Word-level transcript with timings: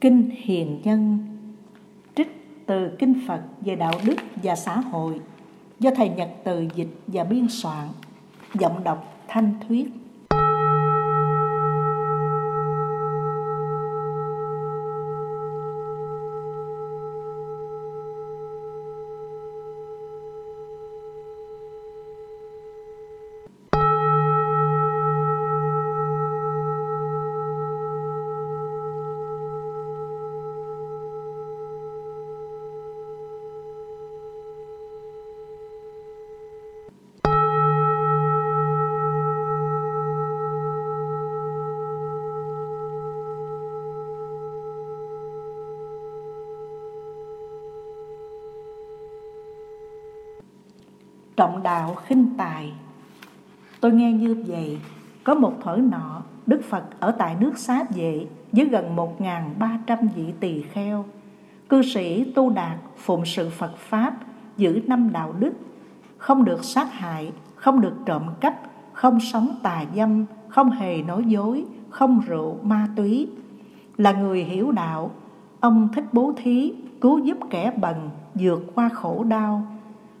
Kinh 0.00 0.30
Hiền 0.30 0.80
Nhân, 0.84 1.18
Trích 2.14 2.46
từ 2.66 2.96
Kinh 2.98 3.14
Phật 3.28 3.40
về 3.60 3.76
đạo 3.76 3.92
đức 4.04 4.16
và 4.42 4.56
xã 4.56 4.80
hội 4.80 5.20
do 5.80 5.90
Thầy 5.96 6.08
Nhật 6.08 6.30
Từ 6.44 6.68
dịch 6.74 6.88
và 7.06 7.24
biên 7.24 7.46
soạn, 7.48 7.88
Giọng 8.54 8.84
đọc 8.84 9.24
Thanh 9.28 9.54
Thuyết. 9.68 9.88
Khinh 52.08 52.26
tài. 52.36 52.72
Tôi 53.80 53.92
nghe 53.92 54.12
như 54.12 54.44
vậy, 54.46 54.78
có 55.24 55.34
một 55.34 55.52
thở 55.62 55.78
nọ, 55.90 56.22
đức 56.46 56.60
phật 56.68 56.84
ở 57.00 57.10
tại 57.10 57.36
nước 57.40 57.58
xá 57.58 57.84
vệ, 57.94 58.26
với 58.52 58.64
gần 58.64 58.96
một 58.96 59.16
ba 59.58 59.78
trăm 59.86 59.98
vị 60.14 60.32
tỳ 60.40 60.62
kheo. 60.62 61.04
Cư 61.68 61.82
sĩ 61.82 62.24
tu 62.24 62.50
đạt 62.50 62.78
phụng 62.96 63.24
sự 63.26 63.50
phật 63.50 63.76
pháp, 63.76 64.14
giữ 64.56 64.80
năm 64.86 65.12
đạo 65.12 65.34
đức, 65.38 65.52
không 66.18 66.44
được 66.44 66.64
sát 66.64 66.92
hại, 66.92 67.32
không 67.54 67.80
được 67.80 67.94
trộm 68.06 68.22
cắp, 68.40 68.54
không 68.92 69.20
sống 69.20 69.56
tà 69.62 69.84
dâm, 69.96 70.24
không 70.48 70.70
hề 70.70 71.02
nói 71.02 71.24
dối, 71.26 71.64
không 71.90 72.20
rượu 72.26 72.56
ma 72.62 72.88
túy. 72.96 73.28
Là 73.96 74.12
người 74.12 74.44
hiểu 74.44 74.70
đạo, 74.72 75.10
ông 75.60 75.88
thích 75.94 76.04
bố 76.12 76.32
thí 76.36 76.72
cứu 77.00 77.18
giúp 77.18 77.38
kẻ 77.50 77.72
bần 77.80 78.10
vượt 78.34 78.62
qua 78.74 78.88
khổ 78.88 79.24
đau 79.24 79.77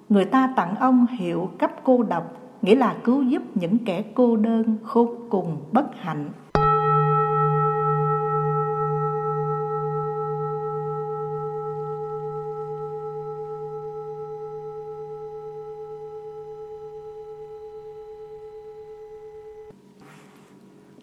người 0.08 0.24
ta 0.24 0.52
tặng 0.56 0.74
ông 0.76 1.06
hiệu 1.06 1.50
cấp 1.58 1.70
cô 1.84 2.02
độc, 2.02 2.36
nghĩa 2.62 2.74
là 2.74 2.96
cứu 3.04 3.22
giúp 3.22 3.42
những 3.54 3.78
kẻ 3.84 4.04
cô 4.14 4.36
đơn, 4.36 4.76
khốn 4.82 5.10
cùng, 5.30 5.56
bất 5.72 5.86
hạnh. 5.94 6.30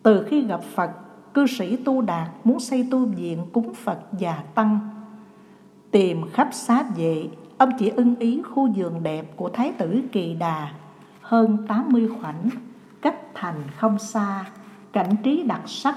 Từ 0.04 0.24
khi 0.24 0.42
gặp 0.42 0.62
phật, 0.76 0.92
cư 1.34 1.48
sĩ 1.48 1.76
tu 1.76 2.02
đạt 2.02 2.28
muốn 2.44 2.60
xây 2.60 2.88
tu 2.92 3.06
viện 3.06 3.40
cúng 3.54 3.74
phật 3.74 4.00
và 4.12 4.44
tăng, 4.56 4.80
tìm 5.92 6.22
khắp 6.34 6.50
xá 6.52 6.84
vệ 6.98 7.28
Ông 7.58 7.70
chỉ 7.80 7.90
ưng 7.90 8.16
ý 8.16 8.42
khu 8.42 8.70
vườn 8.76 9.04
đẹp 9.04 9.38
của 9.38 9.50
Thái 9.50 9.72
tử 9.72 10.02
Kỳ 10.12 10.34
Đà 10.34 10.72
Hơn 11.22 11.58
80 11.68 12.10
khoảnh, 12.22 12.50
cách 13.02 13.20
thành 13.34 13.62
không 13.78 14.00
xa 14.00 14.46
Cảnh 14.94 15.16
trí 15.24 15.44
đặc 15.44 15.62
sắc 15.66 15.96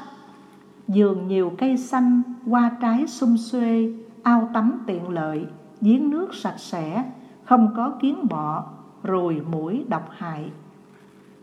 Vườn 0.86 1.28
nhiều 1.28 1.52
cây 1.58 1.76
xanh, 1.76 2.22
hoa 2.46 2.70
trái 2.80 3.06
sum 3.06 3.36
xuê 3.36 3.92
Ao 4.22 4.50
tắm 4.54 4.80
tiện 4.86 5.08
lợi, 5.08 5.46
giếng 5.80 6.10
nước 6.10 6.34
sạch 6.34 6.58
sẽ 6.58 7.04
Không 7.44 7.72
có 7.76 7.92
kiến 8.00 8.28
bọ, 8.28 8.64
ruồi 9.02 9.40
mũi 9.50 9.84
độc 9.88 10.08
hại. 10.10 10.50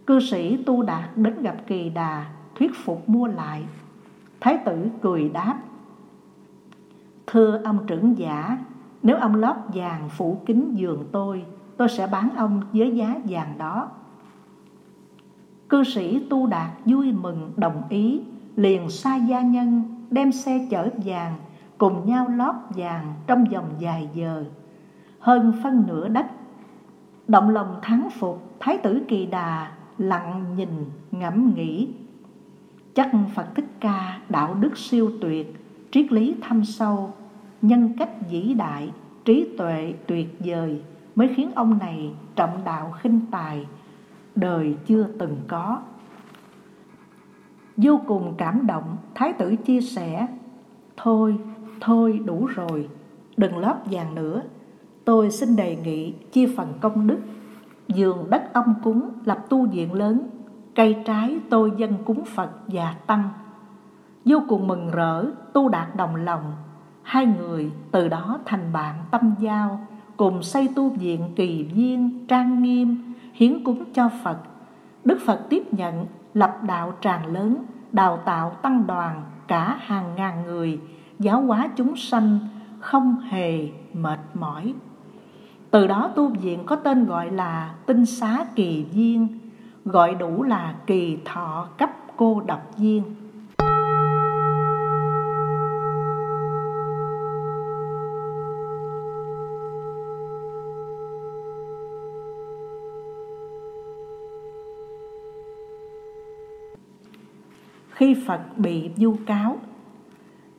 Cư 0.08 0.20
sĩ 0.20 0.58
Tu 0.64 0.84
Đạt 0.84 1.18
đến 1.18 1.42
gặp 1.42 1.56
Kỳ 1.68 1.90
Đà 1.90 2.26
Thuyết 2.56 2.72
phục 2.76 3.10
mua 3.10 3.28
lại. 3.28 3.66
Thái 4.40 4.58
tử 4.66 4.88
cười 5.02 5.30
đáp 5.30 5.60
Thưa 7.28 7.62
ông 7.64 7.88
trưởng 7.88 8.18
giả 8.18 8.58
nếu 9.06 9.18
ông 9.18 9.36
lót 9.36 9.56
vàng 9.74 10.10
phủ 10.10 10.38
kính 10.46 10.78
giường 10.78 11.06
tôi, 11.12 11.46
tôi 11.78 11.90
sẽ 11.90 12.08
bán 12.08 12.30
ông 12.38 12.62
với 12.74 12.96
giá 12.96 13.16
vàng 13.26 13.58
đó. 13.58 13.90
Cư 15.70 15.84
sĩ 15.84 16.26
Tu 16.30 16.48
Đạt 16.48 16.70
vui 16.86 17.12
mừng 17.12 17.52
đồng 17.58 17.82
ý, 17.90 18.22
liền 18.56 18.90
sai 18.90 19.22
gia 19.22 19.42
nhân 19.42 19.84
đem 20.12 20.32
xe 20.32 20.68
chở 20.70 20.90
vàng 21.06 21.36
cùng 21.78 22.06
nhau 22.06 22.28
lót 22.36 22.56
vàng 22.70 23.14
trong 23.28 23.46
vòng 23.46 23.70
vài 23.80 24.10
giờ. 24.14 24.44
Hơn 25.20 25.54
phân 25.64 25.84
nửa 25.88 26.08
đất, 26.08 26.26
động 27.28 27.50
lòng 27.50 27.76
thắng 27.82 28.10
phục, 28.20 28.56
Thái 28.60 28.78
tử 28.78 29.02
Kỳ 29.08 29.26
Đà 29.26 29.72
lặng 29.98 30.46
nhìn 30.58 30.70
ngẫm 31.12 31.54
nghĩ. 31.56 31.90
Chắc 32.94 33.12
Phật 33.36 33.56
Thích 33.56 33.70
Ca 33.80 34.20
đạo 34.30 34.54
đức 34.54 34.78
siêu 34.78 35.12
tuyệt, 35.22 35.56
triết 35.92 36.12
lý 36.12 36.36
thâm 36.42 36.66
sâu, 36.66 37.14
nhân 37.62 37.94
cách 37.98 38.10
vĩ 38.30 38.54
đại, 38.54 38.92
trí 39.26 39.48
tuệ 39.58 39.94
tuyệt 40.08 40.28
vời 40.40 40.82
mới 41.16 41.34
khiến 41.36 41.52
ông 41.56 41.78
này 41.78 42.14
trọng 42.36 42.62
đạo 42.66 42.92
khinh 43.02 43.22
tài, 43.32 43.68
đời 44.36 44.76
chưa 44.86 45.08
từng 45.20 45.38
có. 45.48 45.82
Vô 47.78 48.02
cùng 48.08 48.34
cảm 48.38 48.68
động, 48.68 48.98
Thái 49.16 49.34
tử 49.34 49.56
chia 49.56 49.82
sẻ, 49.82 50.28
Thôi, 50.98 51.38
thôi 51.82 52.22
đủ 52.26 52.46
rồi, 52.46 52.90
đừng 53.38 53.58
lót 53.58 53.76
vàng 53.86 54.16
nữa. 54.16 54.42
Tôi 55.06 55.32
xin 55.32 55.56
đề 55.56 55.76
nghị 55.76 56.12
chia 56.32 56.48
phần 56.58 56.74
công 56.82 57.08
đức, 57.08 57.20
dường 57.88 58.30
đất 58.30 58.54
ông 58.54 58.74
cúng 58.84 59.10
lập 59.26 59.46
tu 59.50 59.68
viện 59.68 59.94
lớn, 59.94 60.28
cây 60.76 60.96
trái 61.06 61.40
tôi 61.50 61.72
dân 61.78 61.94
cúng 62.06 62.26
Phật 62.26 62.50
và 62.68 62.96
Tăng. 63.08 63.30
Vô 64.26 64.38
cùng 64.48 64.68
mừng 64.68 64.92
rỡ, 64.92 65.26
tu 65.54 65.70
đạt 65.70 65.96
đồng 65.96 66.16
lòng, 66.16 66.54
Hai 67.06 67.26
người 67.26 67.72
từ 67.92 68.08
đó 68.08 68.40
thành 68.46 68.74
bạn 68.74 68.96
tâm 69.12 69.36
giao, 69.40 69.88
Cùng 70.18 70.44
xây 70.44 70.70
tu 70.76 70.90
viện 70.90 71.34
kỳ 71.36 71.64
viên, 71.64 72.28
trang 72.28 72.64
nghiêm, 72.64 73.14
Hiến 73.34 73.64
cúng 73.64 73.84
cho 73.94 74.10
Phật. 74.24 74.38
Đức 75.04 75.18
Phật 75.26 75.40
tiếp 75.50 75.64
nhận, 75.72 76.06
lập 76.34 76.58
đạo 76.68 76.94
tràng 77.02 77.26
lớn, 77.26 77.58
Đào 77.92 78.18
tạo 78.26 78.50
tăng 78.50 78.88
đoàn 78.88 79.24
cả 79.48 79.78
hàng 79.80 80.16
ngàn 80.16 80.44
người, 80.46 80.80
Giáo 81.20 81.42
hóa 81.42 81.70
chúng 81.76 81.96
sanh, 81.96 82.40
không 82.80 83.20
hề 83.20 83.70
mệt 83.94 84.20
mỏi. 84.34 84.74
Từ 85.72 85.88
đó 85.88 86.12
tu 86.16 86.28
viện 86.28 86.64
có 86.66 86.76
tên 86.76 87.06
gọi 87.06 87.32
là 87.32 87.74
Tinh 87.86 88.06
xá 88.06 88.46
kỳ 88.56 88.84
viên, 88.84 89.28
Gọi 89.86 90.16
đủ 90.16 90.44
là 90.44 90.76
kỳ 90.88 91.18
thọ 91.26 91.68
cấp 91.78 91.90
cô 92.18 92.42
độc 92.46 92.78
viên. 92.78 93.04
Khi 107.96 108.16
Phật 108.28 108.58
bị 108.58 108.90
vu 108.98 109.16
cáo. 109.26 109.58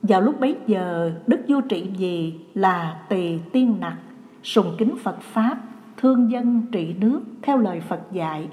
Vào 0.01 0.21
lúc 0.21 0.39
bấy 0.39 0.55
giờ, 0.67 1.11
Đức 1.27 1.39
Vua 1.47 1.61
Trị 1.61 1.89
Vì 1.97 2.33
là 2.53 2.99
tỳ 3.09 3.37
tiên 3.51 3.77
nặc, 3.79 3.97
sùng 4.43 4.75
kính 4.77 4.95
Phật 5.03 5.21
Pháp, 5.21 5.57
thương 5.97 6.31
dân 6.31 6.61
trị 6.71 6.95
nước 6.99 7.21
theo 7.41 7.57
lời 7.57 7.81
Phật 7.81 8.01
dạy. 8.11 8.47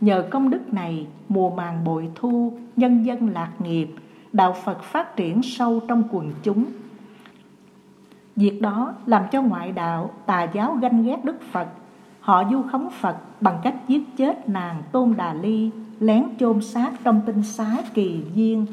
Nhờ 0.00 0.24
công 0.30 0.50
đức 0.50 0.72
này, 0.72 1.06
mùa 1.28 1.50
màng 1.50 1.84
bội 1.84 2.08
thu, 2.14 2.58
nhân 2.76 3.06
dân 3.06 3.28
lạc 3.28 3.52
nghiệp, 3.58 3.88
đạo 4.32 4.52
Phật 4.64 4.82
phát 4.82 5.16
triển 5.16 5.42
sâu 5.42 5.80
trong 5.88 6.02
quần 6.10 6.32
chúng. 6.42 6.64
Việc 8.36 8.62
đó 8.62 8.94
làm 9.06 9.22
cho 9.32 9.42
ngoại 9.42 9.72
đạo, 9.72 10.10
tà 10.26 10.42
giáo 10.42 10.78
ganh 10.82 11.02
ghét 11.02 11.24
Đức 11.24 11.42
Phật. 11.52 11.68
Họ 12.20 12.44
du 12.50 12.62
khống 12.62 12.90
Phật 12.90 13.16
bằng 13.40 13.58
cách 13.62 13.74
giết 13.88 14.02
chết 14.16 14.48
nàng 14.48 14.82
Tôn 14.92 15.14
Đà 15.16 15.34
Ly 15.34 15.70
lén 16.00 16.24
chôn 16.38 16.60
xác 16.60 16.92
trong 17.04 17.20
tinh 17.26 17.42
xá 17.42 17.76
kỳ 17.94 18.22
viên 18.34 18.66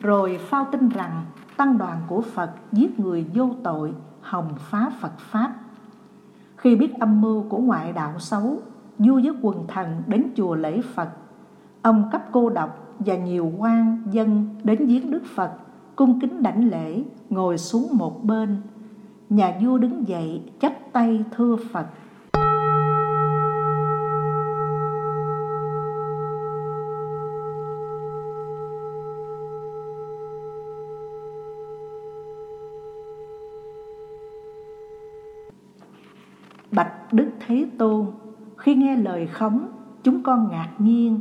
rồi 0.00 0.38
phao 0.40 0.66
tin 0.72 0.88
rằng 0.88 1.24
tăng 1.56 1.78
đoàn 1.78 1.98
của 2.06 2.20
Phật 2.20 2.50
giết 2.72 3.00
người 3.00 3.26
vô 3.34 3.50
tội 3.62 3.92
hồng 4.20 4.54
phá 4.58 4.90
Phật 5.00 5.18
Pháp. 5.18 5.54
Khi 6.56 6.76
biết 6.76 6.94
âm 6.94 7.20
mưu 7.20 7.42
của 7.42 7.58
ngoại 7.58 7.92
đạo 7.92 8.18
xấu, 8.18 8.60
vua 8.98 9.14
với 9.14 9.32
quần 9.42 9.66
thần 9.68 10.02
đến 10.06 10.24
chùa 10.36 10.54
lễ 10.54 10.80
Phật. 10.94 11.08
Ông 11.82 12.08
cấp 12.12 12.24
cô 12.32 12.50
độc 12.50 12.94
và 12.98 13.16
nhiều 13.16 13.52
quan 13.58 14.02
dân 14.10 14.48
đến 14.64 14.86
giếng 14.86 15.10
Đức 15.10 15.22
Phật, 15.34 15.52
cung 15.96 16.20
kính 16.20 16.42
đảnh 16.42 16.68
lễ, 16.70 17.02
ngồi 17.30 17.58
xuống 17.58 17.88
một 17.92 18.24
bên. 18.24 18.56
Nhà 19.30 19.58
vua 19.62 19.78
đứng 19.78 20.08
dậy 20.08 20.42
chắp 20.60 20.72
tay 20.92 21.24
thưa 21.36 21.56
Phật 21.72 21.86
Đức 37.12 37.30
Thế 37.46 37.66
Tôn. 37.78 38.06
Khi 38.56 38.74
nghe 38.74 38.96
lời 38.96 39.26
khống 39.26 39.68
Chúng 40.02 40.22
con 40.22 40.48
ngạc 40.50 40.68
nhiên. 40.78 41.20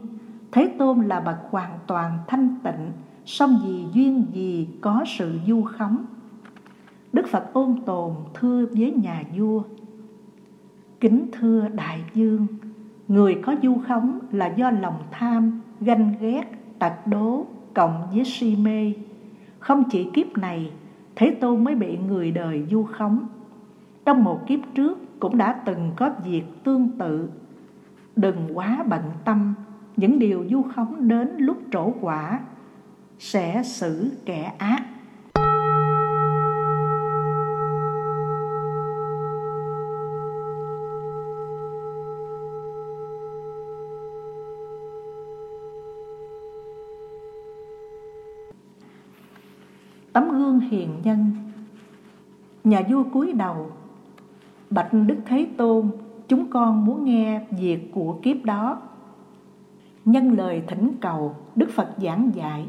Thế 0.52 0.76
Tôn 0.78 1.02
là 1.02 1.20
bậc 1.20 1.38
hoàn 1.50 1.80
toàn 1.88 2.18
thanh 2.28 2.56
tịnh 2.64 2.92
song 3.26 3.60
vì 3.66 3.86
duyên 3.94 4.26
gì 4.34 4.68
có 4.82 5.04
sự 5.08 5.40
du 5.48 5.64
khống? 5.64 6.06
Đức 7.14 7.28
Phật 7.28 7.54
ôn 7.54 7.76
tồn 7.86 8.12
thưa 8.34 8.66
với 8.66 8.92
nhà 8.92 9.24
vua. 9.38 9.62
Kính 11.00 11.28
thưa 11.32 11.68
đại 11.68 12.04
dương 12.14 12.48
Người 13.08 13.42
có 13.44 13.56
du 13.64 13.78
khống 13.88 14.20
là 14.32 14.48
do 14.48 14.72
lòng 14.72 15.04
tham, 15.12 15.62
ganh 15.82 16.14
ghét, 16.20 16.44
tật 16.80 17.08
đố 17.08 17.46
cộng 17.74 18.08
với 18.14 18.26
si 18.26 18.56
mê. 18.56 18.94
Không 19.60 19.84
chỉ 19.92 20.10
kiếp 20.14 20.38
này 20.38 20.72
Thế 21.16 21.38
Tôn 21.42 21.64
mới 21.64 21.76
bị 21.76 21.98
người 21.98 22.32
đời 22.32 22.66
du 22.72 22.84
khống. 22.84 23.28
Trong 24.06 24.24
một 24.24 24.48
kiếp 24.48 24.60
trước 24.76 25.20
cũng 25.20 25.38
đã 25.38 25.62
từng 25.66 25.92
có 25.96 26.10
việc 26.26 26.44
tương 26.64 26.90
tự. 27.00 27.30
Đừng 28.16 28.58
quá 28.58 28.84
bận 28.88 29.04
tâm, 29.26 29.54
Những 29.98 30.20
điều 30.20 30.46
du 30.52 30.64
khống 30.76 31.08
đến 31.08 31.30
lúc 31.38 31.58
trổ 31.72 31.94
quả 32.02 32.40
Sẽ 33.20 33.64
xử 33.64 34.12
kẻ 34.26 34.54
ác. 34.58 34.84
Tấm 50.14 50.30
gương 50.32 50.60
hiền 50.60 50.90
nhân, 51.04 51.32
nhà 52.64 52.82
vua 52.90 53.04
cúi 53.04 53.34
đầu 53.34 53.72
bạch 54.70 54.94
đức 54.94 55.18
thế 55.26 55.48
tôn, 55.58 55.90
chúng 56.28 56.50
con 56.50 56.86
muốn 56.86 57.06
nghe 57.06 57.42
việc 57.52 57.92
của 57.94 58.20
kiếp 58.22 58.44
đó. 58.44 58.82
Nhân 60.06 60.32
lời 60.32 60.64
thỉnh 60.68 60.92
cầu, 61.02 61.36
đức 61.56 61.70
phật 61.76 61.90
giảng 61.98 62.32
dạy, 62.36 62.66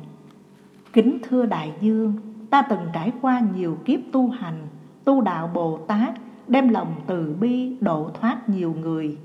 kính 0.93 1.19
thưa 1.23 1.47
đại 1.47 1.73
dương, 1.81 2.13
ta 2.51 2.63
từng 2.63 2.87
trải 2.93 3.13
qua 3.21 3.43
nhiều 3.55 3.79
kiếp 3.85 4.01
tu 4.13 4.29
hành, 4.29 4.67
tu 5.05 5.21
đạo 5.21 5.51
bồ 5.55 5.79
tát, 5.87 6.15
đem 6.49 6.69
lòng 6.69 6.95
từ 7.07 7.37
bi 7.41 7.77
độ 7.81 8.11
thoát 8.21 8.49
nhiều 8.49 8.75
người. 8.81 9.19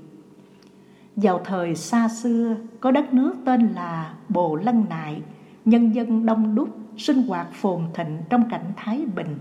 Vào 1.16 1.40
thời 1.44 1.74
xa 1.74 2.08
xưa, 2.08 2.56
có 2.80 2.90
đất 2.90 3.14
nước 3.14 3.34
tên 3.44 3.60
là 3.68 4.14
bồ 4.28 4.56
lân 4.56 4.84
nại, 4.88 5.22
nhân 5.64 5.94
dân 5.94 6.26
đông 6.26 6.54
đúc, 6.54 6.68
sinh 6.96 7.22
hoạt 7.22 7.46
phồn 7.52 7.80
thịnh 7.94 8.18
trong 8.30 8.50
cảnh 8.50 8.72
thái 8.76 9.06
bình. 9.16 9.38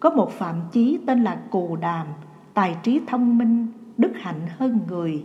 Có 0.00 0.10
một 0.10 0.30
phạm 0.30 0.56
chí 0.72 0.98
tên 1.06 1.24
là 1.24 1.38
cù 1.50 1.76
đàm 1.76 2.06
tài 2.54 2.76
trí 2.82 3.00
thông 3.06 3.38
minh 3.38 3.66
đức 3.98 4.12
hạnh 4.14 4.40
hơn 4.58 4.80
người. 4.88 5.24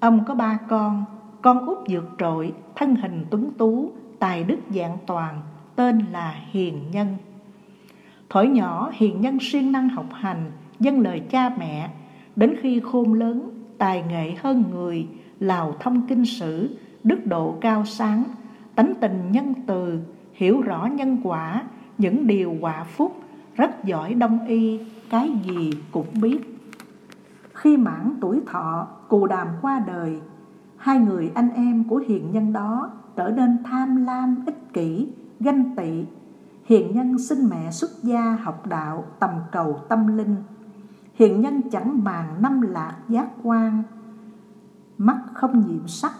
Ông 0.00 0.24
có 0.24 0.34
ba 0.34 0.58
con 0.68 1.04
con 1.42 1.66
út 1.66 1.78
dược 1.88 2.04
trội 2.18 2.52
thân 2.74 2.94
hình 2.94 3.24
tuấn 3.30 3.50
tú 3.58 3.90
tài 4.18 4.44
đức 4.44 4.58
dạng 4.70 4.96
toàn 5.06 5.40
tên 5.76 6.04
là 6.12 6.34
hiền 6.50 6.82
nhân. 6.92 7.16
Thổi 8.30 8.48
nhỏ 8.48 8.90
hiền 8.94 9.20
nhân 9.20 9.38
siêng 9.40 9.72
năng 9.72 9.88
học 9.88 10.06
hành 10.12 10.50
dân 10.80 11.00
lời 11.00 11.22
cha 11.30 11.48
mẹ. 11.58 11.90
Đến 12.36 12.54
khi 12.60 12.80
khôn 12.80 13.14
lớn 13.14 13.50
tài 13.78 14.02
nghệ 14.08 14.34
hơn 14.42 14.64
người 14.70 15.06
lào 15.40 15.74
thông 15.80 16.06
kinh 16.08 16.24
sử 16.24 16.76
đức 17.04 17.26
độ 17.26 17.54
cao 17.60 17.84
sáng 17.84 18.24
tánh 18.74 18.94
tình 19.00 19.32
nhân 19.32 19.54
từ 19.66 20.00
hiểu 20.32 20.60
rõ 20.60 20.86
nhân 20.86 21.18
quả, 21.22 21.62
những 21.98 22.26
điều 22.26 22.56
quả 22.60 22.84
phúc, 22.84 23.20
rất 23.54 23.84
giỏi 23.84 24.14
đông 24.14 24.46
y, 24.46 24.80
cái 25.10 25.32
gì 25.44 25.70
cũng 25.92 26.20
biết. 26.20 26.52
Khi 27.54 27.76
mãn 27.76 28.14
tuổi 28.20 28.40
thọ, 28.46 28.86
cù 29.08 29.26
đàm 29.26 29.48
qua 29.62 29.82
đời, 29.86 30.20
hai 30.76 30.98
người 30.98 31.32
anh 31.34 31.50
em 31.50 31.84
của 31.84 31.96
hiền 31.96 32.32
nhân 32.32 32.52
đó 32.52 32.90
trở 33.16 33.30
nên 33.30 33.58
tham 33.64 33.96
lam, 33.96 34.36
ích 34.46 34.72
kỷ, 34.72 35.08
ganh 35.40 35.76
tị. 35.76 36.04
Hiền 36.64 36.94
nhân 36.94 37.18
xin 37.18 37.38
mẹ 37.50 37.70
xuất 37.70 37.90
gia 38.02 38.38
học 38.42 38.66
đạo 38.66 39.04
tầm 39.18 39.30
cầu 39.52 39.80
tâm 39.88 40.16
linh. 40.16 40.36
Hiền 41.14 41.40
nhân 41.40 41.62
chẳng 41.70 42.04
màng 42.04 42.42
năm 42.42 42.60
lạc 42.60 42.96
giác 43.08 43.28
quan, 43.42 43.82
mắt 44.98 45.18
không 45.34 45.66
nhiễm 45.68 45.86
sắc, 45.86 46.12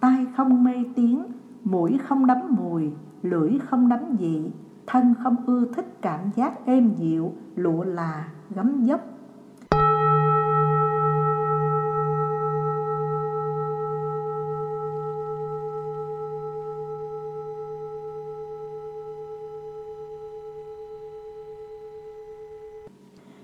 tai 0.00 0.26
không 0.36 0.64
mê 0.64 0.84
tiếng, 0.96 1.24
mũi 1.64 1.98
không 2.08 2.26
đắm 2.26 2.38
mùi, 2.48 2.92
lưỡi 3.22 3.58
không 3.58 3.88
đắm 3.88 4.00
dị, 4.18 4.50
thân 4.86 5.14
không 5.22 5.36
ưa 5.46 5.64
thích 5.74 5.86
cảm 6.02 6.20
giác 6.36 6.66
êm 6.66 6.94
dịu, 6.94 7.32
lụa 7.56 7.84
là, 7.84 8.28
gấm 8.54 8.84
dốc. 8.84 9.00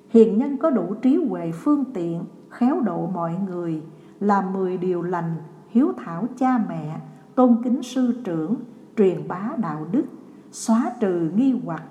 Hiền 0.09 0.39
nhân 0.39 0.57
có 0.59 0.71
đủ 0.71 0.95
trí 0.95 1.17
huệ 1.17 1.53
phương 1.53 1.85
tiện, 1.95 2.25
khéo 2.49 2.81
độ 2.81 3.07
mọi 3.07 3.35
người, 3.47 3.83
làm 4.21 4.53
mười 4.53 4.77
điều 4.77 5.03
lành, 5.03 5.37
hiếu 5.69 5.93
thảo 5.97 6.27
cha 6.39 6.59
mẹ, 6.69 7.01
tôn 7.35 7.57
kính 7.65 7.83
sư 7.83 8.21
trưởng, 8.25 8.57
truyền 8.97 9.29
bá 9.29 9.51
đạo 9.59 9.87
đức, 9.93 10.05
xóa 10.51 10.93
trừ 11.01 11.31
nghi 11.35 11.61
hoặc. 11.65 11.83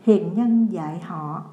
Hiền 0.00 0.34
nhân 0.34 0.66
dạy 0.70 1.00
họ, 1.00 1.44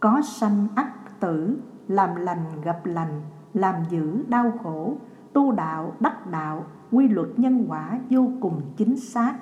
có 0.00 0.22
sanh 0.22 0.66
ắt 0.74 1.20
tử, 1.20 1.58
làm 1.88 2.16
lành 2.16 2.44
gặp 2.64 2.80
lành, 2.86 3.22
làm 3.54 3.74
giữ 3.90 4.24
đau 4.28 4.52
khổ, 4.62 4.96
tu 5.32 5.52
đạo 5.52 5.92
đắc 6.00 6.26
đạo, 6.30 6.64
quy 6.92 7.08
luật 7.08 7.28
nhân 7.36 7.64
quả 7.68 7.98
vô 8.10 8.28
cùng 8.40 8.60
chính 8.76 8.96
xác. 8.96 9.34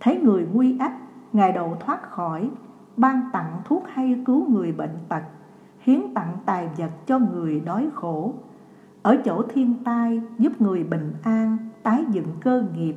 Thấy 0.00 0.20
người 0.20 0.46
nguy 0.52 0.78
ách, 0.78 0.94
Ngài 1.32 1.52
đầu 1.52 1.76
thoát 1.80 2.10
khỏi, 2.10 2.50
ban 2.96 3.30
tặng 3.32 3.62
thuốc 3.64 3.84
hay 3.86 4.22
cứu 4.26 4.50
người 4.50 4.72
bệnh 4.72 4.98
tật, 5.08 5.22
hiến 5.80 6.00
tặng 6.14 6.36
tài 6.46 6.68
vật 6.78 6.90
cho 7.06 7.18
người 7.18 7.60
đói 7.60 7.88
khổ. 7.94 8.34
Ở 9.02 9.16
chỗ 9.24 9.42
thiên 9.48 9.84
tai 9.84 10.20
giúp 10.38 10.60
người 10.60 10.84
bình 10.84 11.12
an, 11.22 11.56
tái 11.82 12.04
dựng 12.10 12.28
cơ 12.40 12.64
nghiệp, 12.74 12.96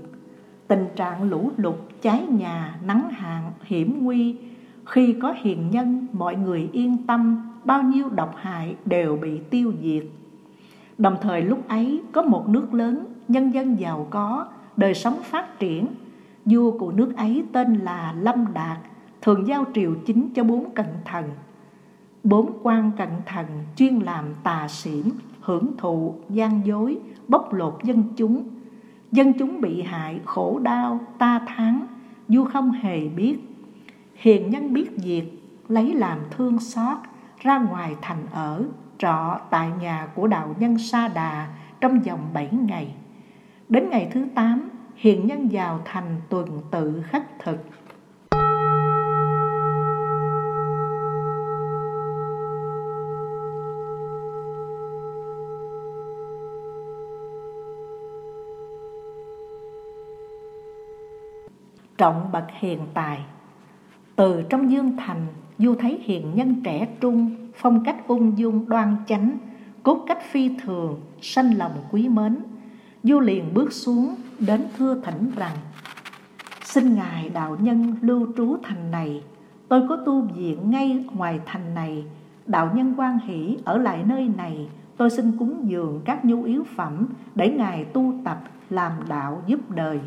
tình 0.72 0.88
trạng 0.96 1.30
lũ 1.30 1.52
lụt, 1.58 1.76
cháy 2.02 2.26
nhà, 2.30 2.80
nắng 2.86 3.10
hạn, 3.10 3.52
hiểm 3.64 4.04
nguy. 4.04 4.36
Khi 4.86 5.16
có 5.22 5.34
hiền 5.42 5.72
nhân, 5.72 6.08
mọi 6.14 6.36
người 6.36 6.70
yên 6.72 6.98
tâm, 7.08 7.52
bao 7.66 7.84
nhiêu 7.84 8.10
độc 8.10 8.36
hại 8.38 8.76
đều 8.86 9.18
bị 9.18 9.40
tiêu 9.50 9.74
diệt. 9.82 10.04
Đồng 10.98 11.18
thời 11.22 11.42
lúc 11.42 11.68
ấy 11.68 12.02
có 12.12 12.22
một 12.22 12.50
nước 12.50 12.74
lớn, 12.74 13.06
nhân 13.28 13.54
dân 13.54 13.80
giàu 13.80 14.08
có, 14.10 14.48
đời 14.78 14.94
sống 14.94 15.20
phát 15.24 15.60
triển. 15.60 15.88
Vua 16.46 16.72
của 16.72 16.92
nước 16.92 17.18
ấy 17.18 17.44
tên 17.54 17.76
là 17.76 18.16
Lâm 18.20 18.54
Đạt, 18.54 18.78
thường 19.22 19.48
giao 19.48 19.66
triều 19.74 19.96
chính 20.06 20.30
cho 20.36 20.44
bốn 20.44 20.70
cận 20.72 20.88
thần. 21.06 21.26
Bốn 22.24 22.52
quan 22.64 22.92
cận 22.98 23.10
thần 23.26 23.46
chuyên 23.76 24.00
làm 24.00 24.26
tà 24.44 24.68
xỉn, 24.68 25.04
hưởng 25.42 25.68
thụ, 25.78 26.16
gian 26.30 26.62
dối, 26.66 26.98
bóc 27.28 27.54
lột 27.54 27.78
dân 27.84 28.04
chúng, 28.16 28.44
Dân 29.12 29.34
chúng 29.34 29.62
bị 29.62 29.82
hại, 29.82 30.20
khổ 30.26 30.60
đau, 30.60 31.00
ta 31.18 31.42
tháng, 31.48 31.88
vua 32.28 32.46
không 32.46 32.72
hề 32.72 33.10
biết. 33.10 33.38
Hiền 34.16 34.50
nhân 34.50 34.74
biết 34.74 34.92
việc, 34.98 35.24
lấy 35.68 35.94
làm 35.94 36.20
thương 36.32 36.60
xót, 36.60 36.98
ra 37.40 37.60
ngoài 37.60 37.96
thành 38.02 38.26
ở, 38.32 38.64
trọ 38.98 39.40
tại 39.50 39.70
nhà 39.82 40.08
của 40.16 40.28
đạo 40.28 40.56
nhân 40.60 40.78
Sa 40.78 41.08
Đà 41.08 41.48
trong 41.82 42.00
vòng 42.00 42.20
bảy 42.34 42.50
ngày. 42.52 42.96
Đến 43.70 43.90
ngày 43.90 44.10
thứ 44.12 44.26
tám, 44.36 44.70
hiền 44.96 45.28
nhân 45.28 45.50
vào 45.52 45.80
thành 45.86 46.22
tuần 46.30 46.48
tự 46.72 47.04
khất 47.12 47.40
thực. 47.40 47.58
Trọng 62.02 62.30
bậc 62.32 62.44
hiền 62.60 62.80
tài. 62.94 63.20
Từ 64.16 64.44
trong 64.50 64.72
dương 64.72 64.98
thành, 64.98 65.28
du 65.58 65.76
thấy 65.76 66.00
hiền 66.04 66.36
nhân 66.36 66.62
trẻ 66.64 66.88
trung, 67.00 67.36
phong 67.56 67.84
cách 67.84 68.08
ung 68.08 68.38
dung 68.38 68.70
đoan 68.70 68.96
chánh, 69.08 69.38
cốt 69.84 70.04
cách 70.08 70.22
phi 70.32 70.52
thường, 70.64 71.00
sanh 71.22 71.58
lòng 71.58 71.72
quý 71.92 72.10
mến. 72.10 72.38
Du 73.04 73.20
liền 73.20 73.54
bước 73.54 73.74
xuống 73.74 74.16
đến 74.40 74.62
thưa 74.78 75.02
thỉnh 75.04 75.32
rằng, 75.36 75.58
xin 76.64 76.96
ngài 76.96 77.30
đạo 77.30 77.58
nhân 77.60 77.96
lưu 78.02 78.28
trú 78.38 78.58
thành 78.64 78.92
này. 78.92 79.24
Tôi 79.68 79.88
có 79.90 79.98
tu 80.06 80.22
viện 80.22 80.70
ngay 80.70 81.06
ngoài 81.14 81.40
thành 81.46 81.74
này. 81.74 82.06
Đạo 82.48 82.72
nhân 82.76 82.94
quan 82.98 83.20
hỷ 83.20 83.58
ở 83.66 83.78
lại 83.78 84.04
nơi 84.06 84.30
này. 84.38 84.70
Tôi 84.98 85.10
xin 85.10 85.38
cúng 85.38 85.70
dường 85.70 86.02
các 86.06 86.26
nhu 86.26 86.44
yếu 86.44 86.64
phẩm 86.76 87.08
để 87.36 87.50
ngài 87.50 87.86
tu 87.86 88.14
tập 88.24 88.44
làm 88.70 88.92
đạo 89.10 89.44
giúp 89.48 89.60
đời. 89.70 90.00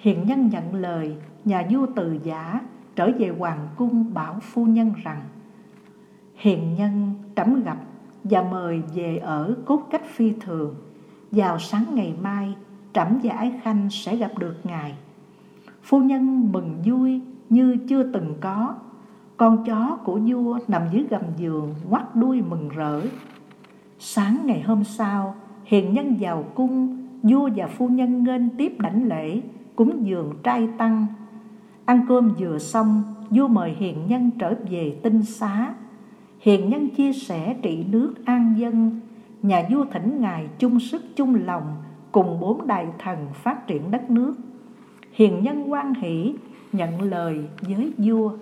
Hiền 0.00 0.26
nhân 0.26 0.48
nhận 0.48 0.74
lời, 0.74 1.16
nhà 1.44 1.66
vua 1.70 1.86
từ 1.96 2.18
giả 2.22 2.60
trở 2.96 3.10
về 3.18 3.28
hoàng 3.28 3.68
cung 3.76 4.14
bảo 4.14 4.40
phu 4.40 4.66
nhân 4.66 4.92
rằng 5.02 5.22
Hiền 6.34 6.74
nhân 6.74 7.14
trẫm 7.36 7.62
gặp 7.62 7.76
và 8.24 8.42
mời 8.42 8.82
về 8.94 9.16
ở 9.16 9.54
cốt 9.64 9.86
cách 9.90 10.04
phi 10.06 10.32
thường. 10.40 10.74
Vào 11.30 11.58
sáng 11.58 11.84
ngày 11.94 12.14
mai, 12.22 12.54
Trẫm 12.92 13.18
và 13.22 13.34
Ái 13.34 13.52
Khanh 13.62 13.90
sẽ 13.90 14.16
gặp 14.16 14.38
được 14.38 14.56
ngài. 14.64 14.94
Phu 15.82 16.00
nhân 16.00 16.52
mừng 16.52 16.82
vui 16.84 17.20
như 17.48 17.76
chưa 17.88 18.02
từng 18.02 18.34
có. 18.40 18.74
Con 19.36 19.64
chó 19.64 19.98
của 20.04 20.20
vua 20.26 20.58
nằm 20.68 20.82
dưới 20.92 21.06
gầm 21.10 21.22
giường 21.36 21.74
ngoắt 21.88 22.16
đuôi 22.16 22.42
mừng 22.42 22.68
rỡ. 22.68 23.00
Sáng 23.98 24.38
ngày 24.44 24.62
hôm 24.62 24.84
sau, 24.84 25.34
hiền 25.64 25.94
nhân 25.94 26.16
vào 26.20 26.44
cung, 26.54 27.06
vua 27.22 27.50
và 27.56 27.66
phu 27.66 27.88
nhân 27.88 28.24
nghênh 28.24 28.56
tiếp 28.56 28.72
đảnh 28.78 29.08
lễ, 29.08 29.40
cúng 29.80 30.06
dường 30.06 30.34
trai 30.42 30.68
tăng. 30.78 31.06
Ăn 31.84 32.04
cơm 32.08 32.34
vừa 32.38 32.58
xong, 32.58 33.02
vua 33.30 33.48
mời 33.48 33.74
hiền 33.78 34.06
nhân 34.06 34.30
trở 34.38 34.54
về 34.70 34.96
tinh 35.02 35.22
xá. 35.22 35.74
Hiền 36.40 36.70
nhân 36.70 36.88
chia 36.90 37.12
sẻ 37.12 37.56
trị 37.62 37.84
nước 37.90 38.14
an 38.24 38.54
dân, 38.58 39.00
nhà 39.42 39.66
vua 39.70 39.84
thỉnh 39.92 40.20
ngài 40.20 40.48
chung 40.58 40.80
sức 40.80 41.02
chung 41.16 41.34
lòng 41.34 41.76
cùng 42.12 42.40
bốn 42.40 42.66
đại 42.66 42.86
thần 42.98 43.18
phát 43.34 43.66
triển 43.66 43.90
đất 43.90 44.10
nước. 44.10 44.34
Hiền 45.12 45.42
nhân 45.42 45.72
quan 45.72 45.94
hỷ 45.94 46.34
nhận 46.72 47.02
lời 47.02 47.44
với 47.62 47.92
vua 47.98 48.32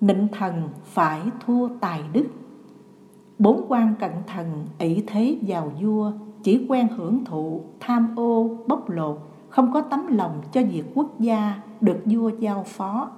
nịnh 0.00 0.28
thần 0.32 0.68
phải 0.84 1.20
thua 1.46 1.68
tài 1.80 2.02
đức. 2.12 2.26
Bốn 3.38 3.64
quan 3.68 3.94
cận 4.00 4.12
thần 4.26 4.66
ỷ 4.78 5.02
thế 5.06 5.38
vào 5.42 5.72
vua, 5.80 6.12
chỉ 6.42 6.66
quen 6.68 6.88
hưởng 6.96 7.24
thụ, 7.24 7.62
tham 7.80 8.14
ô, 8.16 8.56
bóc 8.66 8.90
lột, 8.90 9.18
không 9.48 9.72
có 9.72 9.80
tấm 9.80 10.06
lòng 10.06 10.42
cho 10.52 10.62
việc 10.62 10.84
quốc 10.94 11.20
gia 11.20 11.62
được 11.80 12.02
vua 12.04 12.30
giao 12.38 12.62
phó. 12.62 13.10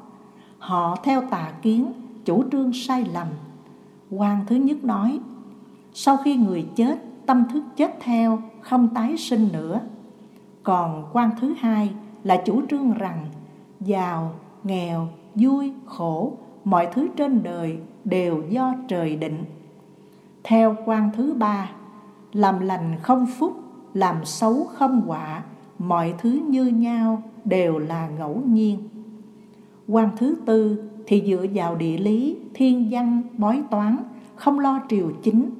Họ 0.59 0.97
theo 1.03 1.23
tà 1.31 1.53
kiến, 1.63 1.93
chủ 2.25 2.45
trương 2.53 2.73
sai 2.73 3.05
lầm. 3.05 3.27
Quan 4.11 4.45
thứ 4.47 4.57
nhất 4.57 4.85
nói, 4.85 5.21
sau 5.93 6.17
khi 6.17 6.37
người 6.37 6.69
chết, 6.77 6.99
tâm 7.27 7.45
thức 7.53 7.65
chết 7.77 7.97
theo, 8.01 8.39
không 8.61 8.89
tái 8.95 9.17
sinh 9.17 9.49
nữa. 9.53 9.81
Còn 10.63 11.05
quan 11.13 11.31
thứ 11.41 11.55
hai 11.59 11.91
là 12.25 12.43
chủ 12.47 12.63
trương 12.71 12.93
rằng, 12.93 13.27
giàu, 13.81 14.33
nghèo, 14.65 15.09
vui, 15.35 15.73
khổ 15.87 16.33
mọi 16.65 16.89
thứ 16.93 17.09
trên 17.17 17.43
đời 17.43 17.79
đều 18.05 18.43
do 18.49 18.75
trời 18.89 19.17
định. 19.17 19.45
Theo 20.45 20.77
quan 20.85 21.11
thứ 21.17 21.35
ba, 21.35 21.71
làm 22.33 22.61
lành 22.61 22.97
không 23.03 23.27
phúc, 23.39 23.61
làm 23.95 24.25
xấu 24.25 24.65
không 24.65 25.03
quả, 25.07 25.43
mọi 25.79 26.15
thứ 26.19 26.31
như 26.49 26.67
nhau 26.67 27.23
đều 27.45 27.79
là 27.79 28.09
ngẫu 28.19 28.43
nhiên. 28.47 28.79
Quan 29.89 30.09
thứ 30.17 30.37
tư 30.47 30.91
thì 31.07 31.23
dựa 31.27 31.47
vào 31.55 31.77
địa 31.77 31.99
lý, 31.99 32.37
thiên 32.55 32.89
văn, 32.91 33.23
bói 33.39 33.63
toán, 33.71 33.97
không 34.37 34.59
lo 34.59 34.81
triều 34.89 35.11
chính, 35.23 35.51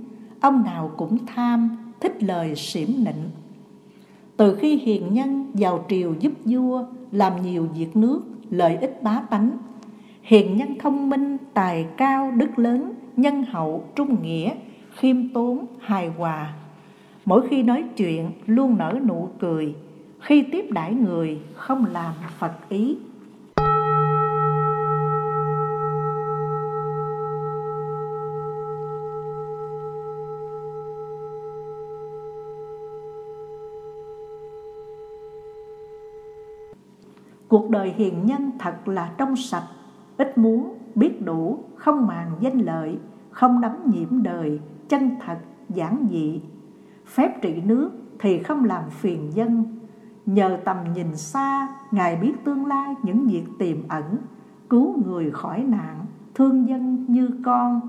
ông 0.41 0.63
nào 0.63 0.91
cũng 0.97 1.19
tham, 1.27 1.77
thích 2.01 2.23
lời 2.23 2.57
xỉm 2.57 3.05
nịnh. 3.05 3.31
Từ 4.37 4.55
khi 4.55 4.77
hiền 4.77 5.15
nhân 5.15 5.51
vào 5.55 5.85
triều 5.89 6.15
giúp 6.21 6.33
vua, 6.45 6.85
làm 7.13 7.43
nhiều 7.43 7.69
việc 7.75 7.97
nước, 7.97 8.23
lợi 8.51 8.77
ích 8.77 9.03
bá 9.03 9.23
tánh, 9.31 9.51
hiền 10.31 10.57
nhân 10.57 10.75
thông 10.79 11.11
minh, 11.11 11.39
tài 11.55 11.87
cao, 11.97 12.33
đức 12.37 12.59
lớn, 12.59 12.93
nhân 13.17 13.45
hậu, 13.45 13.85
trung 13.95 14.23
nghĩa, 14.23 14.55
khiêm 14.97 15.29
tốn, 15.29 15.67
hài 15.81 16.09
hòa. 16.09 16.55
Mỗi 17.25 17.49
khi 17.49 17.63
nói 17.63 17.85
chuyện 17.97 18.31
luôn 18.47 18.79
nở 18.79 18.99
nụ 19.07 19.29
cười, 19.39 19.75
khi 20.21 20.43
tiếp 20.53 20.65
đãi 20.71 20.95
người 20.95 21.41
không 21.55 21.87
làm 21.87 22.15
phật 22.39 22.53
ý. 22.69 22.97
Cuộc 37.49 37.71
đời 37.71 37.95
hiền 37.97 38.27
nhân 38.27 38.51
thật 38.59 38.89
là 38.89 39.15
trong 39.19 39.37
sạch 39.37 39.67
ít 40.21 40.39
muốn, 40.39 40.75
biết 40.95 41.25
đủ, 41.25 41.59
không 41.77 42.07
màng 42.07 42.31
danh 42.41 42.59
lợi, 42.59 42.99
không 43.31 43.61
đắm 43.61 43.77
nhiễm 43.85 44.23
đời, 44.23 44.61
chân 44.89 45.11
thật, 45.27 45.39
giản 45.69 46.07
dị. 46.11 46.43
Phép 47.07 47.43
trị 47.43 47.61
nước 47.65 47.91
thì 48.19 48.43
không 48.43 48.65
làm 48.65 48.91
phiền 48.91 49.31
dân, 49.35 49.65
nhờ 50.27 50.59
tầm 50.65 50.77
nhìn 50.95 51.17
xa, 51.17 51.69
Ngài 51.91 52.17
biết 52.17 52.33
tương 52.45 52.67
lai 52.67 52.95
những 53.03 53.27
việc 53.27 53.45
tiềm 53.59 53.89
ẩn, 53.89 54.17
cứu 54.71 55.03
người 55.07 55.31
khỏi 55.31 55.63
nạn, 55.63 56.07
thương 56.35 56.69
dân 56.69 57.05
như 57.09 57.31
con. 57.45 57.81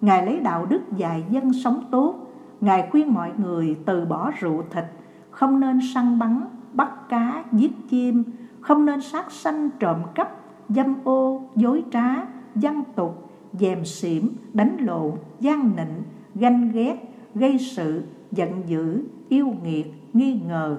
Ngài 0.00 0.26
lấy 0.26 0.40
đạo 0.40 0.66
đức 0.66 0.80
dạy 0.96 1.24
dân 1.30 1.52
sống 1.52 1.84
tốt, 1.90 2.14
Ngài 2.60 2.88
khuyên 2.90 3.14
mọi 3.14 3.32
người 3.38 3.76
từ 3.86 4.04
bỏ 4.04 4.30
rượu 4.38 4.64
thịt, 4.70 4.84
không 5.30 5.60
nên 5.60 5.78
săn 5.94 6.18
bắn, 6.18 6.40
bắt 6.72 7.08
cá, 7.08 7.44
giết 7.52 7.72
chim, 7.88 8.24
không 8.60 8.84
nên 8.84 9.00
sát 9.00 9.32
sanh 9.32 9.70
trộm 9.78 9.96
cắp, 10.14 10.37
dâm 10.68 10.94
ô, 11.04 11.42
dối 11.56 11.84
trá, 11.90 12.24
văn 12.54 12.82
tục, 12.96 13.30
dèm 13.52 13.84
xỉm, 13.84 14.36
đánh 14.52 14.76
lộn, 14.80 15.12
gian 15.40 15.76
nịnh, 15.76 16.02
ganh 16.34 16.72
ghét, 16.72 16.96
gây 17.34 17.58
sự, 17.58 18.02
giận 18.32 18.62
dữ, 18.66 19.02
yêu 19.28 19.54
nghiệt, 19.62 19.92
nghi 20.12 20.40
ngờ. 20.48 20.78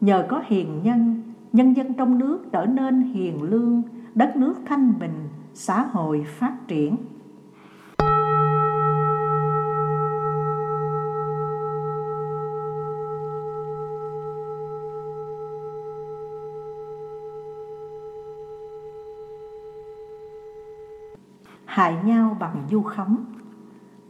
Nhờ 0.00 0.26
có 0.28 0.42
hiền 0.46 0.80
nhân, 0.82 1.22
nhân 1.52 1.76
dân 1.76 1.94
trong 1.94 2.18
nước 2.18 2.44
trở 2.52 2.66
nên 2.66 3.02
hiền 3.02 3.42
lương, 3.42 3.82
đất 4.14 4.36
nước 4.36 4.54
thanh 4.66 4.98
bình, 4.98 5.28
xã 5.54 5.82
hội 5.82 6.24
phát 6.26 6.68
triển. 6.68 6.96
Hại 21.78 21.96
nhau 22.04 22.36
bằng 22.40 22.66
du 22.70 22.82
khống. 22.82 23.16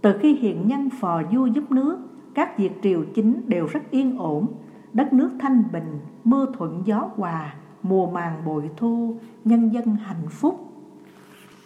Từ 0.03 0.19
khi 0.21 0.35
hiện 0.35 0.69
nhân 0.69 0.91
phò 1.01 1.23
vua 1.33 1.47
giúp 1.47 1.71
nước, 1.71 1.99
các 2.35 2.59
việc 2.59 2.73
triều 2.83 3.05
chính 3.15 3.43
đều 3.47 3.67
rất 3.67 3.91
yên 3.91 4.19
ổn, 4.19 4.47
đất 4.93 5.13
nước 5.13 5.31
thanh 5.41 5.63
bình, 5.73 6.01
mưa 6.25 6.47
thuận 6.59 6.83
gió 6.85 7.11
hòa, 7.17 7.55
mùa 7.83 8.11
màng 8.11 8.43
bội 8.47 8.71
thu, 8.77 9.17
nhân 9.45 9.73
dân 9.73 9.97
hạnh 9.97 10.29
phúc. 10.31 10.73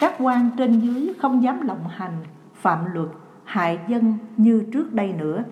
Các 0.00 0.14
quan 0.18 0.50
trên 0.59 0.80
dưới 0.80 1.14
không 1.18 1.42
dám 1.42 1.66
lộng 1.66 1.85
hành, 1.88 2.16
phạm 2.54 2.78
luật, 2.92 3.09
hại 3.44 3.78
dân 3.88 4.14
như 4.37 4.64
trước 4.73 4.92
đây 4.92 5.12
nữa. 5.12 5.44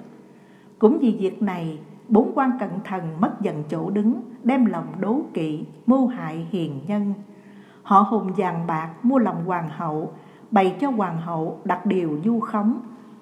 Cũng 0.79 0.99
vì 0.99 1.17
việc 1.21 1.43
này, 1.43 1.79
bốn 2.09 2.33
quan 2.35 2.51
cận 2.61 2.71
thần 2.85 3.03
mất 3.21 3.41
dần 3.41 3.65
chỗ 3.69 3.91
đứng, 3.91 4.23
đem 4.43 4.65
lòng 4.65 4.87
đố 5.01 5.21
kỵ, 5.35 5.65
mưu 5.87 6.07
hại 6.07 6.47
hiền 6.51 6.81
nhân. 6.87 7.15
Họ 7.83 8.01
hùng 8.01 8.33
vàng 8.37 8.67
bạc 8.67 8.91
mua 9.03 9.19
lòng 9.19 9.45
hoàng 9.45 9.69
hậu, 9.69 10.13
bày 10.51 10.77
cho 10.81 10.91
hoàng 10.91 11.21
hậu 11.21 11.59
đặt 11.65 11.87
điều 11.87 12.21
du 12.25 12.41
khống. 12.41 12.81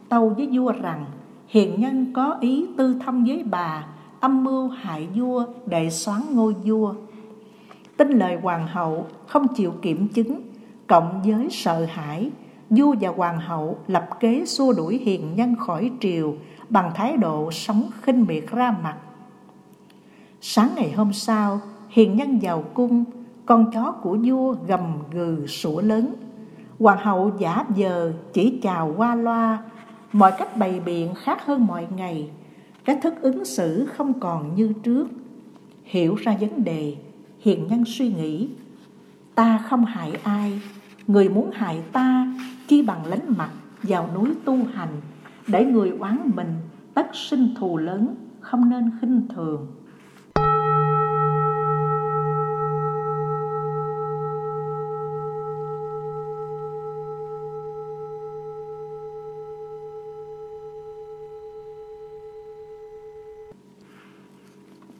Tâu 0.08 0.28
với 0.28 0.49
vua 0.52 0.73
rằng, 0.73 1.04
hiền 1.47 1.80
nhân 1.80 2.12
có 2.12 2.37
ý 2.40 2.66
tư 2.76 2.97
thâm 3.04 3.25
với 3.25 3.44
bà, 3.50 3.87
âm 4.20 4.44
mưu 4.44 4.68
hại 4.68 5.08
vua 5.14 5.44
để 5.66 5.90
xoán 5.90 6.20
ngôi 6.32 6.54
vua. 6.64 6.94
Tin 7.97 8.11
lời 8.11 8.38
hoàng 8.42 8.66
hậu, 8.66 9.06
không 9.26 9.49
chịu 9.54 9.73
kiểm 9.82 10.08
chứng, 10.08 10.40
cộng 10.87 11.23
với 11.23 11.49
sợ 11.50 11.87
hãi, 11.90 12.30
vua 12.70 12.94
và 13.00 13.08
hoàng 13.16 13.40
hậu 13.40 13.78
lập 13.87 14.08
kế 14.20 14.44
xua 14.47 14.73
đuổi 14.73 14.99
hiền 14.99 15.35
nhân 15.35 15.56
khỏi 15.56 15.90
triều 16.00 16.35
bằng 16.68 16.90
thái 16.94 17.16
độ 17.16 17.50
sống 17.52 17.90
khinh 18.02 18.25
miệt 18.25 18.44
ra 18.50 18.76
mặt. 18.82 18.97
Sáng 20.40 20.70
ngày 20.76 20.92
hôm 20.92 21.12
sau, 21.12 21.61
hiền 21.88 22.16
nhân 22.16 22.38
vào 22.42 22.64
cung, 22.75 23.04
con 23.47 23.70
chó 23.73 23.92
của 23.92 24.18
vua 24.25 24.54
gầm 24.66 24.82
gừ 25.12 25.47
sủa 25.47 25.80
lớn. 25.80 26.14
Hoàng 26.78 26.99
hậu 27.02 27.32
giả 27.38 27.64
giờ 27.75 28.12
chỉ 28.32 28.58
chào 28.62 28.94
qua 28.97 29.14
loa, 29.14 29.58
mọi 30.12 30.32
cách 30.38 30.56
bày 30.56 30.80
biện 30.80 31.14
khác 31.14 31.47
hơn 31.47 31.66
mọi 31.66 31.87
ngày, 31.97 32.30
cách 32.85 32.99
thức 33.02 33.14
ứng 33.20 33.44
xử 33.44 33.87
không 33.87 34.20
còn 34.20 34.54
như 34.54 34.73
trước. 34.82 35.08
Hiểu 35.85 36.14
ra 36.14 36.37
vấn 36.40 36.64
đề, 36.64 36.97
hiền 37.40 37.66
nhân 37.68 37.85
suy 37.87 38.12
nghĩ, 38.12 38.49
ta 39.35 39.58
không 39.68 39.85
hại 39.85 40.12
ai, 40.23 40.61
người 41.06 41.28
muốn 41.28 41.50
hại 41.50 41.82
ta 41.92 42.35
chi 42.68 42.82
bằng 42.82 43.06
lánh 43.06 43.35
mặt 43.37 43.50
vào 43.82 44.08
núi 44.14 44.35
tu 44.44 44.56
hành, 44.75 45.00
để 45.47 45.64
người 45.64 45.90
oán 45.90 46.30
mình 46.35 46.54
tất 46.94 47.06
sinh 47.12 47.54
thù 47.58 47.76
lớn, 47.76 48.14
không 48.40 48.68
nên 48.68 48.90
khinh 49.00 49.28
thường. 49.35 49.66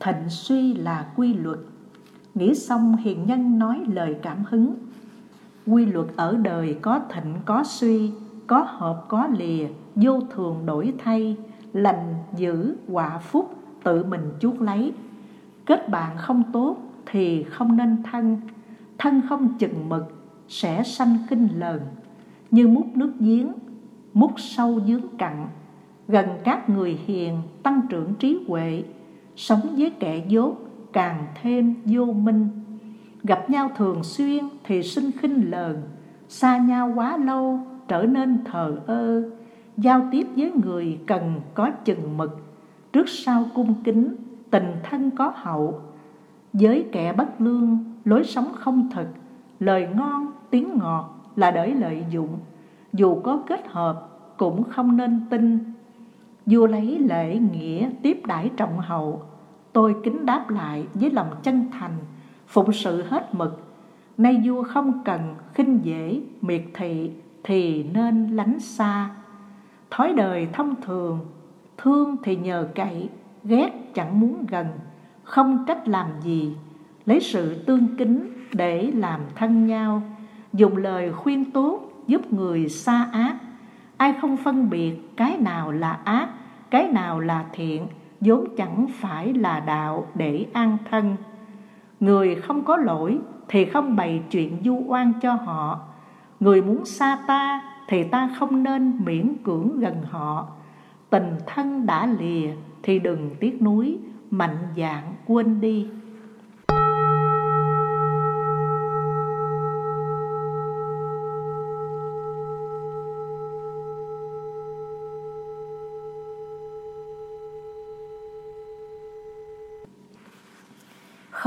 Thịnh 0.09 0.29
suy 0.29 0.75
là 0.75 1.07
quy 1.17 1.35
luật. 1.35 1.59
Nghĩ 2.35 2.55
xong 2.55 2.97
hiền 2.97 3.27
nhân 3.27 3.59
nói 3.59 3.81
lời 3.89 4.17
cảm 4.23 4.45
hứng. 4.49 4.75
Quy 5.67 5.87
luật 5.87 6.07
ở 6.17 6.37
đời 6.37 6.77
có 6.83 7.01
thịnh, 7.15 7.35
có 7.45 7.65
suy, 7.65 8.13
có 8.47 8.67
hợp, 8.69 9.05
có 9.09 9.27
lìa, 9.39 9.69
vô 9.95 10.21
thường 10.21 10.67
đổi 10.67 10.95
thay, 10.99 11.37
lành, 11.73 12.15
dữ, 12.37 12.77
quả 12.89 13.19
phúc, 13.19 13.55
tự 13.85 14.05
mình 14.05 14.33
chuốc 14.41 14.61
lấy. 14.61 14.93
Kết 15.67 15.89
bạn 15.89 16.17
không 16.17 16.43
tốt 16.53 16.77
thì 17.07 17.43
không 17.43 17.77
nên 17.77 18.03
thân. 18.11 18.41
Thân 18.99 19.23
không 19.29 19.59
chừng 19.59 19.89
mực, 19.89 20.05
sẽ 20.49 20.83
sanh 20.83 21.17
kinh 21.31 21.49
lờn. 21.57 21.81
Như 22.51 22.69
múc 22.69 22.97
nước 22.97 23.13
giếng, 23.21 23.53
múc 24.15 24.33
sâu 24.37 24.81
dướng 24.87 25.17
cặn. 25.19 25.47
Gần 26.09 26.29
các 26.45 26.69
người 26.69 26.99
hiền, 27.07 27.43
tăng 27.63 27.81
trưởng 27.89 28.15
trí 28.15 28.39
huệ 28.49 28.83
sống 29.39 29.61
với 29.77 29.93
kẻ 30.01 30.25
dốt, 30.29 30.57
càng 30.93 31.27
thêm 31.43 31.75
vô 31.85 32.05
minh. 32.05 32.49
Gặp 33.23 33.51
nhau 33.51 33.71
thường 33.77 34.05
xuyên 34.05 34.45
thì 34.65 34.83
sinh 34.83 35.11
khinh 35.19 35.51
lờn, 35.51 35.83
xa 36.29 36.59
nhau 36.59 36.93
quá 36.95 37.17
lâu 37.17 37.61
trở 37.89 38.03
nên 38.03 38.45
thờ 38.45 38.81
ơ. 38.87 39.31
Giao 39.77 40.09
tiếp 40.11 40.27
với 40.37 40.53
người 40.65 40.99
cần 41.07 41.41
có 41.55 41.71
chừng 41.85 42.17
mực, 42.17 42.41
trước 42.93 43.09
sau 43.09 43.45
cung 43.55 43.75
kính, 43.85 44.17
tình 44.51 44.73
thân 44.83 45.11
có 45.11 45.33
hậu. 45.35 45.81
Với 46.53 46.87
kẻ 46.93 47.13
bất 47.13 47.41
lương, 47.41 47.79
lối 48.05 48.25
sống 48.25 48.53
không 48.55 48.91
thực, 48.95 49.09
lời 49.61 49.89
ngon, 49.97 50.33
tiếng 50.51 50.79
ngọt 50.79 51.31
là 51.37 51.51
để 51.51 51.75
lợi 51.75 52.05
dụng. 52.11 52.39
Dù 52.93 53.21
có 53.21 53.43
kết 53.47 53.69
hợp, 53.69 54.09
cũng 54.37 54.65
không 54.65 54.97
nên 54.97 55.21
tin 55.31 55.59
vua 56.51 56.67
lấy 56.67 56.99
lễ 56.99 57.39
nghĩa 57.39 57.91
tiếp 58.03 58.21
đãi 58.27 58.51
trọng 58.57 58.79
hậu 58.79 59.23
tôi 59.73 59.97
kính 60.05 60.27
đáp 60.27 60.51
lại 60.51 60.87
với 60.95 61.11
lòng 61.11 61.31
chân 61.43 61.67
thành, 61.73 61.97
phụng 62.47 62.73
sự 62.73 63.03
hết 63.03 63.35
mực. 63.35 63.63
Nay 64.19 64.43
vua 64.45 64.63
không 64.63 65.05
cần 65.05 65.21
khinh 65.55 65.81
dễ, 65.83 66.21
miệt 66.41 66.63
thị 66.75 67.11
thì 67.45 67.83
nên 67.83 68.29
lánh 68.29 68.61
xa. 68.61 69.11
Thói 69.91 70.13
đời 70.13 70.49
thông 70.53 70.75
thường, 70.83 71.19
thương 71.77 72.17
thì 72.23 72.37
nhờ 72.37 72.69
cậy, 72.75 73.09
ghét 73.45 73.71
chẳng 73.95 74.21
muốn 74.21 74.47
gần. 74.49 74.67
Không 75.23 75.65
trách 75.67 75.89
làm 75.89 76.07
gì, 76.23 76.57
lấy 77.07 77.21
sự 77.21 77.65
tương 77.65 77.97
kính 77.97 78.33
để 78.53 78.93
làm 78.95 79.21
thân 79.35 79.67
nhau. 79.67 80.03
Dùng 80.53 80.77
lời 80.77 81.13
khuyên 81.13 81.51
tốt 81.51 81.81
giúp 82.07 82.33
người 82.33 82.69
xa 82.69 83.09
ác 83.13 83.37
ai 83.99 84.15
không 84.21 84.37
phân 84.37 84.71
biệt 84.71 85.17
cái 85.17 85.37
nào 85.41 85.73
là 85.73 85.99
ác, 86.05 86.29
cái 86.71 86.89
nào 86.93 87.21
là 87.21 87.45
thiện, 87.53 87.87
vốn 88.21 88.45
chẳng 88.57 88.87
phải 88.93 89.35
là 89.35 89.61
đạo 89.61 90.07
để 90.15 90.47
an 90.53 90.79
thân. 90.91 91.17
Người 92.01 92.35
không 92.35 92.65
có 92.65 92.77
lỗi 92.77 93.19
thì 93.49 93.65
không 93.65 93.97
bày 93.97 94.23
chuyện 94.31 94.57
du 94.65 94.83
oan 94.87 95.13
cho 95.23 95.33
họ. 95.33 95.81
Người 96.41 96.63
muốn 96.63 96.85
xa 96.85 97.19
ta 97.27 97.63
thì 97.89 98.05
ta 98.05 98.31
không 98.39 98.63
nên 98.63 99.01
miễn 99.05 99.35
cưỡng 99.45 99.81
gần 99.81 100.03
họ. 100.11 100.47
Tình 101.11 101.37
thân 101.47 101.87
đã 101.87 102.07
lìa 102.07 102.51
thì 102.83 102.99
đừng 102.99 103.31
tiếc 103.41 103.63
nuối, 103.63 103.99
mạnh 104.31 104.59
dạn 104.77 105.03
quên 105.27 105.61
đi. 105.61 105.89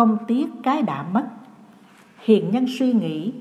Không 0.01 0.17
tiếc 0.27 0.47
cái 0.63 0.81
đã 0.81 1.03
mất. 1.03 1.25
Hiền 2.19 2.51
nhân 2.51 2.65
suy 2.79 2.93
nghĩ, 2.93 3.33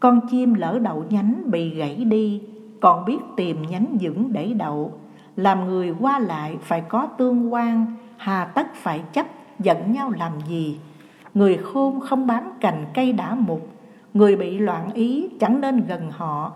con 0.00 0.20
chim 0.30 0.54
lỡ 0.54 0.78
đậu 0.78 1.04
nhánh 1.10 1.42
bị 1.46 1.74
gãy 1.74 2.04
đi, 2.04 2.42
còn 2.80 3.04
biết 3.04 3.18
tìm 3.36 3.62
nhánh 3.62 3.96
vững 4.00 4.32
để 4.32 4.52
đậu. 4.52 4.92
Làm 5.36 5.64
người 5.64 5.94
qua 6.00 6.18
lại 6.18 6.58
phải 6.62 6.80
có 6.80 7.06
tương 7.06 7.54
quan, 7.54 7.86
hà 8.16 8.44
tất 8.44 8.74
phải 8.74 9.02
chấp, 9.12 9.26
giận 9.58 9.92
nhau 9.92 10.12
làm 10.18 10.32
gì? 10.48 10.80
Người 11.34 11.56
khôn 11.56 12.00
không 12.00 12.26
bám 12.26 12.44
cành 12.60 12.86
cây 12.94 13.12
đã 13.12 13.34
mục, 13.34 13.68
người 14.14 14.36
bị 14.36 14.58
loạn 14.58 14.92
ý 14.92 15.28
chẳng 15.40 15.60
nên 15.60 15.84
gần 15.88 16.10
họ. 16.10 16.52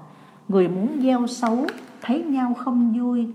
Người 0.49 0.69
muốn 0.69 0.89
gieo 1.03 1.27
xấu, 1.27 1.67
thấy 2.03 2.23
nhau 2.23 2.55
không 2.55 2.93
vui. 2.99 3.29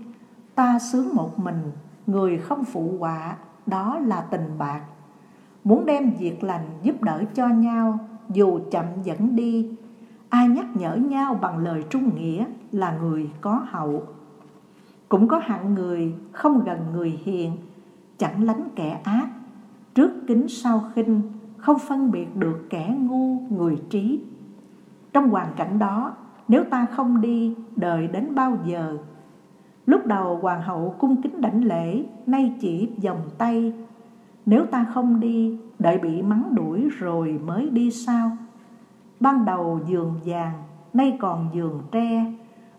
Ta 0.54 0.78
sướng 0.78 1.14
một 1.14 1.38
mình, 1.38 1.72
người 2.06 2.38
không 2.38 2.64
phụ 2.64 2.96
họa, 2.98 3.36
đó 3.66 3.98
là 3.98 4.20
tình 4.20 4.58
bạc 4.58 4.80
muốn 5.64 5.86
đem 5.86 6.10
việc 6.18 6.44
lành 6.44 6.66
giúp 6.82 7.02
đỡ 7.02 7.24
cho 7.34 7.48
nhau, 7.48 7.98
dù 8.28 8.60
chậm 8.70 8.84
dẫn 9.04 9.36
đi. 9.36 9.70
Ai 10.28 10.48
nhắc 10.48 10.66
nhở 10.76 10.96
nhau 10.96 11.38
bằng 11.42 11.58
lời 11.58 11.84
trung 11.90 12.14
nghĩa 12.14 12.46
là 12.72 12.98
người 13.02 13.30
có 13.40 13.62
hậu. 13.66 14.02
Cũng 15.08 15.28
có 15.28 15.38
hạng 15.38 15.74
người 15.74 16.14
không 16.32 16.64
gần 16.64 16.78
người 16.92 17.20
hiền, 17.24 17.52
chẳng 18.18 18.42
lánh 18.42 18.68
kẻ 18.76 19.00
ác. 19.04 19.28
Trước 19.94 20.10
kính 20.26 20.48
sau 20.48 20.84
khinh, 20.94 21.22
không 21.56 21.78
phân 21.78 22.10
biệt 22.10 22.36
được 22.36 22.66
kẻ 22.70 22.96
ngu, 23.00 23.40
người 23.40 23.76
trí. 23.90 24.20
Trong 25.12 25.28
hoàn 25.30 25.48
cảnh 25.56 25.78
đó, 25.78 26.14
nếu 26.48 26.64
ta 26.64 26.86
không 26.86 27.20
đi, 27.20 27.54
đợi 27.76 28.08
đến 28.08 28.34
bao 28.34 28.56
giờ? 28.64 28.98
Lúc 29.86 30.06
đầu 30.06 30.38
hoàng 30.42 30.62
hậu 30.62 30.94
cung 30.98 31.22
kính 31.22 31.40
đảnh 31.40 31.64
lễ, 31.64 32.04
nay 32.26 32.54
chỉ 32.60 32.88
vòng 33.04 33.20
tay 33.38 33.72
nếu 34.46 34.66
ta 34.66 34.86
không 34.94 35.20
đi, 35.20 35.58
đợi 35.78 35.98
bị 35.98 36.22
mắng 36.22 36.54
đuổi 36.54 36.88
rồi 36.98 37.40
mới 37.44 37.70
đi 37.70 37.90
sao? 37.90 38.36
Ban 39.20 39.44
đầu 39.44 39.80
giường 39.86 40.14
vàng, 40.24 40.52
nay 40.92 41.16
còn 41.20 41.48
giường 41.54 41.82
tre. 41.92 42.32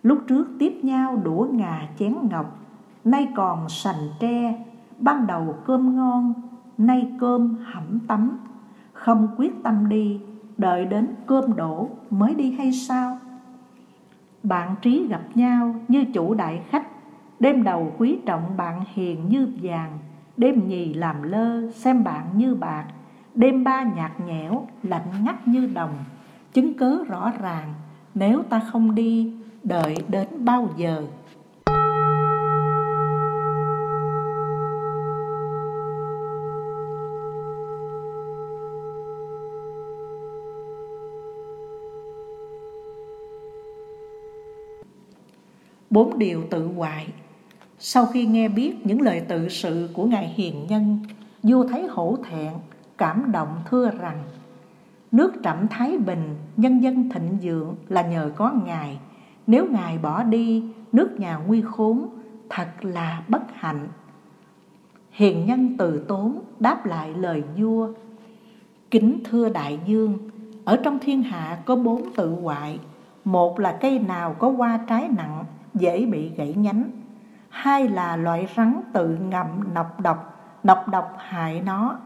Lúc 0.03 0.19
trước 0.27 0.47
tiếp 0.59 0.79
nhau 0.83 1.17
đũa 1.23 1.47
ngà 1.51 1.89
chén 1.99 2.15
ngọc, 2.31 2.59
nay 3.03 3.27
còn 3.35 3.69
sành 3.69 4.09
tre. 4.19 4.65
Ban 4.99 5.27
đầu 5.27 5.55
cơm 5.65 5.95
ngon, 5.95 6.33
nay 6.77 7.11
cơm 7.19 7.57
hẩm 7.63 7.99
tắm. 8.07 8.39
Không 8.93 9.27
quyết 9.37 9.63
tâm 9.63 9.89
đi, 9.89 10.19
đợi 10.57 10.85
đến 10.85 11.07
cơm 11.25 11.55
đổ 11.55 11.89
mới 12.09 12.35
đi 12.35 12.51
hay 12.51 12.71
sao? 12.71 13.17
Bạn 14.43 14.75
trí 14.81 15.07
gặp 15.07 15.21
nhau 15.35 15.75
như 15.87 16.05
chủ 16.13 16.33
đại 16.33 16.61
khách, 16.69 16.87
đêm 17.39 17.63
đầu 17.63 17.91
quý 17.97 18.19
trọng 18.25 18.57
bạn 18.57 18.83
hiền 18.93 19.29
như 19.29 19.47
vàng 19.61 19.97
đêm 20.37 20.67
nhì 20.67 20.93
làm 20.93 21.23
lơ, 21.23 21.71
xem 21.71 22.03
bạn 22.03 22.25
như 22.37 22.55
bạc. 22.55 22.85
Đêm 23.35 23.63
ba 23.63 23.83
nhạt 23.83 24.11
nhẽo, 24.27 24.67
lạnh 24.83 25.23
ngắt 25.25 25.47
như 25.47 25.69
đồng. 25.73 25.95
Chứng 26.53 26.73
cớ 26.73 27.03
rõ 27.07 27.31
ràng, 27.41 27.73
nếu 28.15 28.43
ta 28.49 28.59
không 28.59 28.95
đi, 28.95 29.33
đợi 29.63 29.95
đến 30.07 30.27
bao 30.39 30.69
giờ? 30.77 31.03
Bốn 45.89 46.19
điều 46.19 46.43
tự 46.49 46.67
hoại 46.67 47.07
sau 47.85 48.05
khi 48.05 48.25
nghe 48.25 48.49
biết 48.49 48.85
những 48.85 49.01
lời 49.01 49.21
tự 49.27 49.49
sự 49.49 49.89
của 49.93 50.05
ngài 50.05 50.27
hiền 50.27 50.67
nhân, 50.69 50.99
vua 51.43 51.67
thấy 51.67 51.87
hổ 51.87 52.17
thẹn, 52.29 52.53
cảm 52.97 53.31
động 53.31 53.61
thưa 53.69 53.91
rằng, 53.99 54.23
nước 55.11 55.33
trẫm 55.43 55.67
thái 55.67 55.97
bình, 55.97 56.35
nhân 56.57 56.79
dân 56.79 57.09
thịnh 57.09 57.37
vượng 57.41 57.75
là 57.89 58.01
nhờ 58.01 58.31
có 58.35 58.53
ngài. 58.65 58.99
Nếu 59.47 59.67
ngài 59.71 59.97
bỏ 59.97 60.23
đi, 60.23 60.63
nước 60.91 61.19
nhà 61.19 61.37
nguy 61.47 61.61
khốn, 61.61 62.07
thật 62.49 62.67
là 62.81 63.23
bất 63.27 63.41
hạnh. 63.53 63.87
Hiền 65.11 65.45
nhân 65.45 65.75
từ 65.77 66.05
tốn 66.07 66.39
đáp 66.59 66.85
lại 66.85 67.13
lời 67.13 67.43
vua, 67.57 67.89
kính 68.91 69.19
thưa 69.23 69.49
đại 69.49 69.79
dương, 69.85 70.17
ở 70.65 70.79
trong 70.83 70.99
thiên 70.99 71.23
hạ 71.23 71.59
có 71.65 71.75
bốn 71.75 72.13
tự 72.15 72.29
hoại. 72.29 72.79
Một 73.25 73.59
là 73.59 73.77
cây 73.81 73.99
nào 73.99 74.35
có 74.39 74.49
hoa 74.49 74.79
trái 74.89 75.09
nặng, 75.17 75.45
dễ 75.73 76.05
bị 76.05 76.29
gãy 76.29 76.53
nhánh 76.57 77.02
hai 77.53 77.87
là 77.87 78.15
loại 78.15 78.47
rắn 78.57 78.81
tự 78.93 79.07
ngậm 79.07 79.73
nọc 79.73 79.99
độc 79.99 80.39
nọc 80.63 80.87
độc 80.87 81.15
hại 81.17 81.61
nó. 81.61 81.97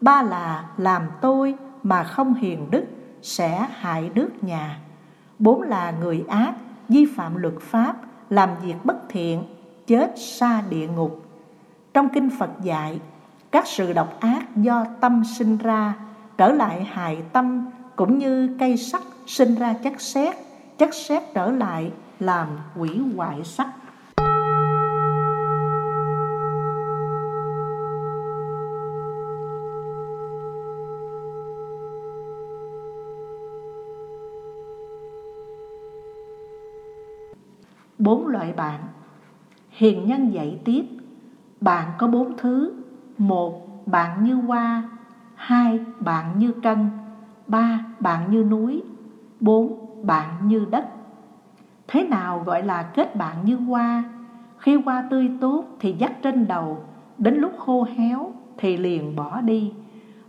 Ba 0.00 0.22
là 0.22 0.64
làm 0.76 1.02
tôi 1.20 1.54
mà 1.82 2.04
không 2.04 2.34
hiền 2.34 2.70
đức 2.70 2.84
sẽ 3.22 3.66
hại 3.72 4.10
nước 4.14 4.30
nhà. 4.40 4.78
Bốn 5.38 5.62
là 5.62 5.90
người 5.90 6.24
ác, 6.28 6.54
vi 6.88 7.06
phạm 7.16 7.36
luật 7.36 7.54
pháp, 7.60 7.96
làm 8.30 8.48
việc 8.62 8.74
bất 8.84 8.96
thiện, 9.08 9.44
chết 9.86 10.12
xa 10.16 10.62
địa 10.70 10.88
ngục. 10.88 11.22
Trong 11.94 12.08
kinh 12.08 12.30
phật 12.38 12.50
dạy, 12.62 13.00
các 13.50 13.66
sự 13.66 13.92
độc 13.92 14.20
ác 14.20 14.56
do 14.56 14.84
tâm 15.00 15.22
sinh 15.38 15.58
ra, 15.58 15.94
trở 16.36 16.52
lại 16.52 16.84
hại 16.84 17.22
tâm, 17.32 17.66
cũng 17.96 18.18
như 18.18 18.56
cây 18.60 18.76
sắt 18.76 19.02
sinh 19.26 19.54
ra 19.54 19.72
chất 19.72 20.00
sét. 20.00 20.34
Chất 20.78 20.94
sét 20.94 21.22
trở 21.34 21.50
lại 21.50 21.92
làm 22.20 22.48
quỷ 22.76 23.00
hoại 23.16 23.44
sắt. 23.44 23.66
Bốn 37.98 38.26
loại 38.26 38.52
bạn. 38.52 38.80
Hiền 39.70 40.06
nhân 40.06 40.30
dạy 40.30 40.58
tiếp 40.64 40.84
Bạn 41.60 41.88
có 41.98 42.06
bốn 42.06 42.36
thứ. 42.36 42.72
Một, 43.18 43.66
bạn 43.86 44.24
như 44.24 44.34
hoa. 44.34 44.82
Hai, 45.34 45.80
bạn 46.00 46.38
như 46.38 46.52
cân 46.52 46.90
Ba, 47.46 47.84
bạn 48.00 48.30
như 48.30 48.44
núi. 48.44 48.82
Bốn, 49.40 49.96
bạn 50.06 50.48
như 50.48 50.66
đất. 50.70 50.84
Thế 51.88 52.04
nào 52.04 52.42
gọi 52.46 52.62
là 52.62 52.82
kết 52.82 53.16
bạn 53.16 53.36
như 53.44 53.56
hoa? 53.56 54.04
Khi 54.58 54.74
hoa 54.74 55.04
tươi 55.10 55.30
tốt 55.40 55.64
thì 55.80 55.92
dắt 55.92 56.12
trên 56.22 56.46
đầu 56.46 56.84
Đến 57.18 57.34
lúc 57.34 57.52
khô 57.58 57.86
héo 57.96 58.32
thì 58.56 58.76
liền 58.76 59.16
bỏ 59.16 59.40
đi. 59.40 59.72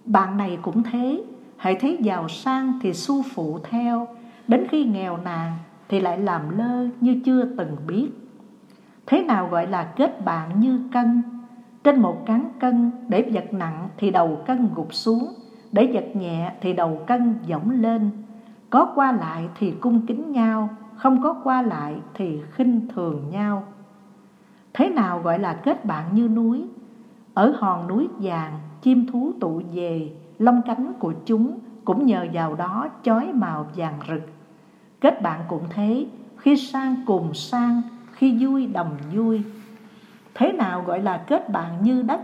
Bạn 0.05 0.37
này 0.37 0.59
cũng 0.61 0.83
thế 0.83 1.23
Hãy 1.57 1.75
thấy 1.75 1.97
giàu 2.01 2.27
sang 2.27 2.79
thì 2.81 2.93
su 2.93 3.23
phụ 3.33 3.59
theo. 3.63 4.07
Đến 4.47 4.67
khi 4.69 4.85
nghèo 4.85 5.17
nàn 5.17 5.51
thì 5.89 5.99
lại 5.99 6.17
làm 6.17 6.57
lơ 6.57 6.87
như 7.01 7.21
chưa 7.25 7.45
từng 7.45 7.77
biết. 7.87 8.09
Thế 9.05 9.23
nào 9.23 9.47
gọi 9.47 9.67
là 9.67 9.83
kết 9.83 10.25
bạn 10.25 10.59
như 10.59 10.81
cân? 10.93 11.21
Trên 11.83 12.01
một 12.01 12.25
cán 12.25 12.51
cân, 12.59 12.91
để 13.07 13.29
vật 13.33 13.53
nặng 13.53 13.89
thì 13.97 14.11
đầu 14.11 14.37
cân 14.47 14.69
gục 14.75 14.93
xuống, 14.93 15.33
Để 15.71 15.89
vật 15.93 16.05
nhẹ 16.13 16.53
thì 16.61 16.73
đầu 16.73 17.01
cân 17.07 17.35
dõng 17.47 17.71
lên. 17.71 18.09
Có 18.69 18.91
qua 18.95 19.11
lại 19.11 19.49
thì 19.59 19.71
cung 19.71 20.05
kính 20.05 20.31
nhau, 20.31 20.69
Không 20.95 21.23
có 21.23 21.33
qua 21.43 21.61
lại 21.61 21.95
thì 22.13 22.41
khinh 22.51 22.87
thường 22.95 23.29
nhau. 23.31 23.63
Thế 24.73 24.89
nào 24.89 25.19
gọi 25.19 25.39
là 25.39 25.53
kết 25.53 25.85
bạn 25.85 26.15
như 26.15 26.27
núi? 26.27 26.65
Ở 27.33 27.53
hòn 27.57 27.87
núi 27.87 28.07
vàng, 28.19 28.53
chim 28.81 29.05
thú 29.11 29.31
tụ 29.39 29.61
về, 29.73 30.11
Lông 30.39 30.61
cánh 30.61 30.93
của 30.99 31.13
chúng 31.25 31.59
cũng 31.85 32.05
nhờ 32.05 32.27
vào 32.33 32.55
đó 32.55 32.87
chói 33.03 33.33
màu 33.33 33.67
vàng 33.75 33.99
rực. 34.09 34.21
Kết 35.01 35.21
bạn 35.21 35.41
cũng 35.47 35.63
thế. 35.69 36.05
Khi 36.37 36.57
sang 36.57 36.95
cùng 37.05 37.33
sang 37.33 37.81
Khi 38.11 38.45
vui 38.45 38.67
đồng 38.67 38.97
vui. 39.13 39.41
Thế 40.33 40.51
nào 40.51 40.81
gọi 40.81 41.01
là 41.01 41.23
kết 41.27 41.49
bạn 41.49 41.83
như 41.83 42.01
đất? 42.01 42.21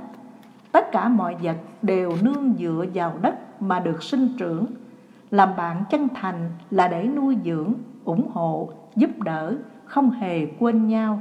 Tất 0.71 0.91
cả 0.91 1.07
mọi 1.07 1.35
vật 1.35 1.57
đều 1.81 2.17
nương 2.21 2.53
dựa 2.59 2.85
vào 2.93 3.13
đất 3.21 3.61
mà 3.61 3.79
được 3.79 4.03
sinh 4.03 4.29
trưởng. 4.37 4.65
Làm 5.31 5.55
bạn 5.57 5.83
chân 5.89 6.07
thành 6.15 6.49
là 6.71 6.87
để 6.87 7.07
nuôi 7.15 7.37
dưỡng, 7.45 7.73
ủng 8.05 8.27
hộ, 8.33 8.69
giúp 8.95 9.09
đỡ 9.19 9.55
Không 9.85 10.11
hề 10.11 10.45
quên 10.59 10.87
nhau. 10.87 11.19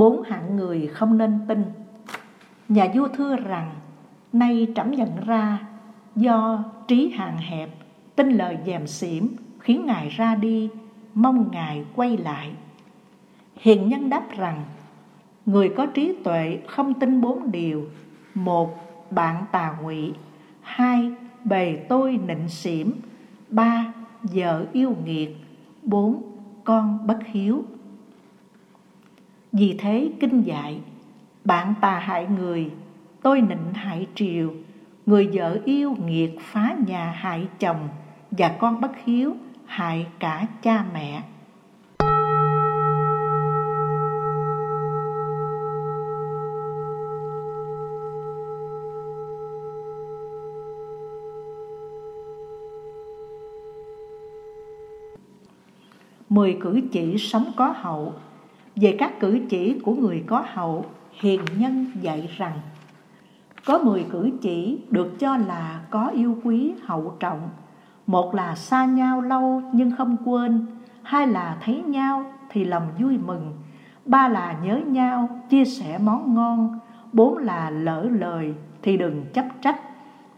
Bốn 0.00 0.22
hạng 0.22 0.56
người 0.56 0.86
không 0.86 1.18
nên 1.18 1.38
tin. 1.48 1.64
Nhà 2.68 2.88
vua 2.94 3.08
thưa 3.08 3.36
rằng, 3.36 3.70
nay 4.32 4.66
trẫm 4.74 4.90
nhận 4.90 5.10
ra 5.26 5.58
do 6.16 6.64
trí 6.88 7.10
hạn 7.10 7.38
hẹp, 7.38 7.70
tin 8.16 8.30
lời 8.30 8.58
dèm 8.66 8.86
xỉm, 8.86 9.36
khiến 9.58 9.86
ngài 9.86 10.08
ra 10.08 10.34
đi, 10.34 10.70
mong 11.14 11.50
ngài 11.50 11.84
quay 11.96 12.16
lại. 12.16 12.52
Hiền 13.56 13.88
nhân 13.88 14.10
đáp 14.10 14.22
rằng, 14.36 14.64
người 15.46 15.68
có 15.76 15.86
trí 15.86 16.14
tuệ 16.24 16.58
không 16.66 16.94
tin 16.94 17.20
bốn 17.20 17.50
điều. 17.50 17.84
Một, 18.34 18.76
bạn 19.10 19.44
tà 19.52 19.76
ngụy. 19.82 20.12
Hai, 20.60 21.12
bề 21.44 21.76
tôi 21.88 22.20
nịnh 22.26 22.48
xỉm. 22.48 22.92
Ba, 23.48 23.92
vợ 24.22 24.66
yêu 24.72 24.94
nghiệt. 25.04 25.36
Bốn, 25.82 26.22
con 26.64 27.06
bất 27.06 27.18
hiếu 27.26 27.64
vì 29.52 29.76
thế 29.78 30.10
kinh 30.20 30.42
dạy, 30.42 30.80
Bạn 31.44 31.74
tà 31.80 31.98
hại 31.98 32.26
người, 32.26 32.70
Tôi 33.22 33.40
nịnh 33.40 33.74
hại 33.74 34.06
triều. 34.14 34.54
Người 35.06 35.30
vợ 35.32 35.58
yêu 35.64 35.96
nghiệt 36.04 36.38
phá 36.40 36.76
nhà 36.86 37.10
hại 37.10 37.48
chồng, 37.58 37.88
Và 38.30 38.56
con 38.60 38.80
bất 38.80 38.92
hiếu 39.04 39.36
hại 39.66 40.06
cả 40.18 40.46
cha 40.62 40.84
mẹ. 40.94 41.22
Mười 56.28 56.58
cử 56.60 56.80
chỉ 56.92 57.18
sống 57.18 57.52
có 57.56 57.74
hậu 57.76 58.14
về 58.76 58.96
các 58.98 59.20
cử 59.20 59.38
chỉ 59.48 59.78
của 59.84 59.94
người 59.94 60.24
có 60.26 60.44
hậu, 60.52 60.84
hiền 61.12 61.40
nhân 61.58 61.86
dạy 62.00 62.30
rằng 62.36 62.58
Có 63.64 63.78
mười 63.78 64.06
cử 64.12 64.30
chỉ 64.42 64.78
được 64.90 65.18
cho 65.18 65.36
là 65.36 65.80
có 65.90 66.08
yêu 66.08 66.38
quý 66.44 66.72
hậu 66.82 67.16
trọng. 67.20 67.48
Một 68.06 68.34
là 68.34 68.54
xa 68.54 68.84
nhau 68.84 69.20
lâu 69.20 69.62
nhưng 69.72 69.96
không 69.98 70.16
quên 70.24 70.66
Hai 71.02 71.26
là 71.26 71.56
thấy 71.64 71.82
nhau 71.82 72.24
thì 72.50 72.64
lòng 72.64 72.88
vui 72.98 73.18
mừng 73.18 73.52
Ba 74.04 74.28
là 74.28 74.56
nhớ 74.64 74.80
nhau 74.86 75.28
chia 75.48 75.64
sẻ 75.64 75.98
món 75.98 76.34
ngon 76.34 76.78
Bốn 77.12 77.38
là 77.38 77.70
lỡ 77.70 78.06
lời 78.10 78.54
thì 78.82 78.96
đừng 78.96 79.24
chấp 79.32 79.44
trách 79.62 79.80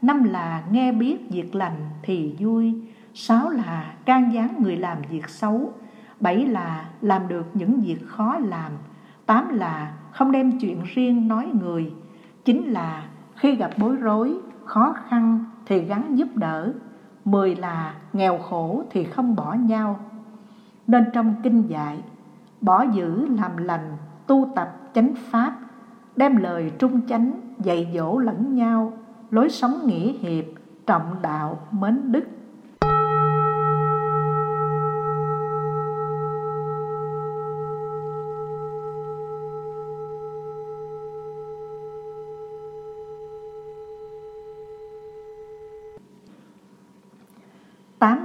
Năm 0.03 0.25
là 0.25 0.62
nghe 0.71 0.92
biết 0.92 1.31
việc 1.31 1.55
lành 1.55 1.90
thì 2.03 2.35
vui 2.38 2.75
Sáu 3.14 3.51
là 3.51 3.95
can 4.05 4.35
gián 4.35 4.55
người 4.59 4.77
làm 4.77 4.99
việc 5.11 5.29
xấu 5.29 5.73
Bảy 6.23 6.47
là 6.47 6.89
làm 7.01 7.29
được 7.29 7.47
những 7.55 7.81
việc 7.81 7.99
khó 8.07 8.39
làm. 8.39 8.73
Tám 9.27 9.49
là 9.49 9.93
không 10.13 10.33
đem 10.33 10.59
chuyện 10.59 10.83
riêng 10.95 11.29
nói 11.29 11.51
người. 11.61 11.93
Chín 12.45 12.63
là 12.67 13.05
khi 13.37 13.57
gặp 13.57 13.71
bối 13.79 13.97
rối, 13.97 14.39
khó 14.65 14.95
khăn 15.09 15.45
thì 15.67 15.81
gắn 15.81 16.19
giúp 16.19 16.29
đỡ. 16.35 16.73
Mười 17.25 17.57
là 17.57 17.95
nghèo 18.13 18.39
khổ 18.39 18.83
thì 18.91 19.05
không 19.05 19.37
bỏ 19.37 19.55
nhau. 19.55 20.01
Nên 20.87 21.05
trong 21.13 21.35
kinh 21.43 21.63
dạy 21.63 22.03
Bỏ 22.61 22.83
giữ 22.83 23.27
làm 23.39 23.57
lành, 23.57 23.97
tu 24.27 24.49
tập 24.57 24.81
chánh 24.95 25.15
pháp 25.31 25.57
Đem 26.17 26.37
lời 26.37 26.73
trung 26.79 27.01
chánh 27.09 27.33
dạy 27.59 27.93
dỗ 27.95 28.19
lẫn 28.19 28.55
nhau 28.55 28.93
Lối 29.31 29.51
sống 29.51 29.87
nghĩa 29.87 30.13
hiệp, 30.13 30.45
trọng 30.87 31.17
đạo, 31.23 31.59
mến 31.71 32.13
đức. 32.13 32.25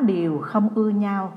Tám 0.08 0.15
điều 0.15 0.39
không 0.43 0.70
ưa 0.76 0.89
nhau. 0.89 1.32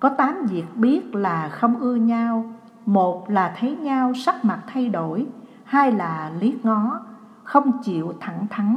Có 0.00 0.08
tám 0.08 0.46
việc 0.46 0.64
biết 0.74 1.14
là 1.14 1.48
không 1.48 1.80
ưa 1.80 1.94
nhau. 1.94 2.52
Một 2.86 3.30
là 3.30 3.54
thấy 3.58 3.76
nhau 3.76 4.14
sắc 4.14 4.44
mặt 4.44 4.60
thay 4.66 4.88
đổi. 4.88 5.26
Hai 5.64 5.92
là 5.92 6.32
liếc 6.40 6.64
ngó, 6.64 7.00
Không 7.44 7.82
chịu 7.82 8.14
thẳng 8.20 8.46
thắn. 8.50 8.76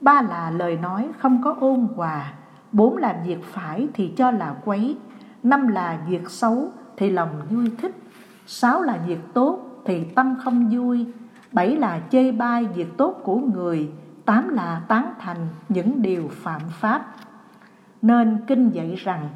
Ba 0.00 0.22
là 0.22 0.50
lời 0.50 0.76
nói 0.76 1.08
không 1.18 1.42
có 1.42 1.56
ôn 1.60 1.88
hòa. 1.96 2.32
Bốn 2.72 2.96
là 2.96 3.20
việc 3.26 3.44
phải 3.44 3.88
thì 3.94 4.12
cho 4.16 4.30
là 4.30 4.54
quấy. 4.64 4.96
Năm 5.42 5.68
là 5.68 5.98
việc 6.08 6.30
xấu 6.30 6.68
thì 6.96 7.10
lòng 7.10 7.30
vui 7.50 7.72
thích. 7.78 7.96
Sáu 8.46 8.82
là 8.82 8.98
việc 9.06 9.34
tốt 9.34 9.58
thì 9.84 10.04
tâm 10.04 10.36
không 10.44 10.68
vui. 10.70 11.06
Bảy 11.52 11.76
là 11.76 12.00
chê 12.10 12.32
bai 12.32 12.64
việc 12.64 12.96
tốt 12.96 13.20
của 13.24 13.36
người. 13.36 13.90
Tám 14.24 14.48
là 14.48 14.80
tán 14.88 15.12
thành 15.18 15.48
những 15.68 16.02
điều 16.02 16.28
phạm 16.32 16.60
pháp 16.70 17.06
nên 18.02 18.38
kinh 18.46 18.70
dạy 18.70 18.94
rằng, 18.96 19.28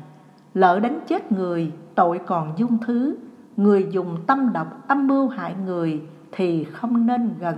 Lỡ 0.54 0.80
đánh 0.80 1.00
chết 1.08 1.32
người, 1.32 1.72
tội 1.94 2.20
còn 2.26 2.54
dung 2.56 2.78
thứ. 2.86 3.16
Người 3.56 3.86
dùng 3.90 4.16
tâm 4.26 4.52
độc 4.52 4.88
âm 4.88 5.06
mưu 5.06 5.28
hại 5.28 5.54
người 5.64 6.02
Thì 6.32 6.64
không 6.64 7.06
nên 7.06 7.30
gần. 7.40 7.56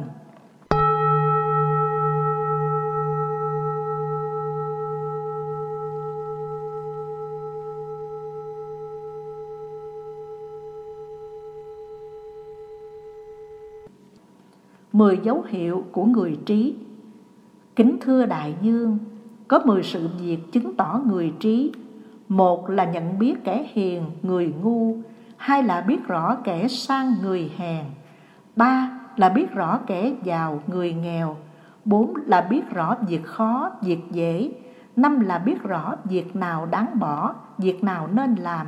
Mười 14.92 15.18
dấu 15.22 15.44
hiệu 15.48 15.84
của 15.92 16.04
người 16.04 16.38
trí. 16.46 16.76
Kính 17.76 17.96
thưa 18.00 18.26
đại 18.26 18.54
dương 18.62 18.98
có 19.54 19.60
10 19.64 19.82
sự 19.82 20.08
việc 20.18 20.52
chứng 20.52 20.76
tỏ 20.76 21.00
người 21.06 21.32
trí. 21.40 21.72
Một 22.28 22.70
là 22.70 22.84
nhận 22.84 23.18
biết 23.18 23.44
kẻ 23.44 23.66
hiền, 23.72 24.04
người 24.22 24.54
ngu. 24.62 24.96
Hai 25.36 25.62
là 25.62 25.80
biết 25.80 26.06
rõ 26.06 26.36
kẻ 26.44 26.68
sang, 26.68 27.14
người 27.22 27.50
hèn. 27.56 27.84
Ba 28.56 28.90
là 29.16 29.28
biết 29.28 29.52
rõ 29.52 29.78
kẻ 29.86 30.12
giàu, 30.22 30.60
người 30.66 30.94
nghèo. 30.94 31.36
Bốn 31.84 32.14
là 32.26 32.40
biết 32.40 32.70
rõ 32.70 32.96
việc 33.08 33.24
khó, 33.24 33.70
việc 33.82 34.00
dễ. 34.10 34.52
Năm 34.96 35.20
là 35.20 35.38
biết 35.38 35.62
rõ 35.62 35.94
việc 36.04 36.36
nào 36.36 36.66
đáng 36.66 36.98
bỏ, 36.98 37.34
việc 37.58 37.84
nào 37.84 38.08
nên 38.12 38.34
làm. 38.34 38.66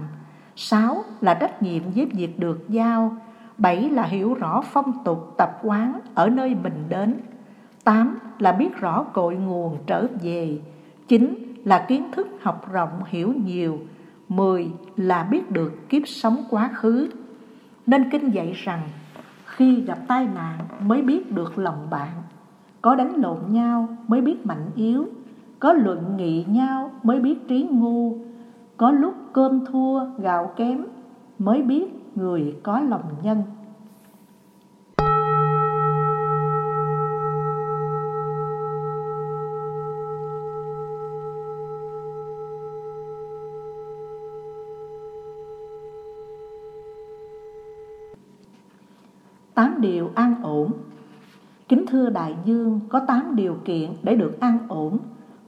Sáu 0.56 1.04
là 1.20 1.34
trách 1.34 1.62
nhiệm 1.62 1.82
với 1.94 2.06
việc 2.06 2.38
được 2.38 2.68
giao. 2.68 3.16
Bảy 3.58 3.90
là 3.90 4.02
hiểu 4.02 4.34
rõ 4.34 4.62
phong 4.72 5.04
tục 5.04 5.34
tập 5.36 5.58
quán 5.62 6.00
ở 6.14 6.28
nơi 6.28 6.56
mình 6.62 6.84
đến. 6.88 7.20
Tám 7.84 8.18
là 8.38 8.52
biết 8.52 8.76
rõ 8.76 9.02
cội 9.02 9.34
nguồn 9.34 9.78
trở 9.86 10.06
về. 10.22 10.58
9 11.08 11.54
là 11.64 11.84
kiến 11.88 12.04
thức 12.12 12.28
học 12.42 12.72
rộng 12.72 13.00
hiểu 13.06 13.32
nhiều, 13.44 13.78
mười 14.28 14.70
là 14.96 15.22
biết 15.22 15.50
được 15.50 15.88
kiếp 15.88 16.02
sống 16.06 16.44
quá 16.50 16.70
khứ. 16.74 17.08
Nên 17.86 18.10
kinh 18.10 18.30
dạy 18.30 18.52
rằng, 18.52 18.80
khi 19.44 19.80
gặp 19.80 19.98
tai 20.08 20.28
nạn 20.34 20.58
mới 20.80 21.02
biết 21.02 21.32
được 21.32 21.58
lòng 21.58 21.90
bạn. 21.90 22.12
Có 22.82 22.94
đánh 22.94 23.12
lộn 23.16 23.38
nhau 23.48 23.88
mới 24.08 24.20
biết 24.20 24.46
mạnh 24.46 24.70
yếu. 24.74 25.04
Có 25.58 25.72
luận 25.72 26.16
nghị 26.16 26.44
nhau 26.44 26.90
mới 27.02 27.20
biết 27.20 27.48
trí 27.48 27.68
ngu. 27.70 28.18
Có 28.76 28.90
lúc 28.90 29.14
cơm 29.32 29.66
thua, 29.66 30.00
gạo 30.18 30.52
kém 30.56 30.86
mới 31.38 31.62
biết 31.62 31.84
người 32.14 32.56
có 32.62 32.80
lòng 32.80 33.04
nhân. 33.22 33.42
Tám 49.56 49.80
điều 49.80 50.10
an 50.14 50.34
ổn. 50.42 50.72
Kính 51.68 51.84
thưa 51.86 52.10
đại 52.10 52.36
dương, 52.44 52.80
có 52.88 53.00
tám 53.00 53.36
điều 53.36 53.56
kiện 53.64 53.90
để 54.02 54.14
được 54.14 54.40
an 54.40 54.58
ổn. 54.68 54.98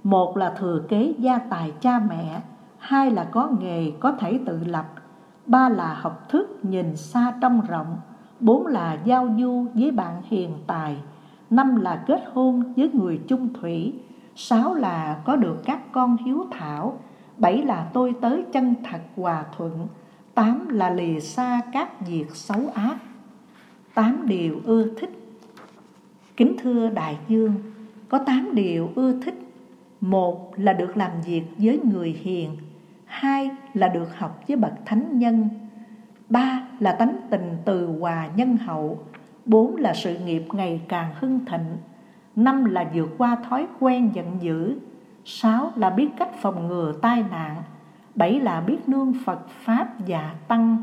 Một 0.05 0.37
là 0.37 0.51
thừa 0.59 0.83
kế 0.88 1.14
gia 1.18 1.38
tài 1.38 1.73
cha 1.81 2.01
mẹ, 2.09 2.40
hai 2.79 3.11
là 3.11 3.25
có 3.25 3.51
nghề, 3.61 3.92
có 4.01 4.12
thể 4.12 4.40
tự 4.47 4.64
lập, 4.64 4.87
ba 5.47 5.68
là 5.68 5.94
học 5.94 6.29
thức 6.29 6.59
nhìn 6.62 6.97
xa 6.97 7.35
trông 7.40 7.61
rộng, 7.68 7.97
bốn 8.40 8.66
là 8.66 8.99
giao 9.05 9.29
du 9.38 9.66
với 9.75 9.90
bạn 9.90 10.23
hiền 10.25 10.51
tài, 10.66 10.97
năm 11.51 11.81
là 11.81 12.05
kết 12.07 12.21
hôn 12.33 12.73
với 12.77 12.90
người 12.92 13.21
chung 13.29 13.49
thủy, 13.61 13.94
sáu 14.37 14.75
là 14.75 15.21
có 15.25 15.37
được 15.37 15.62
các 15.64 15.92
con 15.92 16.16
hiếu 16.16 16.44
thảo, 16.51 16.99
bảy 17.38 17.62
là 17.62 17.90
tôi 17.92 18.14
tới 18.21 18.44
chân 18.53 18.75
thật 18.90 19.01
hòa 19.16 19.44
thuận, 19.57 19.87
tám 20.35 20.68
là 20.68 20.90
lìa 20.90 21.21
xa 21.21 21.61
các 21.73 22.07
việc 22.07 22.27
xấu 22.35 22.61
ác 22.75 22.97
tám 23.99 24.27
điều 24.27 24.61
ưa 24.65 24.87
thích. 24.99 25.11
Kính 26.37 26.57
thưa 26.63 26.91
đại 26.91 27.19
dương 27.29 27.55
có 28.09 28.19
tám 28.19 28.55
điều 28.55 28.91
ưa 28.95 29.21
thích. 29.21 29.35
Một 30.01 30.53
là 30.57 30.73
được 30.73 30.97
làm 30.97 31.11
việc 31.27 31.43
với 31.57 31.81
người 31.85 32.11
hiền, 32.23 32.57
hai 33.05 33.51
là 33.75 33.89
được 33.89 34.19
học 34.19 34.43
với 34.49 34.57
bậc 34.57 34.73
thánh 34.87 35.19
nhân, 35.19 35.49
ba 36.29 36.63
là 36.81 36.93
tánh 36.93 37.17
tình 37.31 37.57
từ 37.65 37.87
hòa 38.01 38.29
nhân 38.37 38.57
hậu, 38.57 38.99
bốn 39.45 39.77
là 39.77 39.95
sự 39.95 40.19
nghiệp 40.19 40.43
ngày 40.53 40.81
càng 40.89 41.15
hưng 41.21 41.45
thịnh, 41.45 41.77
năm 42.37 42.65
là 42.65 42.91
vượt 42.95 43.09
qua 43.19 43.37
thói 43.49 43.67
quen 43.81 44.11
giận 44.15 44.27
dữ, 44.41 44.75
sáu 45.25 45.73
là 45.77 45.91
biết 45.91 46.09
cách 46.19 46.31
phòng 46.41 46.69
ngừa 46.69 46.93
tai 47.03 47.25
nạn, 47.31 47.63
bảy 48.15 48.41
là 48.41 48.61
biết 48.61 48.89
nương 48.89 49.13
phật 49.25 49.49
pháp 49.49 49.89
và 50.07 50.35
tăng, 50.49 50.77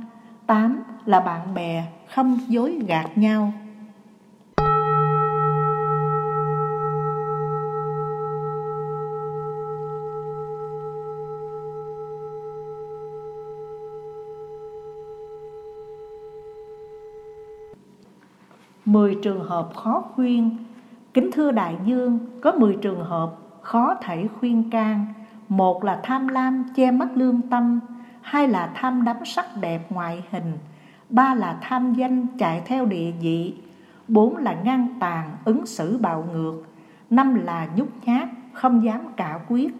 tám 0.47 0.83
là 1.05 1.19
bạn 1.19 1.53
bè 1.53 1.83
không 2.13 2.39
dối 2.47 2.79
gạt 2.87 3.17
nhau. 3.17 3.53
Mười 18.85 19.15
trường 19.23 19.43
hợp 19.43 19.69
khó 19.75 20.03
khuyên. 20.15 20.57
Kính 21.13 21.29
thưa 21.33 21.51
đại 21.51 21.75
dương, 21.85 22.19
có 22.41 22.51
mười 22.51 22.77
trường 22.81 23.03
hợp 23.03 23.35
khó 23.61 23.95
thể 24.01 24.27
khuyên 24.39 24.69
can. 24.69 25.05
Một 25.49 25.83
là 25.83 25.99
tham 26.03 26.27
lam 26.27 26.63
che 26.75 26.91
mất 26.91 27.07
lương 27.15 27.41
tâm 27.49 27.79
Hai 28.21 28.47
là 28.47 28.71
tham 28.75 29.03
đắm 29.03 29.17
sắc 29.25 29.45
đẹp 29.61 29.81
ngoại 29.89 30.23
hình 30.31 30.57
ba 31.09 31.33
là 31.33 31.57
tham 31.61 31.93
danh 31.93 32.27
chạy 32.37 32.61
theo 32.65 32.85
địa 32.85 33.11
vị. 33.21 33.53
Bốn 34.07 34.37
là 34.37 34.55
ngang 34.63 34.87
tàn 34.99 35.31
ứng 35.45 35.65
xử 35.65 35.97
bạo 35.97 36.27
ngược. 36.33 36.63
Năm 37.09 37.35
là 37.35 37.67
nhút 37.75 37.87
nhát, 38.05 38.29
không 38.53 38.83
dám 38.83 39.01
cả 39.17 39.39
quyết. 39.47 39.75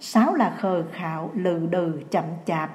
Sáu 0.00 0.34
là 0.34 0.50
khờ 0.58 0.84
khạo, 0.92 1.30
lừ 1.34 1.66
đừ, 1.70 2.00
chậm 2.10 2.24
chạp. 2.44 2.70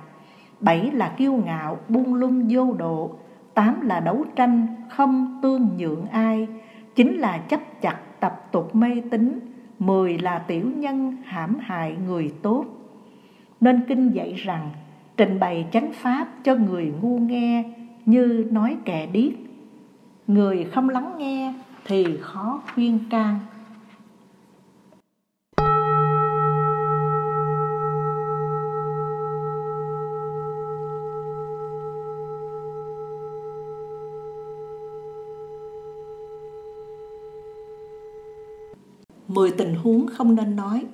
Bảy 0.59 0.91
là 0.91 1.09
kiêu 1.17 1.33
ngạo, 1.33 1.77
buông 1.87 2.13
lung 2.13 2.47
vô 2.49 2.73
độ. 2.73 3.11
Tám 3.53 3.81
là 3.81 3.99
đấu 3.99 4.25
tranh, 4.35 4.67
không 4.89 5.39
tương 5.41 5.69
nhượng 5.77 6.05
ai. 6.07 6.47
Chín 6.95 7.07
là 7.07 7.37
chấp 7.37 7.81
chặt, 7.81 7.97
tập 8.19 8.47
tục 8.51 8.75
mê 8.75 9.01
tín. 9.11 9.39
Mười 9.79 10.17
là 10.17 10.39
tiểu 10.39 10.69
nhân, 10.75 11.17
hãm 11.25 11.57
hại 11.59 11.97
người 12.07 12.33
tốt. 12.41 12.65
Nên 13.61 13.81
kinh 13.87 14.11
dạy 14.11 14.33
rằng, 14.33 14.69
trình 15.17 15.39
bày 15.39 15.67
chánh 15.71 15.91
pháp 15.93 16.27
cho 16.43 16.55
người 16.55 16.93
ngu 17.01 17.17
nghe 17.19 17.63
như 18.05 18.47
nói 18.51 18.77
kẻ 18.85 19.07
điếc. 19.07 19.33
Người 20.27 20.67
không 20.73 20.89
lắng 20.89 21.15
nghe 21.17 21.53
thì 21.85 22.05
khó 22.21 22.61
khuyên 22.73 22.99
can. 23.09 23.39
Mười 39.27 39.51
tình 39.51 39.75
huống 39.75 40.07
không 40.07 40.35
nên 40.35 40.55
nói. 40.55 40.85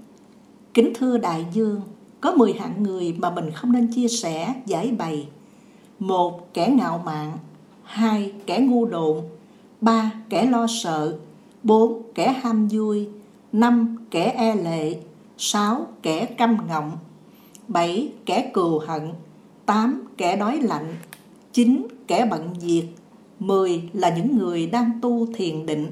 Kính 0.74 0.94
thưa 0.96 1.18
đại 1.18 1.46
dương 1.54 1.82
Có 2.22 2.32
mười 2.32 2.54
hạng 2.54 2.84
người 2.84 3.16
mà 3.20 3.30
mình 3.30 3.52
không 3.52 3.72
nên 3.72 3.88
chia 3.96 4.08
sẻ, 4.08 4.54
giải 4.66 4.92
bày 4.98 5.28
một 6.00 6.54
kẻ 6.54 6.68
ngạo 6.68 7.02
mạn, 7.06 7.38
hai 7.84 8.34
kẻ 8.46 8.60
ngu 8.60 8.86
độn 8.86 9.18
ba 9.82 10.12
kẻ 10.30 10.46
lo 10.46 10.68
sợ, 10.70 11.18
bốn 11.64 12.02
kẻ 12.16 12.32
ham 12.42 12.68
vui, 12.68 13.08
năm 13.52 13.98
kẻ 14.12 14.34
e 14.38 14.56
lệ, 14.56 14.98
sáu 15.38 15.88
kẻ 16.02 16.26
căm 16.26 16.58
ngọng, 16.68 16.92
bảy 17.68 18.12
kẻ 18.26 18.52
cừu 18.54 18.80
hận, 18.80 19.12
tám 19.66 20.08
kẻ 20.18 20.36
đói 20.36 20.60
lạnh, 20.62 20.96
chín 21.54 21.88
kẻ 22.08 22.26
bận 22.26 22.54
việc, 22.62 22.88
mười 23.40 23.90
là 23.94 24.16
những 24.16 24.38
người 24.38 24.68
đang 24.68 24.92
tu 25.02 25.28
thiền 25.34 25.66
định. 25.66 25.88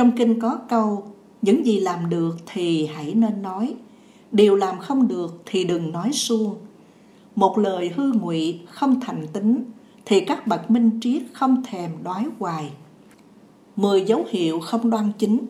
Trong 0.00 0.12
kinh 0.16 0.40
có 0.40 0.58
câu, 0.68 1.04
những 1.42 1.66
gì 1.66 1.80
làm 1.80 2.10
được 2.10 2.36
thì 2.46 2.86
hãy 2.86 3.14
nên 3.14 3.42
nói, 3.42 3.74
điều 4.32 4.56
làm 4.56 4.78
không 4.78 5.08
được 5.08 5.42
thì 5.46 5.64
đừng 5.64 5.92
nói 5.92 6.12
suông. 6.12 6.54
Một 7.34 7.58
lời 7.58 7.90
hư 7.96 8.12
ngụy 8.12 8.60
không 8.70 9.00
thành 9.00 9.26
tính 9.32 9.64
thì 10.04 10.20
các 10.20 10.46
bậc 10.46 10.70
minh 10.70 11.00
triết 11.02 11.22
không 11.32 11.62
thèm 11.64 11.90
đói 12.02 12.24
hoài. 12.38 12.70
Mười 13.76 14.04
dấu 14.04 14.24
hiệu 14.30 14.60
không 14.60 14.90
đoan 14.90 15.12
chính 15.18 15.46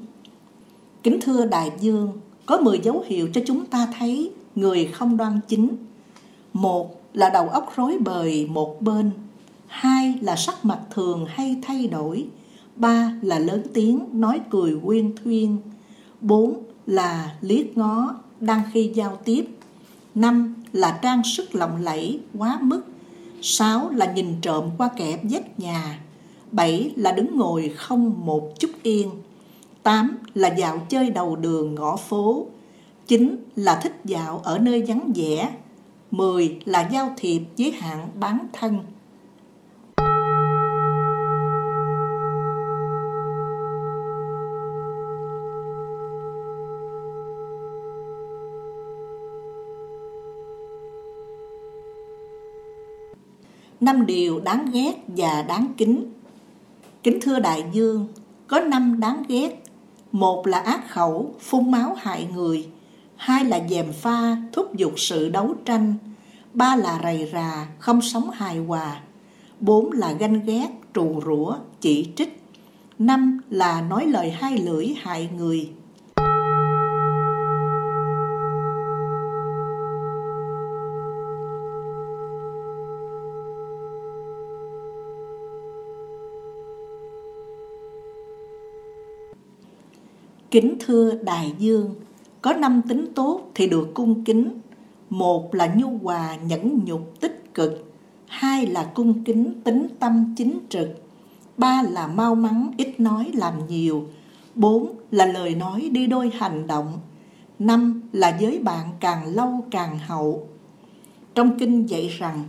Kính 1.02 1.18
thưa 1.20 1.44
đại 1.44 1.72
dương, 1.80 2.12
có 2.46 2.58
mười 2.60 2.78
dấu 2.78 3.04
hiệu 3.06 3.28
cho 3.34 3.40
chúng 3.46 3.66
ta 3.66 3.88
thấy 3.98 4.32
người 4.54 4.86
không 4.86 5.16
đoan 5.16 5.40
chính. 5.48 5.76
Một 6.52 7.02
là 7.14 7.30
đầu 7.30 7.48
óc 7.48 7.72
rối 7.76 7.98
bời 7.98 8.48
một 8.50 8.82
bên. 8.82 9.10
Hai 9.66 10.14
là 10.20 10.36
sắc 10.36 10.64
mặt 10.64 10.80
thường 10.90 11.26
hay 11.28 11.56
thay 11.62 11.86
đổi 11.86 12.26
ba 12.80 13.12
là 13.22 13.38
lớn 13.38 13.62
tiếng 13.74 14.06
nói 14.12 14.40
cười 14.50 14.76
quyên 14.84 15.14
thuyên. 15.16 15.58
Bốn 16.20 16.62
là 16.86 17.36
liếc 17.40 17.76
ngó, 17.78 18.14
đang 18.40 18.62
khi 18.72 18.92
giao 18.94 19.16
tiếp. 19.24 19.44
Năm 20.14 20.54
là 20.72 20.98
trang 21.02 21.22
sức 21.24 21.54
lộng 21.54 21.76
lẫy, 21.82 22.20
quá 22.38 22.58
mức. 22.62 22.82
Sáu 23.42 23.90
là 23.90 24.12
nhìn 24.12 24.34
trộm 24.42 24.70
qua 24.78 24.90
kẻ 24.96 25.18
vách 25.22 25.60
nhà. 25.60 26.00
Bảy 26.52 26.92
là 26.96 27.12
đứng 27.12 27.36
ngồi 27.36 27.68
không 27.76 28.26
một 28.26 28.52
chút 28.58 28.70
yên. 28.82 29.10
Tám 29.82 30.18
là 30.34 30.48
dạo 30.48 30.86
chơi 30.88 31.10
đầu 31.10 31.36
đường 31.36 31.74
ngõ 31.74 31.96
phố. 31.96 32.46
Chín 33.06 33.36
là 33.56 33.80
thích 33.82 34.00
dạo 34.04 34.40
ở 34.44 34.58
nơi 34.58 34.82
vắng 34.82 35.12
vẻ. 35.14 35.50
Mười 36.10 36.58
là 36.64 36.88
giao 36.92 37.14
thiệp 37.16 37.42
với 37.58 37.70
hạng 37.70 38.08
bán 38.20 38.38
thân. 38.52 38.78
Năm 53.80 54.06
điều 54.06 54.40
đáng 54.40 54.70
ghét 54.72 54.92
và 55.06 55.42
đáng 55.42 55.66
kính. 55.76 56.12
Kính 57.02 57.18
thưa 57.22 57.38
đại 57.38 57.64
dương, 57.72 58.06
có 58.48 58.60
năm 58.60 59.00
đáng 59.00 59.22
ghét. 59.28 59.62
Một 60.12 60.46
là 60.46 60.58
ác 60.58 60.90
khẩu, 60.90 61.34
phun 61.40 61.70
máu 61.70 61.96
hại 61.98 62.28
người. 62.34 62.68
Hai 63.16 63.44
là 63.44 63.60
dèm 63.70 63.92
pha, 63.92 64.36
thúc 64.52 64.76
giục 64.76 64.92
sự 64.96 65.28
đấu 65.28 65.54
tranh. 65.64 65.94
Ba 66.54 66.76
là 66.76 67.00
rầy 67.02 67.30
rà, 67.32 67.66
không 67.78 68.00
sống 68.02 68.30
hài 68.30 68.58
hòa. 68.58 69.00
Bốn 69.60 69.92
là 69.92 70.12
ganh 70.12 70.44
ghét, 70.44 70.68
trù 70.94 71.20
rủa, 71.26 71.56
chỉ 71.80 72.06
trích. 72.16 72.42
Năm 72.98 73.40
là 73.50 73.80
nói 73.80 74.06
lời 74.06 74.30
hai 74.30 74.58
lưỡi 74.58 74.94
hại 75.02 75.28
người. 75.36 75.70
Kính 90.50 90.76
thưa 90.80 91.14
đại 91.22 91.52
dương, 91.58 91.94
có 92.42 92.52
năm 92.52 92.82
tính 92.88 93.06
tốt 93.14 93.50
thì 93.54 93.66
được 93.66 93.94
cung 93.94 94.24
kính. 94.24 94.60
Một 95.10 95.54
là 95.54 95.74
nhu 95.76 95.98
hòa 96.02 96.36
nhẫn 96.36 96.80
nhục 96.84 97.20
tích 97.20 97.54
cực, 97.54 97.92
hai 98.26 98.66
là 98.66 98.84
cung 98.94 99.24
kính 99.24 99.60
tính 99.64 99.86
tâm 99.98 100.34
chính 100.36 100.58
trực, 100.68 100.88
ba 101.56 101.82
là 101.82 102.06
mau 102.06 102.34
mắn 102.34 102.70
ít 102.76 103.00
nói 103.00 103.30
làm 103.34 103.66
nhiều, 103.68 104.06
bốn 104.54 104.94
là 105.10 105.26
lời 105.26 105.54
nói 105.54 105.90
đi 105.92 106.06
đôi 106.06 106.30
hành 106.34 106.66
động, 106.66 106.98
năm 107.58 108.02
là 108.12 108.38
giới 108.40 108.58
bạn 108.58 108.86
càng 109.00 109.34
lâu 109.34 109.64
càng 109.70 109.98
hậu. 109.98 110.48
Trong 111.34 111.58
kinh 111.58 111.86
dạy 111.86 112.08
rằng, 112.08 112.44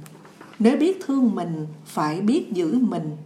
nếu 0.60 0.78
biết 0.78 0.98
thương 1.06 1.36
mình, 1.36 1.68
phải 1.86 2.22
biết 2.22 2.54
giữ 2.54 2.80
mình. 2.82 3.18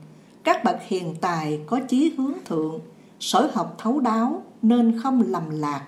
Các 0.43 0.63
bậc 0.63 0.77
hiền 0.87 1.15
tài 1.21 1.59
có 1.67 1.79
chí 1.87 2.13
hướng 2.17 2.33
thượng, 2.45 2.79
sở 3.19 3.49
học 3.53 3.75
thấu 3.77 3.99
đáo 3.99 4.43
nên 4.61 4.99
không 4.99 5.21
lầm 5.27 5.49
lạc. 5.49 5.85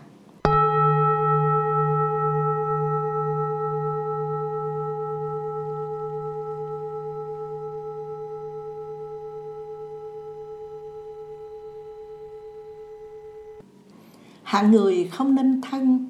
Hạng 14.44 14.72
người 14.72 15.10
không 15.12 15.36
nên 15.36 15.62
thân. 15.62 16.10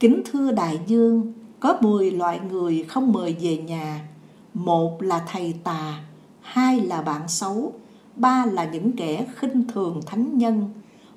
Kính 0.00 0.22
thưa 0.32 0.52
đại 0.52 0.80
dương, 0.86 1.32
Có 1.60 1.78
10 1.80 2.10
loại 2.10 2.40
người 2.50 2.84
không 2.88 3.12
mời 3.12 3.36
về 3.40 3.56
nhà. 3.56 4.08
Một 4.54 5.02
là 5.02 5.24
thầy 5.28 5.54
tà, 5.64 6.00
Hai 6.40 6.80
là 6.80 7.02
bạn 7.02 7.28
xấu. 7.28 7.72
Ba 8.16 8.46
là 8.52 8.64
những 8.64 8.92
kẻ 8.92 9.26
khinh 9.36 9.64
thường 9.68 10.00
thánh 10.06 10.38
nhân. 10.38 10.70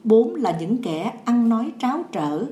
Bốn 0.04 0.36
là 0.36 0.58
những 0.60 0.78
kẻ 0.78 1.14
ăn 1.26 1.50
nói 1.50 1.72
tráo 1.80 2.04
trở. 2.12 2.46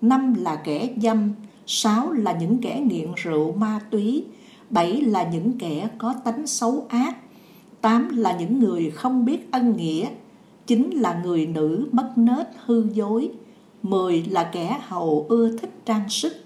Năm 0.00 0.34
là 0.34 0.56
kẻ 0.56 0.88
dâm. 0.96 1.30
Sáu 1.66 2.12
là 2.12 2.32
những 2.32 2.58
kẻ 2.58 2.80
nghiện 2.80 3.08
rượu 3.16 3.52
ma 3.52 3.80
túy. 3.90 4.24
Bảy 4.70 5.00
là 5.00 5.28
những 5.32 5.52
kẻ 5.58 5.88
có 5.98 6.14
tánh 6.24 6.46
xấu 6.46 6.86
ác. 6.88 7.16
Tám 7.80 8.08
là 8.16 8.36
những 8.38 8.58
người 8.58 8.90
không 8.90 9.24
biết 9.24 9.52
ân 9.52 9.76
nghĩa. 9.76 10.08
Chín 10.66 10.90
là 10.90 11.20
người 11.24 11.46
nữ 11.46 11.88
mất 11.92 12.12
nết 12.16 12.46
hư 12.64 12.86
dối. 12.92 13.30
Mười 13.82 14.22
là 14.22 14.44
kẻ 14.52 14.80
hầu 14.82 15.26
ưa 15.28 15.56
thích 15.56 15.72
trang 15.84 16.08
sức. 16.08 16.41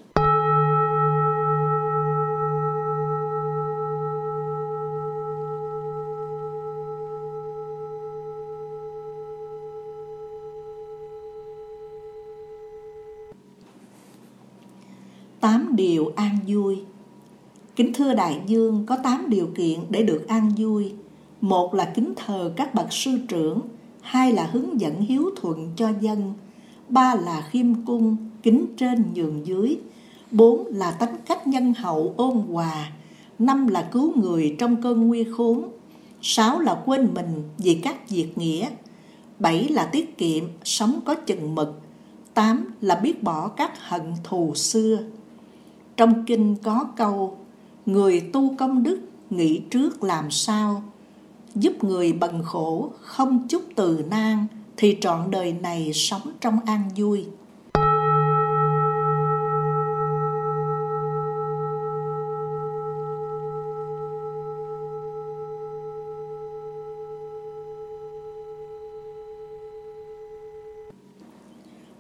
Điều 15.76 16.12
an 16.16 16.38
vui 16.46 16.78
Kính 17.76 17.92
thưa 17.92 18.14
đại 18.14 18.40
dương, 18.46 18.86
có 18.86 18.96
tám 18.96 19.24
điều 19.28 19.48
kiện 19.54 19.80
để 19.90 20.02
được 20.02 20.28
an 20.28 20.52
vui. 20.56 20.92
Một 21.40 21.74
là 21.74 21.84
kính 21.94 22.12
thờ 22.16 22.52
các 22.56 22.74
bậc 22.74 22.92
sư 22.92 23.18
trưởng, 23.28 23.60
hai 24.00 24.32
là 24.32 24.46
hướng 24.52 24.80
dẫn 24.80 25.00
hiếu 25.00 25.30
thuận 25.36 25.70
cho 25.76 25.92
dân, 26.00 26.32
ba 26.88 27.14
là 27.14 27.48
khiêm 27.50 27.84
cung, 27.84 28.16
kính 28.42 28.66
trên 28.76 29.04
nhường 29.14 29.46
dưới, 29.46 29.78
bốn 30.30 30.66
là 30.66 30.90
tánh 30.90 31.16
cách 31.26 31.46
nhân 31.46 31.74
hậu 31.74 32.14
ôn 32.16 32.36
hòa, 32.36 32.92
năm 33.38 33.68
là 33.68 33.88
cứu 33.92 34.12
người 34.16 34.56
trong 34.58 34.82
cơn 34.82 35.06
nguy 35.06 35.24
khốn, 35.24 35.68
sáu 36.22 36.60
là 36.60 36.82
quên 36.86 37.14
mình 37.14 37.42
vì 37.58 37.74
các 37.74 38.10
việc 38.10 38.38
nghĩa, 38.38 38.68
bảy 39.38 39.68
là 39.68 39.86
tiết 39.86 40.18
kiệm, 40.18 40.44
sống 40.64 41.00
có 41.04 41.14
chừng 41.14 41.54
mực, 41.54 41.80
tám 42.34 42.74
là 42.80 42.94
biết 42.94 43.22
bỏ 43.22 43.48
các 43.48 43.88
hận 43.88 44.12
thù 44.24 44.54
xưa. 44.54 44.98
Trong 45.96 46.24
kinh 46.26 46.56
có 46.62 46.87
câu, 46.96 47.38
người 47.87 48.20
tu 48.32 48.56
công 48.59 48.82
đức 48.82 49.00
nghĩ 49.30 49.62
trước 49.70 50.04
làm 50.04 50.30
sao, 50.30 50.82
giúp 51.54 51.85
người 51.85 52.12
bần 52.12 52.42
khổ 52.44 52.90
không 53.00 53.48
chút 53.48 53.62
từ 53.74 54.04
nan 54.11 54.46
thì 54.76 54.98
trọn 55.00 55.30
đời 55.30 55.52
này 55.52 55.90
sống 55.94 56.22
trong 56.40 56.59
an 56.66 56.82
vui. 56.96 57.26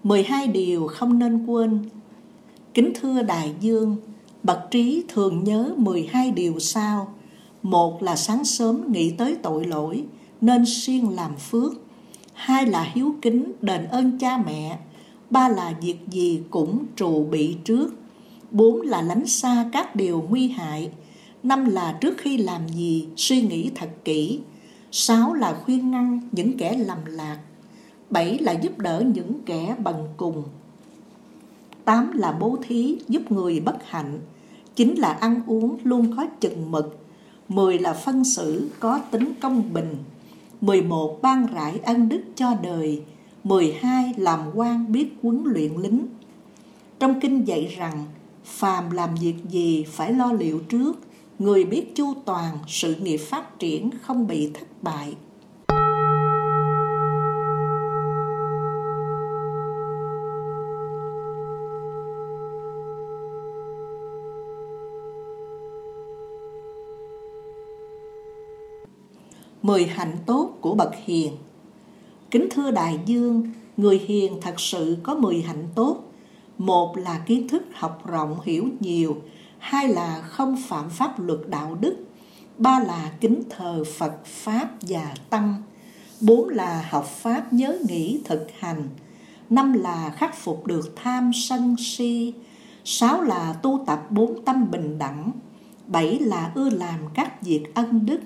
mười 0.02 0.22
hai 0.22 0.46
điều 0.46 0.86
không 0.86 1.18
nên 1.18 1.46
quên 1.46 1.82
Kính 2.76 2.92
thưa 3.00 3.22
Đại 3.22 3.54
Dương, 3.60 3.96
Bậc 4.42 4.58
Trí 4.70 5.04
thường 5.08 5.44
nhớ 5.44 5.74
12 5.76 6.30
điều 6.30 6.58
sau. 6.58 7.14
Một 7.62 8.02
là 8.02 8.16
sáng 8.16 8.44
sớm 8.44 8.92
nghĩ 8.92 9.10
tới 9.10 9.36
tội 9.42 9.64
lỗi, 9.64 10.04
nên 10.40 10.64
siêng 10.66 11.10
làm 11.10 11.36
phước. 11.36 11.72
Hai 12.32 12.66
là 12.66 12.82
hiếu 12.94 13.14
kính, 13.22 13.52
đền 13.62 13.84
ơn 13.84 14.18
cha 14.18 14.38
mẹ. 14.46 14.78
Ba 15.30 15.48
là 15.48 15.74
việc 15.82 15.96
gì 16.08 16.42
cũng 16.50 16.86
trù 16.96 17.24
bị 17.30 17.56
trước. 17.64 17.94
Bốn 18.50 18.80
là 18.80 19.02
lánh 19.02 19.26
xa 19.26 19.68
các 19.72 19.96
điều 19.96 20.26
nguy 20.28 20.48
hại. 20.48 20.90
Năm 21.42 21.64
là 21.64 21.98
trước 22.00 22.18
khi 22.18 22.36
làm 22.36 22.68
gì 22.68 23.08
suy 23.16 23.42
nghĩ 23.42 23.70
thật 23.74 23.90
kỹ. 24.04 24.40
Sáu 24.90 25.34
là 25.34 25.60
khuyên 25.64 25.90
ngăn 25.90 26.20
những 26.32 26.58
kẻ 26.58 26.76
lầm 26.78 27.04
lạc. 27.06 27.38
Bảy 28.10 28.38
là 28.38 28.52
giúp 28.52 28.78
đỡ 28.78 29.04
những 29.14 29.32
kẻ 29.46 29.76
bằng 29.78 30.08
cùng. 30.16 30.42
Tám 31.86 32.12
là 32.12 32.32
bố 32.32 32.58
thí 32.62 32.98
giúp 33.08 33.32
người 33.32 33.60
bất 33.60 33.76
hạnh. 33.86 34.20
Chín 34.74 34.94
là 34.98 35.12
ăn 35.12 35.40
uống 35.46 35.76
luôn 35.84 36.16
có 36.16 36.26
chừng 36.40 36.70
mực. 36.70 36.98
Mười 37.48 37.78
là 37.78 37.92
phân 37.92 38.24
xử 38.24 38.70
có 38.80 39.00
tính 39.10 39.32
công 39.40 39.72
bình. 39.72 39.96
Mười 40.60 40.82
một 40.82 41.18
ban 41.22 41.46
rải 41.54 41.80
ân 41.84 42.08
đức 42.08 42.22
cho 42.34 42.54
đời. 42.62 43.02
Mười 43.44 43.72
hai 43.80 44.14
làm 44.16 44.40
quan 44.54 44.92
biết 44.92 45.08
huấn 45.22 45.42
luyện 45.44 45.72
lính. 45.82 46.06
Trong 46.98 47.20
kinh 47.20 47.44
dạy 47.44 47.74
rằng, 47.76 48.04
phàm 48.44 48.90
làm 48.90 49.14
việc 49.14 49.34
gì 49.50 49.84
phải 49.88 50.12
lo 50.12 50.32
liệu 50.32 50.58
trước, 50.58 51.00
người 51.38 51.64
biết 51.64 51.94
chu 51.94 52.14
toàn, 52.24 52.58
sự 52.68 52.94
nghiệp 52.94 53.16
phát 53.16 53.58
triển 53.58 53.90
không 54.02 54.26
bị 54.26 54.50
thất 54.54 54.82
bại. 54.82 55.14
10 69.66 69.86
hạnh 69.86 70.16
tốt 70.26 70.50
của 70.60 70.74
bậc 70.74 70.90
hiền. 71.04 71.32
Kính 72.30 72.48
thưa 72.50 72.70
đại 72.70 73.00
dương, 73.06 73.50
người 73.76 73.98
hiền 73.98 74.40
thật 74.40 74.60
sự 74.60 74.96
có 75.02 75.14
10 75.14 75.42
hạnh 75.42 75.68
tốt. 75.74 75.96
Một 76.58 76.96
là 76.96 77.18
kiến 77.26 77.48
thức 77.48 77.62
học 77.74 78.06
rộng 78.06 78.36
hiểu 78.44 78.68
nhiều, 78.80 79.16
hai 79.58 79.88
là 79.88 80.20
không 80.20 80.56
phạm 80.68 80.90
pháp 80.90 81.20
luật 81.20 81.38
đạo 81.48 81.76
đức, 81.80 81.96
ba 82.58 82.80
là 82.80 83.12
kính 83.20 83.42
thờ 83.50 83.84
Phật 83.98 84.24
Pháp 84.24 84.70
và 84.80 85.14
Tăng, 85.30 85.54
bốn 86.20 86.48
là 86.48 86.88
học 86.90 87.06
Pháp 87.06 87.52
nhớ 87.52 87.78
nghĩ 87.88 88.20
thực 88.24 88.46
hành, 88.58 88.88
năm 89.50 89.72
là 89.72 90.10
khắc 90.16 90.36
phục 90.36 90.66
được 90.66 90.92
tham 90.96 91.30
sân 91.34 91.76
si, 91.78 92.34
sáu 92.84 93.22
là 93.22 93.52
tu 93.52 93.84
tập 93.86 94.06
bốn 94.10 94.44
tâm 94.44 94.70
bình 94.70 94.98
đẳng, 94.98 95.30
bảy 95.86 96.18
là 96.18 96.52
ưa 96.54 96.70
làm 96.70 97.00
các 97.14 97.42
việc 97.42 97.74
ân 97.74 98.06
đức, 98.06 98.20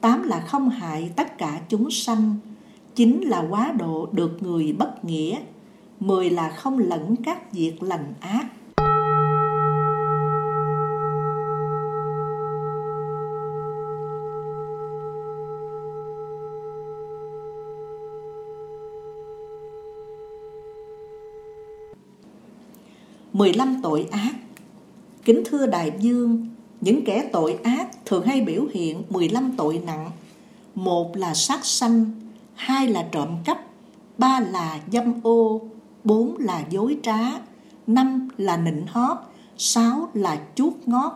tám 0.00 0.22
là 0.22 0.40
không 0.40 0.68
hại 0.68 1.12
tất 1.16 1.38
cả 1.38 1.60
chúng 1.68 1.90
sanh. 1.90 2.36
Chín 2.94 3.20
là 3.20 3.46
quá 3.50 3.72
độ 3.78 4.08
được 4.12 4.42
người 4.42 4.72
bất 4.72 5.04
nghĩa. 5.04 5.38
Mười 6.00 6.30
là 6.30 6.50
không 6.50 6.78
lẫn 6.78 7.16
các 7.24 7.52
việc 7.52 7.82
lành 7.82 8.14
ác. 8.20 8.46
Mười 23.32 23.52
lăm 23.54 23.80
tội 23.82 24.08
ác. 24.10 24.32
Kính 25.24 25.42
thưa 25.46 25.66
đại 25.66 25.92
dương 25.98 26.49
những 26.80 27.04
kẻ 27.04 27.28
tội 27.32 27.58
ác 27.62 28.04
thường 28.06 28.26
hay 28.26 28.40
biểu 28.40 28.66
hiện 28.72 29.02
15 29.10 29.52
tội 29.56 29.80
nặng. 29.86 30.10
Một 30.74 31.16
là 31.16 31.34
sát 31.34 31.64
sanh, 31.64 32.10
hai 32.54 32.88
là 32.88 33.08
trộm 33.12 33.28
cắp, 33.44 33.60
ba 34.18 34.40
là 34.40 34.80
dâm 34.92 35.20
ô, 35.22 35.60
bốn 36.04 36.36
là 36.38 36.64
dối 36.70 36.96
trá, 37.02 37.18
năm 37.86 38.28
là 38.36 38.56
nịnh 38.56 38.86
hót, 38.86 39.18
sáu 39.58 40.08
là 40.14 40.40
chuốt 40.54 40.72
ngót, 40.86 41.12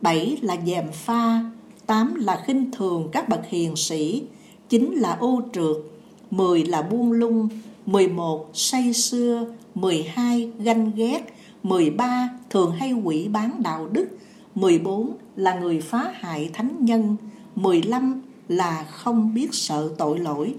bảy 0.00 0.38
là 0.42 0.56
dèm 0.66 0.84
pha, 0.92 1.40
tám 1.86 2.14
là 2.14 2.42
khinh 2.46 2.70
thường 2.72 3.08
các 3.12 3.28
bậc 3.28 3.40
hiền 3.48 3.76
sĩ, 3.76 4.22
chín 4.68 4.92
là 4.92 5.16
ô 5.20 5.42
trượt, 5.52 5.76
mười 6.30 6.64
là 6.64 6.82
buông 6.82 7.12
lung, 7.12 7.48
mười 7.86 8.08
một 8.08 8.50
say 8.54 8.92
xưa, 8.92 9.46
mười 9.74 10.02
hai 10.02 10.50
ganh 10.58 10.92
ghét, 10.96 11.34
mười 11.62 11.90
ba 11.90 12.28
thường 12.50 12.72
hay 12.78 12.92
quỷ 12.92 13.28
bán 13.28 13.62
đạo 13.62 13.88
đức, 13.92 14.08
mười 14.60 14.78
bốn 14.78 15.16
là 15.36 15.58
người 15.58 15.80
phá 15.80 16.12
hại 16.14 16.50
thánh 16.52 16.76
nhân, 16.80 17.16
mười 17.54 17.82
lăm 17.82 18.22
là 18.48 18.84
không 18.84 19.34
biết 19.34 19.48
sợ 19.52 19.94
tội 19.98 20.18
lỗi. 20.18 20.54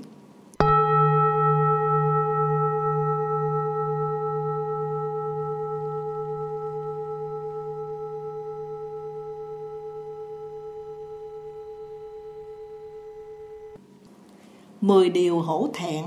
Mười 14.81 15.09
điều 15.09 15.39
hổ 15.39 15.69
thẹn 15.73 16.05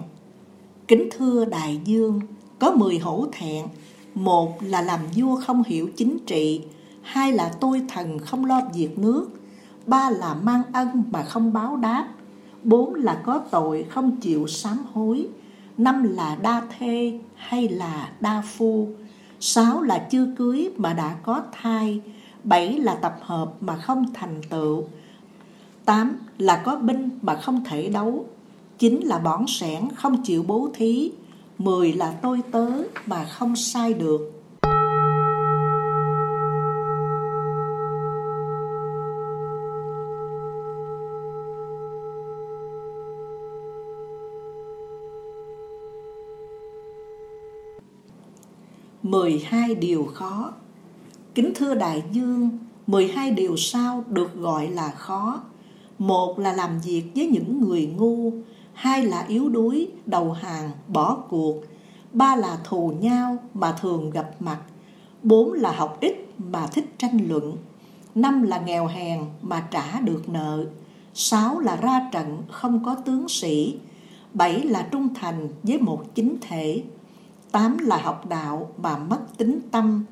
Kính 0.89 1.09
thưa 1.11 1.45
đại 1.45 1.81
dương, 1.85 2.21
có 2.59 2.71
mười 2.71 2.99
hổ 2.99 3.27
thẹn. 3.33 3.67
Một 4.15 4.63
là 4.63 4.83
làm 4.83 5.01
vua 5.17 5.37
không 5.37 5.63
hiểu 5.67 5.91
chính 5.97 6.19
trị, 6.27 6.61
hai 7.03 7.33
là 7.33 7.53
tôi 7.61 7.83
thần 7.89 8.19
không 8.19 8.45
lo 8.45 8.61
việc 8.75 8.99
nước, 8.99 9.29
ba 9.87 10.11
là 10.11 10.35
mang 10.35 10.63
ân 10.73 11.03
mà 11.11 11.23
không 11.23 11.53
báo 11.53 11.77
đáp, 11.77 12.09
bốn 12.63 12.95
là 12.95 13.23
có 13.25 13.39
tội 13.51 13.87
không 13.91 14.17
chịu 14.17 14.47
sám 14.47 14.79
hối, 14.93 15.29
năm 15.79 16.03
là 16.03 16.37
đa 16.43 16.63
thê 16.79 17.19
hay 17.35 17.69
là 17.69 18.11
đa 18.21 18.43
phu, 18.57 18.89
sáu 19.41 19.83
là 19.83 19.99
chưa 20.11 20.27
cưới 20.37 20.71
mà 20.77 20.93
đã 20.93 21.17
có 21.23 21.43
thai, 21.53 22.01
bảy 22.45 22.79
là 22.79 22.95
tập 22.95 23.19
hợp 23.23 23.53
mà 23.61 23.77
không 23.77 24.07
thành 24.15 24.43
tựu, 24.51 24.85
tám 25.85 26.17
là 26.39 26.63
có 26.65 26.77
binh 26.77 27.11
mà 27.23 27.37
không 27.37 27.65
thể 27.65 27.89
đấu, 27.89 28.25
chín 28.79 29.01
là 29.01 29.19
bỏn 29.19 29.45
sẻn 29.49 29.89
không 29.95 30.23
chịu 30.23 30.43
bố 30.43 30.71
thí, 30.75 31.13
mười 31.59 31.93
là 31.93 32.15
tôi 32.23 32.41
tớ 32.51 32.71
mà 33.07 33.25
không 33.25 33.57
sai 33.57 33.95
được. 33.95 34.42
Mười 49.13 49.43
hai 49.47 49.75
điều 49.75 50.05
khó. 50.05 50.53
Kính 51.35 51.53
thưa 51.55 51.75
đại 51.75 52.03
dương, 52.13 52.51
mười 52.87 53.09
hai 53.09 53.31
điều 53.31 53.57
sao 53.57 54.05
được 54.09 54.35
gọi 54.35 54.69
là 54.69 54.91
khó. 54.91 55.43
Một 55.99 56.39
là 56.39 56.53
làm 56.53 56.81
việc 56.81 57.05
với 57.15 57.27
những 57.27 57.61
người 57.61 57.87
ngu, 57.87 58.33
hai 58.73 59.07
là 59.07 59.25
yếu 59.29 59.49
đuối, 59.49 59.89
đầu 60.07 60.33
hàng, 60.33 60.71
bỏ 60.89 61.15
cuộc, 61.29 61.57
ba 62.13 62.37
là 62.37 62.59
thù 62.65 62.93
nhau 63.01 63.37
mà 63.55 63.73
thường 63.81 64.11
gặp 64.11 64.31
mặt, 64.41 64.59
bốn 65.23 65.53
là 65.53 65.73
học 65.73 65.99
ít 66.01 66.15
mà 66.39 66.67
thích 66.67 66.95
tranh 66.99 67.29
luận, 67.29 67.57
năm 68.15 68.43
là 68.43 68.61
nghèo 68.61 68.87
hèn 68.87 69.21
mà 69.43 69.67
trả 69.71 70.01
được 70.01 70.29
nợ, 70.29 70.67
sáu 71.15 71.61
là 71.61 71.77
ra 71.77 72.09
trận 72.13 72.43
không 72.51 72.85
có 72.85 72.95
tướng 72.95 73.29
sĩ, 73.29 73.79
bảy 74.35 74.61
là 74.63 74.89
trung 74.91 75.15
thành 75.15 75.49
với 75.63 75.79
một 75.79 76.15
chính 76.15 76.37
thể, 76.41 76.83
tám 77.53 77.79
là 77.79 77.97
học 77.97 78.27
đạo 78.29 78.73
mà 78.79 78.99
mất 78.99 79.21
tính 79.37 79.61
tâm, 79.71 80.05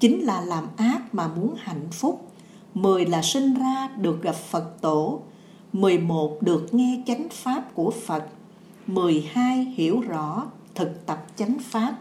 chín 0.00 0.20
là 0.20 0.40
làm 0.40 0.64
ác 0.76 1.14
mà 1.14 1.28
muốn 1.28 1.54
hạnh 1.58 1.88
phúc, 1.92 2.30
mười 2.74 3.06
là 3.06 3.22
sinh 3.22 3.54
ra 3.54 3.88
được 3.96 4.22
gặp 4.22 4.34
Phật 4.34 4.80
tổ, 4.80 5.22
11 5.72 6.42
được 6.42 6.74
nghe 6.74 7.02
chánh 7.06 7.28
pháp 7.32 7.74
của 7.74 7.92
Phật 8.06 8.24
12 8.86 9.64
hiểu 9.64 10.00
rõ 10.00 10.46
thực 10.74 11.06
tập 11.06 11.26
chánh 11.36 11.56
pháp. 11.70 11.94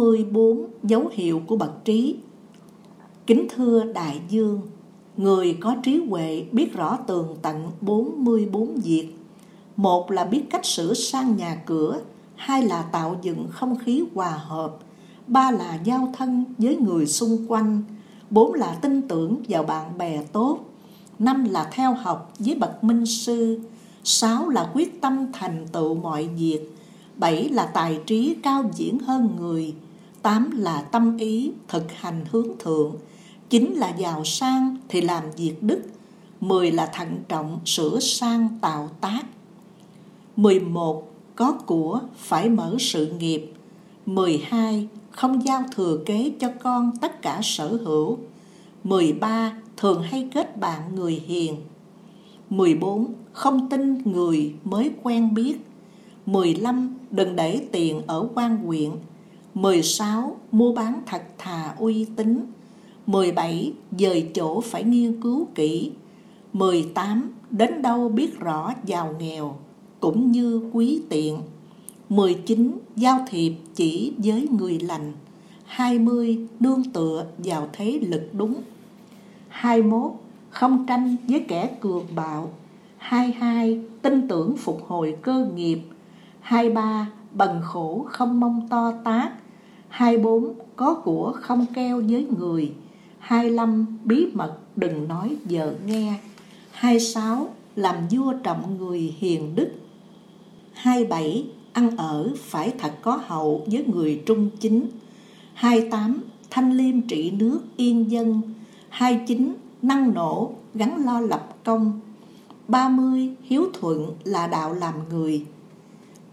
Bốn 0.00 0.08
mươi 0.08 0.24
bốn 0.24 0.66
dấu 0.82 1.08
hiệu 1.12 1.42
của 1.46 1.56
bậc 1.56 1.84
trí 1.84 2.16
kính 3.26 3.46
thưa 3.56 3.84
đại 3.84 4.20
dương 4.28 4.60
Người 5.16 5.58
có 5.60 5.76
trí 5.82 6.00
huệ 6.08 6.44
biết 6.52 6.72
rõ 6.72 6.98
tường 7.06 7.36
tận 7.42 7.70
44 7.80 8.74
việc. 8.74 9.08
Một 9.76 10.10
là 10.10 10.24
biết 10.24 10.42
cách 10.50 10.66
sửa 10.66 10.94
sang 10.94 11.36
nhà 11.36 11.62
cửa, 11.66 12.00
hai 12.34 12.62
là 12.62 12.82
tạo 12.82 13.16
dựng 13.22 13.46
không 13.50 13.78
khí 13.78 14.04
hòa 14.14 14.30
hợp, 14.30 14.76
ba 15.26 15.50
là 15.50 15.78
giao 15.84 16.12
thân 16.18 16.44
với 16.58 16.76
người 16.76 17.06
xung 17.06 17.46
quanh, 17.48 17.82
bốn 18.30 18.54
là 18.54 18.74
tin 18.82 19.08
tưởng 19.08 19.42
vào 19.48 19.62
bạn 19.62 19.98
bè 19.98 20.22
tốt, 20.32 20.58
năm 21.18 21.44
là 21.44 21.70
theo 21.72 21.94
học 21.94 22.32
với 22.38 22.54
bậc 22.54 22.84
minh 22.84 23.06
sư, 23.06 23.60
sáu 24.04 24.48
là 24.48 24.70
quyết 24.74 25.00
tâm 25.00 25.26
thành 25.32 25.66
tựu 25.72 25.94
mọi 25.94 26.28
việc, 26.28 26.60
bảy 27.16 27.48
là 27.48 27.66
tài 27.66 28.00
trí 28.06 28.36
cao 28.42 28.70
diễn 28.74 28.98
hơn 28.98 29.36
người, 29.40 29.74
tám 30.22 30.50
là 30.50 30.82
tâm 30.82 31.16
ý 31.16 31.52
thực 31.68 31.92
hành 31.92 32.24
hướng 32.30 32.48
thượng, 32.58 32.96
Chín 33.50 33.72
là 33.76 33.88
giàu 33.98 34.24
sang 34.24 34.76
thì 34.88 35.00
làm 35.00 35.24
việc 35.36 35.62
đức, 35.62 35.82
mười 36.40 36.70
là 36.70 36.86
thận 36.86 37.16
trọng 37.28 37.60
sửa 37.64 38.00
sang 38.00 38.58
tạo 38.60 38.88
tác. 39.00 39.22
mười 40.36 40.60
một 40.60 41.10
Có 41.36 41.52
của 41.52 42.00
phải 42.16 42.48
mở 42.48 42.76
sự 42.78 43.06
nghiệp. 43.06 43.52
mười 44.06 44.38
hai 44.38 44.88
Không 45.10 45.44
giao 45.46 45.62
thừa 45.74 45.98
kế 46.06 46.32
cho 46.40 46.50
con 46.62 46.96
tất 47.00 47.22
cả 47.22 47.40
sở 47.42 47.68
hữu. 47.68 48.18
mười 48.84 49.12
ba 49.12 49.52
Thường 49.76 50.02
hay 50.02 50.28
kết 50.34 50.60
bạn 50.60 50.94
người 50.94 51.22
hiền. 51.26 51.56
mười 52.50 52.74
bốn 52.74 53.12
Không 53.32 53.68
tin 53.68 54.02
người 54.04 54.54
mới 54.64 54.90
quen 55.02 55.34
biết. 55.34 55.56
mười 56.26 56.54
lăm 56.54 56.94
Đừng 57.10 57.36
để 57.36 57.66
tiền 57.72 58.02
ở 58.06 58.28
quan 58.34 58.66
quyện 58.66 58.90
mười 59.60 59.82
sáu 59.82 60.36
Mua 60.52 60.72
bán 60.72 61.00
thật 61.06 61.22
thà 61.38 61.74
uy 61.78 62.06
tín. 62.16 62.46
17. 63.06 63.72
Dời 63.98 64.30
chỗ 64.34 64.60
phải 64.60 64.84
nghiên 64.84 65.20
cứu 65.20 65.48
kỹ 65.54 65.90
18. 66.52 67.30
Đến 67.50 67.82
đâu 67.82 68.08
biết 68.08 68.38
rõ 68.38 68.74
giàu 68.84 69.14
nghèo 69.18 69.56
cũng 70.00 70.32
như 70.32 70.70
quý 70.72 71.02
tiện 71.08 71.38
19. 72.08 72.78
Giao 72.96 73.26
thiệp 73.28 73.52
chỉ 73.74 74.12
với 74.18 74.48
người 74.50 74.78
lành 74.78 75.12
20. 75.64 76.38
Nương 76.60 76.84
tựa 76.84 77.26
vào 77.38 77.68
thế 77.72 77.98
lực 78.02 78.30
đúng 78.32 78.54
21. 79.48 80.12
Không 80.50 80.86
tranh 80.86 81.16
với 81.28 81.44
kẻ 81.48 81.70
cường 81.80 82.06
bạo 82.14 82.50
22. 82.96 83.80
Tin 84.02 84.28
tưởng 84.28 84.56
phục 84.56 84.84
hồi 84.86 85.16
cơ 85.22 85.48
nghiệp 85.54 85.80
23. 86.40 87.10
Bần 87.32 87.60
khổ 87.64 88.06
không 88.08 88.40
mong 88.40 88.68
to 88.70 88.92
tác 89.04 89.30
24. 89.90 90.54
Có 90.76 90.94
của 90.94 91.32
không 91.32 91.66
keo 91.74 92.02
với 92.08 92.26
người 92.38 92.72
25. 93.18 93.86
Bí 94.04 94.26
mật, 94.32 94.56
đừng 94.76 95.08
nói 95.08 95.36
vợ 95.44 95.74
nghe 95.86 96.14
26. 96.70 97.48
Làm 97.76 97.96
vua 98.10 98.32
trọng 98.42 98.78
người 98.78 99.14
hiền 99.18 99.54
đức 99.54 99.70
27. 100.72 101.46
Ăn 101.72 101.96
ở 101.96 102.30
phải 102.36 102.72
thật 102.78 102.92
có 103.02 103.20
hậu 103.26 103.66
với 103.66 103.84
người 103.86 104.22
trung 104.26 104.50
chính 104.60 104.88
28. 105.54 106.22
Thanh 106.50 106.72
liêm 106.72 107.00
trị 107.00 107.30
nước 107.30 107.60
yên 107.76 108.10
dân 108.10 108.42
29. 108.88 109.54
Năng 109.82 110.14
nổ, 110.14 110.52
gắn 110.74 111.04
lo 111.04 111.20
lập 111.20 111.56
công 111.64 112.00
30. 112.68 113.28
Hiếu 113.42 113.66
thuận 113.72 114.12
là 114.24 114.46
đạo 114.46 114.74
làm 114.74 114.94
người 115.10 115.46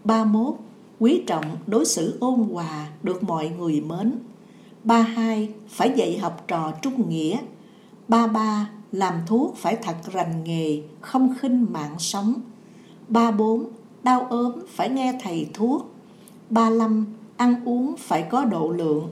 31. 0.04 0.54
Quý 1.00 1.22
trọng 1.26 1.44
đối 1.66 1.84
xử 1.84 2.18
ôn 2.20 2.34
hòa 2.34 2.88
được 3.02 3.22
mọi 3.22 3.48
người 3.48 3.80
mến. 3.80 4.12
Ba 4.84 5.02
hai 5.02 5.48
phải 5.68 5.92
dạy 5.96 6.18
học 6.18 6.44
trò 6.48 6.72
trung 6.82 7.08
nghĩa. 7.08 7.38
Ba 8.08 8.26
ba 8.26 8.70
làm 8.92 9.14
thuốc 9.26 9.56
phải 9.56 9.76
thật 9.76 9.96
rành 10.12 10.44
nghề, 10.44 10.82
không 11.00 11.34
khinh 11.40 11.66
mạng 11.70 11.94
sống. 11.98 12.34
Ba 13.08 13.30
bốn 13.30 13.64
đau 14.02 14.26
ốm 14.30 14.52
phải 14.68 14.88
nghe 14.88 15.18
thầy 15.22 15.48
thuốc. 15.54 15.94
Ba 16.50 16.70
năm 16.70 17.06
ăn 17.36 17.64
uống 17.64 17.94
phải 17.98 18.22
có 18.22 18.44
độ 18.44 18.70
lượng. 18.70 19.10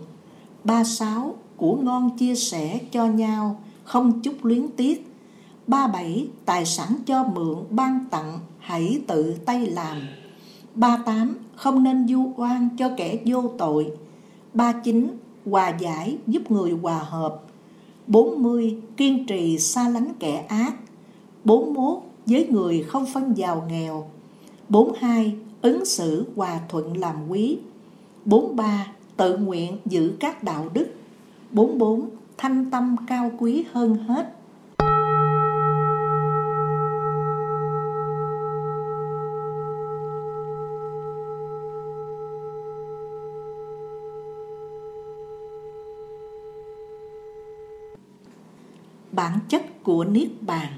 Ba 0.64 0.84
sáu 0.84 1.34
của 1.56 1.76
ngon 1.76 2.18
chia 2.18 2.34
sẻ 2.34 2.80
cho 2.92 3.06
nhau, 3.06 3.60
không 3.84 4.20
chút 4.20 4.34
luyến 4.42 4.68
tiếc. 4.76 5.06
Ba 5.66 5.86
bảy 5.86 6.28
tài 6.44 6.66
sản 6.66 6.88
cho 7.06 7.24
mượn 7.24 7.56
ban 7.70 8.04
tặng, 8.10 8.38
hãy 8.58 9.00
tự 9.06 9.34
tay 9.44 9.66
làm. 9.66 10.02
Ba 10.74 10.96
tám 11.06 11.36
không 11.56 11.82
nên 11.82 12.08
du 12.08 12.32
oan 12.36 12.68
cho 12.78 12.90
kẻ 12.96 13.18
vô 13.26 13.42
tội 13.58 13.92
ba 14.54 14.72
chín, 14.72 15.16
hòa 15.44 15.76
giải, 15.80 16.18
giúp 16.26 16.50
người 16.50 16.70
hòa 16.70 16.98
hợp 16.98 17.42
40. 18.06 18.76
Kiên 18.96 19.26
trì 19.26 19.58
xa 19.58 19.88
lánh 19.88 20.08
kẻ 20.18 20.46
ác 20.48 20.74
41. 21.44 21.98
Với 22.26 22.46
người 22.46 22.82
không 22.82 23.06
phân 23.06 23.36
giàu 23.36 23.66
nghèo 23.70 24.06
42. 24.68 25.34
Ứng 25.62 25.84
xử 25.84 26.26
hòa 26.36 26.60
thuận 26.68 26.96
làm 26.96 27.16
quý 27.28 27.58
43. 28.24 28.86
Tự 29.16 29.38
nguyện 29.38 29.76
giữ 29.86 30.12
các 30.20 30.42
đạo 30.42 30.68
đức 30.72 30.86
44. 31.50 32.08
Thanh 32.38 32.70
tâm 32.70 32.96
cao 33.06 33.30
quý 33.38 33.64
hơn 33.72 33.94
hết 33.94 34.35
bản 49.16 49.38
chất 49.48 49.84
của 49.84 50.04
niết 50.04 50.28
bàn. 50.42 50.72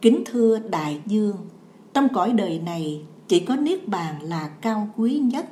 Kính 0.00 0.24
thưa 0.26 0.58
đại 0.58 1.00
dương, 1.06 1.36
trong 1.94 2.08
cõi 2.14 2.32
đời 2.32 2.58
này 2.58 3.02
chỉ 3.28 3.40
có 3.40 3.56
niết 3.56 3.88
bàn 3.88 4.22
là 4.22 4.48
cao 4.48 4.88
quý 4.96 5.18
nhất. 5.18 5.46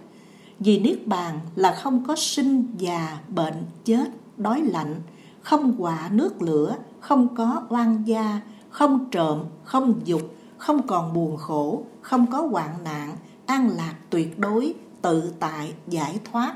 Vì 0.58 0.78
niết 0.78 1.06
bàn 1.06 1.40
là 1.56 1.72
không 1.82 2.04
có 2.04 2.16
sinh 2.16 2.74
già, 2.78 3.18
bệnh, 3.28 3.64
chết, 3.84 4.10
đói 4.36 4.62
lạnh, 4.62 4.94
không 5.42 5.74
quả 5.78 6.08
nước 6.12 6.42
lửa, 6.42 6.76
không 7.00 7.36
có 7.36 7.62
oan 7.68 8.02
gia, 8.06 8.40
không 8.70 9.10
trộm, 9.10 9.44
không 9.64 10.00
dục, 10.04 10.22
không 10.56 10.86
còn 10.86 11.12
buồn 11.12 11.36
khổ, 11.36 11.84
không 12.00 12.26
có 12.26 12.46
hoạn 12.46 12.70
nạn, 12.84 13.16
an 13.46 13.70
lạc 13.76 13.94
tuyệt 14.10 14.38
đối, 14.38 14.74
tự 15.02 15.32
tại, 15.40 15.74
giải 15.88 16.18
thoát 16.32 16.54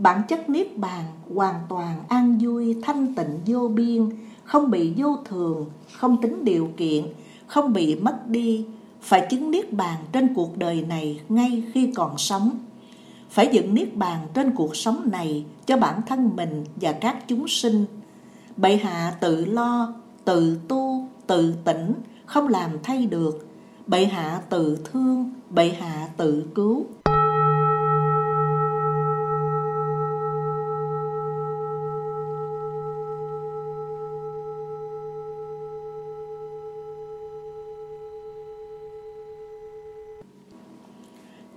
bản 0.00 0.22
chất 0.28 0.50
niết 0.50 0.78
bàn 0.78 1.04
hoàn 1.34 1.54
toàn 1.68 1.96
an 2.08 2.38
vui, 2.40 2.76
thanh 2.82 3.14
tịnh, 3.14 3.38
vô 3.46 3.68
biên, 3.68 4.08
không 4.44 4.70
bị 4.70 4.92
vô 4.96 5.18
thường, 5.24 5.66
không 5.92 6.22
tính 6.22 6.44
điều 6.44 6.68
kiện, 6.76 7.04
không 7.46 7.72
bị 7.72 7.94
mất 7.94 8.28
đi. 8.28 8.66
Phải 9.00 9.26
chứng 9.30 9.50
niết 9.50 9.72
bàn 9.72 9.98
trên 10.12 10.34
cuộc 10.34 10.58
đời 10.58 10.82
này 10.88 11.20
ngay 11.28 11.62
khi 11.72 11.92
còn 11.94 12.18
sống. 12.18 12.50
Phải 13.30 13.48
dựng 13.52 13.74
niết 13.74 13.96
bàn 13.96 14.26
trên 14.34 14.54
cuộc 14.54 14.76
sống 14.76 15.08
này 15.12 15.44
cho 15.66 15.76
bản 15.76 16.00
thân 16.06 16.30
mình 16.36 16.64
và 16.76 16.92
các 16.92 17.28
chúng 17.28 17.48
sinh. 17.48 17.84
Bệ 18.56 18.76
hạ 18.76 19.16
tự 19.20 19.44
lo, 19.44 19.94
tự 20.24 20.58
tu, 20.68 21.08
tự 21.26 21.54
tỉnh, 21.64 21.92
không 22.26 22.48
làm 22.48 22.70
thay 22.82 23.06
được. 23.06 23.46
Bệ 23.86 24.04
hạ 24.04 24.40
tự 24.48 24.78
thương, 24.84 25.30
bệ 25.50 25.68
hạ 25.80 26.08
tự 26.16 26.44
cứu. 26.54 26.86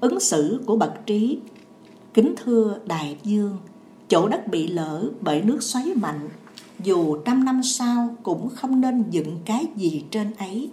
Ứng 0.03 0.19
xử 0.19 0.61
của 0.65 0.75
bậc 0.75 1.05
trí. 1.05 1.39
Kính 2.13 2.35
thưa 2.43 2.77
đại 2.85 3.17
dương, 3.23 3.57
chỗ 4.07 4.27
đất 4.27 4.47
bị 4.47 4.67
lỡ 4.67 5.09
bởi 5.21 5.41
nước 5.41 5.63
xoáy 5.63 5.85
mạnh, 5.95 6.29
dù 6.83 7.17
trăm 7.25 7.45
năm 7.45 7.63
sau 7.63 8.15
cũng 8.23 8.49
không 8.49 8.81
nên 8.81 9.03
dựng 9.09 9.37
cái 9.45 9.65
gì 9.75 10.03
trên 10.11 10.31
ấy. 10.37 10.69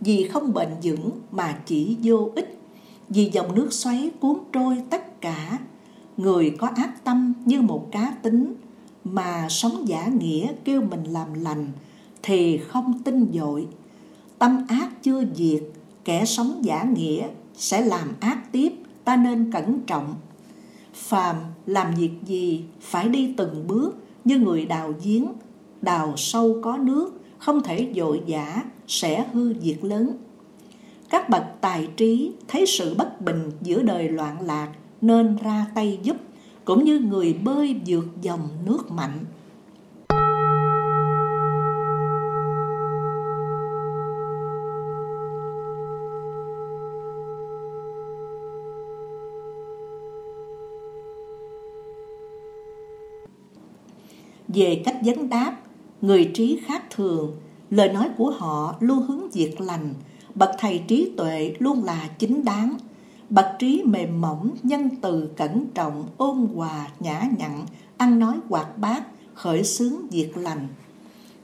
Vì 0.00 0.28
không 0.28 0.54
bền 0.54 0.68
vững 0.82 1.10
mà 1.30 1.58
chỉ 1.66 1.96
vô 2.02 2.30
ích, 2.34 2.58
vì 3.08 3.30
dòng 3.32 3.54
nước 3.54 3.72
xoáy 3.72 4.10
cuốn 4.20 4.38
trôi 4.52 4.82
tất 4.90 5.20
cả. 5.20 5.58
Người 6.16 6.50
có 6.58 6.68
ác 6.76 7.04
tâm 7.04 7.34
như 7.44 7.62
một 7.62 7.88
cá 7.92 8.14
tính, 8.22 8.54
mà 9.04 9.46
sống 9.50 9.88
giả 9.88 10.06
nghĩa 10.06 10.52
kêu 10.64 10.82
mình 10.82 11.04
làm 11.04 11.34
lành 11.34 11.68
thì 12.22 12.58
không 12.58 13.02
tin 13.04 13.26
dội. 13.34 13.66
Tâm 14.38 14.64
ác 14.68 15.02
chưa 15.02 15.24
diệt, 15.34 15.62
kẻ 16.04 16.24
sống 16.24 16.64
giả 16.64 16.84
nghĩa 16.84 17.28
sẽ 17.54 17.80
làm 17.80 18.08
ác 18.20 18.52
tiếp, 18.52 18.72
ta 19.04 19.16
nên 19.16 19.52
cẩn 19.52 19.80
trọng. 19.80 20.14
Phàm 20.94 21.36
làm 21.66 21.94
việc 21.94 22.10
gì 22.26 22.64
phải 22.80 23.08
đi 23.08 23.34
từng 23.36 23.66
bước 23.66 23.96
như 24.24 24.38
người 24.38 24.64
đào 24.64 24.94
giếng, 25.04 25.26
đào 25.82 26.14
sâu 26.16 26.60
có 26.62 26.76
nước, 26.76 27.20
không 27.38 27.62
thể 27.62 27.92
dội 27.96 28.22
giả 28.26 28.62
sẽ 28.86 29.26
hư 29.32 29.54
việc 29.54 29.84
lớn. 29.84 30.16
Các 31.10 31.28
bậc 31.28 31.42
tài 31.60 31.88
trí 31.96 32.32
thấy 32.48 32.66
sự 32.66 32.94
bất 32.94 33.20
bình 33.20 33.50
giữa 33.62 33.82
đời 33.82 34.08
loạn 34.08 34.40
lạc 34.40 34.72
nên 35.00 35.36
ra 35.36 35.66
tay 35.74 35.98
giúp, 36.02 36.16
cũng 36.64 36.84
như 36.84 36.98
người 36.98 37.32
bơi 37.32 37.80
vượt 37.86 38.06
dòng 38.22 38.48
nước 38.66 38.90
mạnh. 38.90 39.24
Về 54.54 54.82
cách 54.84 54.96
vấn 55.04 55.28
đáp, 55.28 55.56
người 56.00 56.30
trí 56.34 56.60
khác 56.66 56.82
thường, 56.90 57.36
lời 57.70 57.88
nói 57.88 58.08
của 58.16 58.30
họ 58.30 58.76
luôn 58.80 59.02
hướng 59.02 59.30
việc 59.30 59.60
lành, 59.60 59.94
bậc 60.34 60.50
thầy 60.58 60.82
trí 60.88 61.12
tuệ 61.16 61.54
luôn 61.58 61.84
là 61.84 62.08
chính 62.18 62.44
đáng. 62.44 62.76
Bậc 63.30 63.46
trí 63.58 63.82
mềm 63.84 64.20
mỏng, 64.20 64.50
nhân 64.62 64.88
từ 65.02 65.28
cẩn 65.36 65.66
trọng, 65.74 66.08
ôn 66.16 66.48
hòa, 66.54 66.88
nhã 67.00 67.28
nhặn, 67.38 67.66
ăn 67.96 68.18
nói 68.18 68.34
hoạt 68.48 68.78
bát, 68.78 69.02
khởi 69.34 69.64
xướng 69.64 70.08
việc 70.10 70.36
lành. 70.36 70.68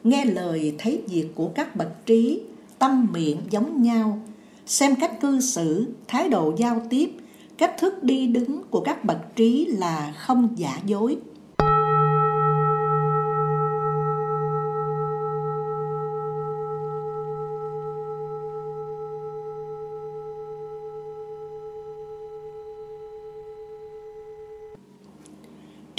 Nghe 0.04 0.24
lời 0.24 0.74
thấy 0.78 1.02
việc 1.08 1.28
của 1.34 1.48
các 1.54 1.76
bậc 1.76 2.06
trí, 2.06 2.42
tâm 2.78 3.08
miệng 3.12 3.38
giống 3.50 3.82
nhau. 3.82 4.18
Xem 4.66 4.94
cách 5.00 5.20
cư 5.20 5.40
xử, 5.40 5.86
thái 6.08 6.28
độ 6.28 6.54
giao 6.56 6.82
tiếp, 6.90 7.10
cách 7.58 7.74
thức 7.78 8.04
đi 8.04 8.26
đứng 8.26 8.62
của 8.70 8.80
các 8.80 9.04
bậc 9.04 9.36
trí 9.36 9.66
là 9.66 10.14
không 10.16 10.48
giả 10.56 10.78
dối. 10.86 11.16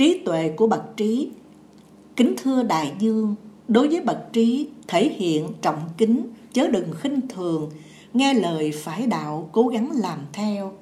Trí 0.01 0.21
tuệ 0.25 0.49
của 0.49 0.67
bậc 0.67 0.97
trí. 0.97 1.29
Kính 2.15 2.33
thưa 2.37 2.63
đại 2.63 2.93
dương, 2.99 3.35
đối 3.67 3.87
với 3.87 4.01
bậc 4.01 4.33
trí, 4.33 4.67
thể 4.87 5.09
hiện 5.09 5.47
trọng 5.61 5.79
kính, 5.97 6.27
chớ 6.53 6.67
đừng 6.67 6.93
khinh 6.93 7.21
thường, 7.27 7.69
nghe 8.13 8.33
lời 8.33 8.71
phải 8.71 9.07
đạo 9.07 9.49
cố 9.51 9.67
gắng 9.67 9.91
làm 9.95 10.19
theo. 10.33 10.73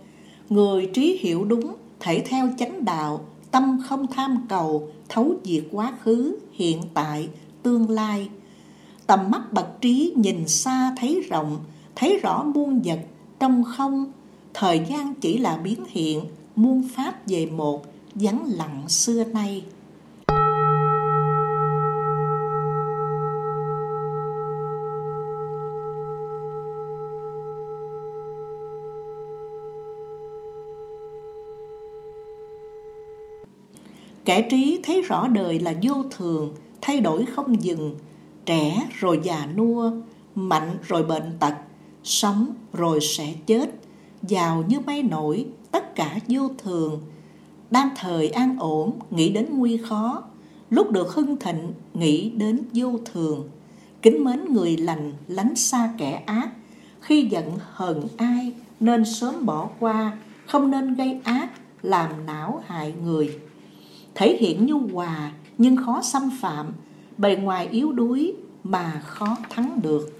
Người 0.49 0.89
trí 0.93 1.19
hiểu 1.21 1.45
đúng, 1.45 1.75
thể 1.99 2.23
theo 2.25 2.49
chánh 2.57 2.85
đạo, 2.85 3.25
tâm 3.51 3.81
không 3.87 4.07
tham 4.07 4.45
cầu, 4.49 4.87
thấu 5.09 5.33
diệt 5.43 5.63
quá 5.71 5.93
khứ, 6.03 6.39
hiện 6.51 6.81
tại, 6.93 7.29
tương 7.63 7.89
lai. 7.89 8.29
Tầm 9.07 9.31
mắt 9.31 9.53
bậc 9.53 9.81
trí 9.81 10.13
nhìn 10.15 10.47
xa 10.47 10.95
thấy 10.97 11.21
rộng, 11.29 11.57
thấy 11.95 12.19
rõ 12.23 12.43
muôn 12.43 12.81
vật 12.85 12.99
trong 13.39 13.63
không. 13.63 14.11
Thời 14.53 14.81
gian 14.89 15.13
chỉ 15.21 15.37
là 15.37 15.57
biến 15.57 15.83
hiện, 15.87 16.21
muôn 16.55 16.87
pháp 16.95 17.27
về 17.27 17.45
một 17.45 17.85
vắng 18.15 18.45
lặng 18.47 18.89
xưa 18.89 19.23
nay. 19.23 19.65
Kẻ 34.25 34.47
trí 34.49 34.79
thấy 34.83 35.01
rõ 35.01 35.27
đời 35.27 35.59
là 35.59 35.73
vô 35.83 35.93
thường, 36.11 36.55
thay 36.81 37.01
đổi 37.01 37.25
không 37.25 37.63
dừng. 37.63 37.95
Trẻ 38.45 38.89
rồi 38.99 39.19
già 39.23 39.47
nua, 39.55 39.91
mạnh 40.35 40.77
rồi 40.87 41.03
bệnh 41.03 41.37
tật, 41.39 41.53
sống 42.03 42.53
rồi 42.73 42.99
sẽ 43.01 43.33
chết. 43.45 43.69
Giàu 44.21 44.63
như 44.67 44.79
mây 44.79 45.03
nổi, 45.03 45.45
tất 45.71 45.95
cả 45.95 46.19
vô 46.27 46.49
thường 46.57 47.01
đang 47.71 47.89
thời 47.95 48.29
an 48.29 48.55
ổn 48.59 48.99
nghĩ 49.11 49.29
đến 49.29 49.45
nguy 49.51 49.77
khó. 49.77 50.23
Lúc 50.69 50.91
được 50.91 51.13
hưng 51.13 51.37
thịnh 51.37 51.73
nghĩ 51.93 52.29
đến 52.29 52.59
vô 52.73 52.99
thường. 53.05 53.49
Kính 54.01 54.23
mến 54.23 54.45
người 54.53 54.77
lành 54.77 55.13
lánh 55.27 55.55
xa 55.55 55.93
kẻ 55.97 56.23
ác. 56.25 56.49
Khi 57.01 57.27
giận 57.31 57.57
hờn 57.71 58.07
ai 58.17 58.53
nên 58.79 59.05
sớm 59.05 59.45
bỏ 59.45 59.69
qua. 59.79 60.17
Không 60.47 60.71
nên 60.71 60.93
gây 60.93 61.19
ác 61.23 61.49
làm 61.81 62.25
não 62.25 62.63
hại 62.65 62.93
người. 63.03 63.39
Thể 64.15 64.37
hiện 64.37 64.65
nhu 64.65 64.79
hòa 64.93 65.31
nhưng 65.57 65.77
khó 65.77 66.01
xâm 66.01 66.29
phạm, 66.41 66.73
bề 67.17 67.35
ngoài 67.35 67.67
yếu 67.71 67.91
đuối 67.91 68.33
mà 68.63 69.01
khó 69.05 69.37
thắng 69.49 69.79
được. 69.83 70.18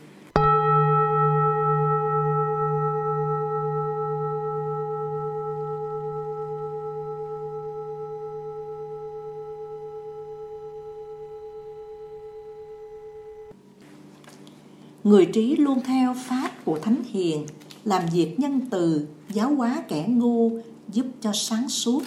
Người 15.10 15.26
trí 15.26 15.56
luôn 15.56 15.80
theo 15.86 16.14
pháp 16.18 16.52
của 16.66 16.80
Thánh 16.80 17.04
Hiền, 17.04 17.46
làm 17.84 18.04
việc 18.14 18.40
nhân 18.40 18.62
từ, 18.70 19.08
giáo 19.30 19.56
hóa 19.56 19.84
kẻ 19.88 20.06
ngu, 20.08 20.52
giúp 20.92 21.06
cho 21.22 21.32
sáng 21.34 21.70
suốt. 21.70 22.04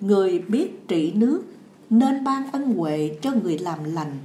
Người 0.00 0.38
biết 0.38 0.88
trị 0.88 1.12
nước, 1.12 1.42
nên 1.90 2.24
ban 2.24 2.52
ân 2.52 2.74
huệ 2.74 3.10
cho 3.22 3.32
người 3.42 3.58
làm 3.58 3.84
lành. 3.84 4.18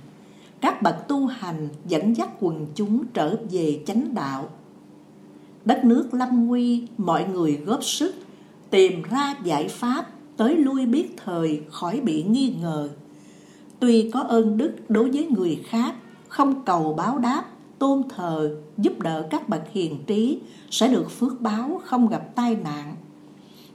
Các 0.62 0.82
bậc 0.82 1.08
tu 1.08 1.26
hành 1.26 1.70
dẫn 1.88 2.16
dắt 2.16 2.30
quần 2.40 2.68
chúng 2.76 3.04
trở 3.14 3.36
về 3.52 3.80
chánh 3.86 4.14
đạo. 4.14 4.50
Đất 5.66 5.86
nước 5.86 6.14
lâm 6.14 6.48
nguy, 6.48 6.84
mọi 6.98 7.26
người 7.34 7.56
góp 7.66 7.84
sức, 7.84 8.16
tìm 8.70 9.02
ra 9.02 9.36
giải 9.44 9.68
pháp 9.68 10.10
tới 10.38 10.56
lui 10.56 10.86
biết 10.86 11.16
thời 11.26 11.62
khỏi 11.70 12.00
bị 12.00 12.24
nghi 12.24 12.54
ngờ. 12.62 12.90
Tuy 13.80 14.10
có 14.14 14.20
ơn 14.20 14.58
đức 14.58 14.72
đối 14.90 15.12
với 15.12 15.28
người 15.28 15.60
khác, 15.66 15.96
không 16.28 16.66
cầu 16.66 16.94
báo 16.94 17.18
đáp, 17.18 17.51
tôn 17.82 18.02
thờ, 18.10 18.56
giúp 18.78 19.00
đỡ 19.00 19.28
các 19.30 19.50
bậc 19.50 19.62
hiền 19.72 20.04
trí 20.08 20.40
sẽ 20.72 20.88
được 20.88 21.12
phước 21.12 21.42
báo 21.42 21.82
không 21.86 22.08
gặp 22.08 22.36
tai 22.36 22.56
nạn. 22.56 22.96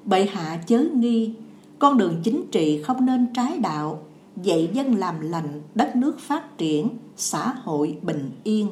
Bệ 0.04 0.26
hạ 0.26 0.60
chớ 0.66 0.84
nghi, 0.94 1.32
con 1.78 1.98
đường 1.98 2.20
chính 2.22 2.44
trị 2.52 2.82
không 2.82 3.06
nên 3.06 3.26
trái 3.34 3.58
đạo, 3.58 4.02
dạy 4.42 4.70
dân 4.72 4.94
làm 4.94 5.20
lành, 5.20 5.62
đất 5.74 5.96
nước 5.96 6.20
phát 6.20 6.58
triển, 6.58 6.88
xã 7.16 7.52
hội 7.52 7.98
bình 8.02 8.30
yên. 8.44 8.68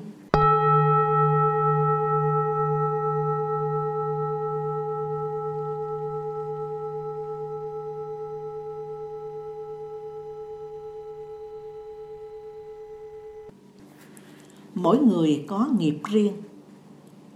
Mỗi 14.85 14.99
người 14.99 15.45
có 15.47 15.68
nghiệp 15.78 15.99
riêng. 16.12 16.32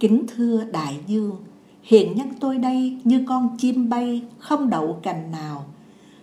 Kính 0.01 0.27
thưa 0.37 0.65
đại 0.73 0.97
dương, 1.07 1.37
hiền 1.83 2.17
nhân 2.17 2.29
tôi 2.41 2.59
đây 2.59 2.99
như 3.05 3.25
con 3.29 3.57
chim 3.59 3.89
bay 3.89 4.23
không 4.39 4.71
đậu 4.71 4.99
cành 5.03 5.31
nào. 5.31 5.65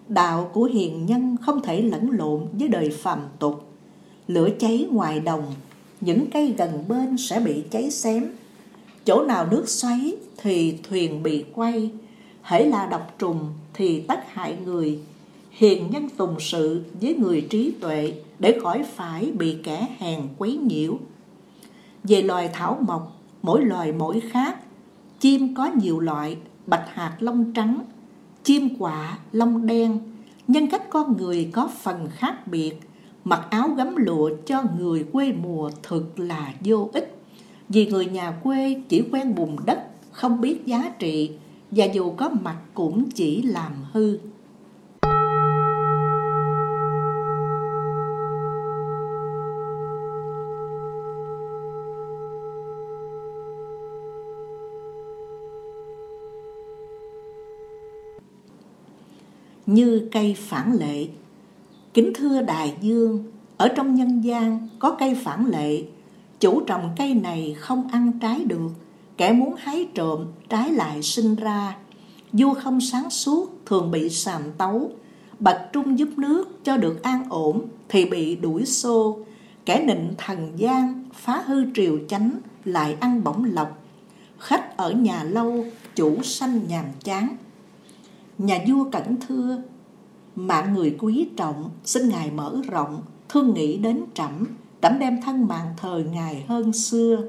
Đạo 0.07 0.49
của 0.53 0.63
hiền 0.63 1.05
nhân 1.05 1.35
không 1.41 1.61
thể 1.61 1.81
lẫn 1.81 2.11
lộn 2.11 2.45
với 2.53 2.67
đời 2.67 2.89
phàm 2.89 3.19
tục. 3.39 3.67
Lửa 4.27 4.49
cháy 4.59 4.87
ngoài 4.91 5.19
đồng, 5.19 5.43
những 6.01 6.25
cây 6.33 6.53
gần 6.57 6.83
bên 6.87 7.17
sẽ 7.17 7.39
bị 7.39 7.63
cháy 7.71 7.91
xém. 7.91 8.25
Chỗ 9.05 9.23
nào 9.23 9.47
nước 9.51 9.69
xoáy 9.69 10.15
thì 10.37 10.77
thuyền 10.89 11.23
bị 11.23 11.45
quay, 11.55 11.91
hễ 12.41 12.65
là 12.65 12.85
độc 12.85 13.15
trùng 13.19 13.39
thì 13.73 14.01
tất 14.01 14.19
hại 14.27 14.57
người. 14.65 14.99
Hiền 15.51 15.89
nhân 15.91 16.09
tùng 16.17 16.35
sự 16.39 16.83
với 17.01 17.15
người 17.15 17.41
trí 17.49 17.71
tuệ 17.71 18.13
để 18.39 18.59
khỏi 18.61 18.83
phải 18.95 19.31
bị 19.31 19.57
kẻ 19.63 19.87
hèn 19.99 20.21
quấy 20.37 20.57
nhiễu. 20.57 20.97
Về 22.07 22.21
loài 22.21 22.49
thảo 22.53 22.77
mộc, 22.81 23.21
mỗi 23.41 23.65
loài 23.65 23.91
mỗi 23.91 24.19
khác, 24.19 24.59
chim 25.19 25.55
có 25.55 25.65
nhiều 25.65 25.99
loại, 25.99 26.37
bạch 26.67 26.85
hạt 26.93 27.15
lông 27.19 27.53
trắng, 27.53 27.79
chim 28.43 28.69
quạ 28.79 29.17
lông 29.31 29.65
đen, 29.65 29.99
nhân 30.47 30.67
cách 30.67 30.89
con 30.89 31.17
người 31.17 31.49
có 31.53 31.69
phần 31.81 32.07
khác 32.11 32.47
biệt, 32.47 32.79
mặc 33.23 33.47
áo 33.49 33.69
gấm 33.77 33.95
lụa 33.95 34.29
cho 34.45 34.63
người 34.79 35.05
quê 35.11 35.33
mùa 35.33 35.71
thực 35.83 36.19
là 36.19 36.53
vô 36.63 36.89
ích. 36.93 37.17
Vì 37.69 37.85
người 37.85 38.05
nhà 38.05 38.31
quê 38.31 38.81
chỉ 38.89 39.03
quen 39.11 39.35
bùn 39.35 39.55
đất, 39.65 39.79
không 40.11 40.41
biết 40.41 40.65
giá 40.65 40.91
trị, 40.99 41.31
và 41.71 41.85
dù 41.85 42.11
có 42.11 42.29
mặt 42.29 42.57
cũng 42.73 43.09
chỉ 43.09 43.41
làm 43.41 43.71
hư. 43.91 44.17
Như 59.75 60.07
cây 60.11 60.35
phản 60.39 60.73
lệ. 60.73 61.07
Kính 61.93 62.13
thưa 62.15 62.41
đại 62.41 62.73
dương, 62.81 63.23
ở 63.57 63.67
trong 63.67 63.95
nhân 63.95 64.21
gian 64.21 64.67
có 64.79 64.95
cây 64.99 65.15
phản 65.23 65.45
lệ, 65.45 65.83
chủ 66.39 66.61
trồng 66.61 66.89
cây 66.97 67.13
này 67.13 67.55
không 67.59 67.87
ăn 67.91 68.11
trái 68.21 68.43
được, 68.43 68.71
kẻ 69.17 69.33
muốn 69.33 69.55
hái 69.57 69.87
trộm 69.93 70.25
trái 70.49 70.71
lại 70.71 71.03
sinh 71.03 71.35
ra. 71.35 71.75
Vua 72.31 72.53
không 72.53 72.81
sáng 72.81 73.09
suốt 73.09 73.65
thường 73.65 73.91
bị 73.91 74.09
sàm 74.09 74.41
tấu, 74.57 74.91
bạch 75.39 75.61
trung 75.73 75.99
giúp 75.99 76.09
nước 76.17 76.63
cho 76.63 76.77
được 76.77 77.03
an 77.03 77.23
ổn 77.29 77.61
thì 77.89 78.05
bị 78.05 78.35
đuổi 78.35 78.65
xô, 78.65 79.19
kẻ 79.65 79.83
nịnh 79.87 80.13
thần 80.17 80.51
gian 80.55 81.03
phá 81.13 81.43
hư 81.45 81.73
triều 81.73 81.99
chánh 82.07 82.31
lại 82.65 82.97
ăn 82.99 83.23
bổng 83.23 83.43
lộc. 83.43 83.83
Khách 84.39 84.77
ở 84.77 84.91
nhà 84.91 85.23
lâu, 85.23 85.65
chủ 85.95 86.23
sanh 86.23 86.59
nhàm 86.67 86.85
chán 87.03 87.35
nhà 88.37 88.59
vua 88.67 88.89
cẩn 88.91 89.15
thưa, 89.27 89.61
mạng 90.35 90.73
người 90.73 90.95
quý 90.99 91.29
trọng, 91.37 91.69
xin 91.83 92.09
ngài 92.09 92.31
mở 92.31 92.61
rộng, 92.67 93.01
thương 93.29 93.53
nghĩ 93.53 93.77
đến 93.77 94.03
trẫm 94.13 94.45
trẫm 94.81 94.99
đem 94.99 95.21
thân 95.21 95.47
mạng 95.47 95.73
thời 95.77 96.03
ngài 96.03 96.45
hơn 96.47 96.73
xưa. 96.73 97.23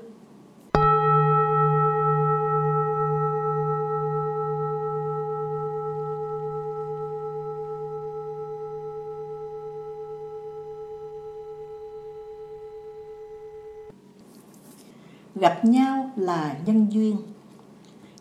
Gặp 15.35 15.65
nhau 15.65 16.11
là 16.17 16.57
nhân 16.67 16.87
duyên. 16.91 17.17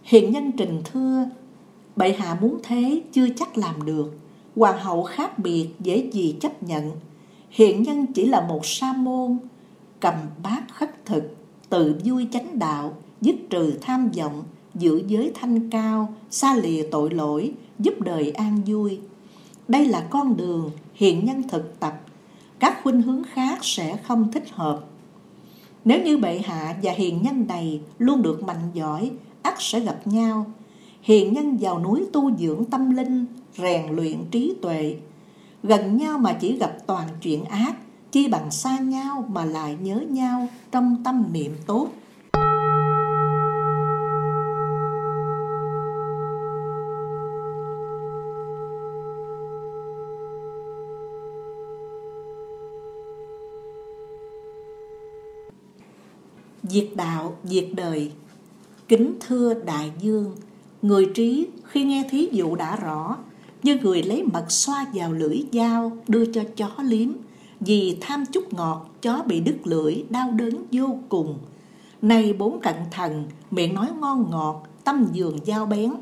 Hiện 0.04 0.32
nhân 0.32 0.52
trình 0.58 0.82
thưa 0.86 1.26
Bệ 1.96 2.14
hạ 2.14 2.38
muốn 2.42 2.60
thế 2.64 3.02
chưa 3.12 3.28
chắc 3.36 3.58
làm 3.58 3.86
được. 3.86 4.14
Hoàng 4.56 4.80
hậu 4.80 5.04
khác 5.04 5.40
biệt 5.40 5.70
dễ 5.80 6.10
gì 6.12 6.36
chấp 6.42 6.64
nhận. 6.64 6.92
Hiện 7.50 7.84
nhân 7.84 8.06
chỉ 8.14 8.26
là 8.26 8.42
một 8.42 8.66
sa 8.66 8.94
môn, 8.94 9.38
cầm 10.00 10.14
bát 10.44 10.64
khất 10.74 11.06
thực, 11.06 11.36
tự 11.70 11.96
vui 12.04 12.28
chánh 12.32 12.60
đạo, 12.60 12.94
dứt 13.22 13.36
trừ 13.50 13.74
tham 13.82 14.10
vọng, 14.18 14.44
giữ 14.76 15.04
giới 15.08 15.32
thanh 15.36 15.70
cao, 15.70 16.14
xa 16.30 16.56
lìa 16.56 16.88
tội 16.92 17.10
lỗi, 17.10 17.54
giúp 17.80 18.02
đời 18.02 18.32
an 18.32 18.62
vui. 18.66 19.00
Đây 19.68 19.86
là 19.86 20.08
con 20.10 20.38
đường 20.38 20.72
hiện 20.94 21.26
nhân 21.26 21.44
thực 21.50 21.80
tập, 21.80 22.02
các 22.60 22.84
khuynh 22.84 23.02
hướng 23.02 23.24
khác 23.24 23.60
sẽ 23.62 23.98
không 23.98 24.32
thích 24.32 24.50
hợp. 24.52 24.86
Nếu 25.86 26.04
như 26.04 26.18
bệ 26.18 26.42
hạ 26.46 26.76
và 26.84 26.92
hiền 26.92 27.22
nhân 27.22 27.46
này 27.48 27.82
luôn 27.98 28.22
được 28.22 28.44
mạnh 28.44 28.72
giỏi, 28.74 29.12
ắt 29.42 29.56
sẽ 29.60 29.80
gặp 29.80 30.08
nhau, 30.08 30.46
hiền 31.06 31.34
nhân 31.34 31.58
vào 31.58 31.80
núi 31.80 32.06
tu 32.14 32.36
dưỡng 32.36 32.66
tâm 32.66 32.96
linh, 32.96 33.26
rèn 33.58 33.96
luyện 33.96 34.26
trí 34.32 34.54
tuệ. 34.62 34.98
Gần 35.64 35.98
nhau 35.98 36.18
mà 36.18 36.34
chỉ 36.34 36.58
gặp 36.58 36.78
toàn 36.88 37.08
chuyện 37.22 37.44
ác, 37.44 37.76
chi 38.12 38.28
bằng 38.28 38.52
xa 38.52 38.80
nhau 38.80 39.26
mà 39.30 39.46
lại 39.46 39.78
nhớ 39.82 39.96
nhau 40.10 40.48
trong 40.72 41.04
tâm 41.04 41.26
niệm 41.34 41.52
tốt. 41.66 41.88
Diệt 56.64 56.88
đạo, 56.96 57.36
diệt 57.44 57.66
đời 57.74 58.12
Kính 58.88 59.14
thưa 59.20 59.54
đại 59.54 59.92
dương 60.00 60.36
Người 60.86 61.06
trí 61.14 61.48
khi 61.64 61.84
nghe 61.84 62.04
thí 62.10 62.30
dụ 62.32 62.56
đã 62.56 62.76
rõ, 62.76 63.18
như 63.64 63.78
người 63.82 64.04
lấy 64.04 64.24
mật 64.24 64.52
xoa 64.52 64.86
vào 64.94 65.14
lưỡi 65.14 65.44
dao 65.52 65.98
đưa 66.08 66.26
cho 66.26 66.44
chó 66.56 66.70
liếm, 66.84 67.10
vì 67.60 67.98
tham 68.02 68.26
chút 68.32 68.54
ngọt, 68.54 68.90
chó 69.02 69.24
bị 69.28 69.40
đứt 69.40 69.58
lưỡi, 69.64 70.04
đau 70.10 70.32
đớn 70.32 70.66
vô 70.72 70.98
cùng. 71.10 71.38
nay 72.02 72.34
bốn 72.34 72.60
cận 72.62 72.76
thần, 72.92 73.26
miệng 73.52 73.74
nói 73.74 73.88
ngon 74.00 74.32
ngọt, 74.32 74.64
tâm 74.84 75.08
dường 75.14 75.38
dao 75.46 75.66
bén. 75.66 75.94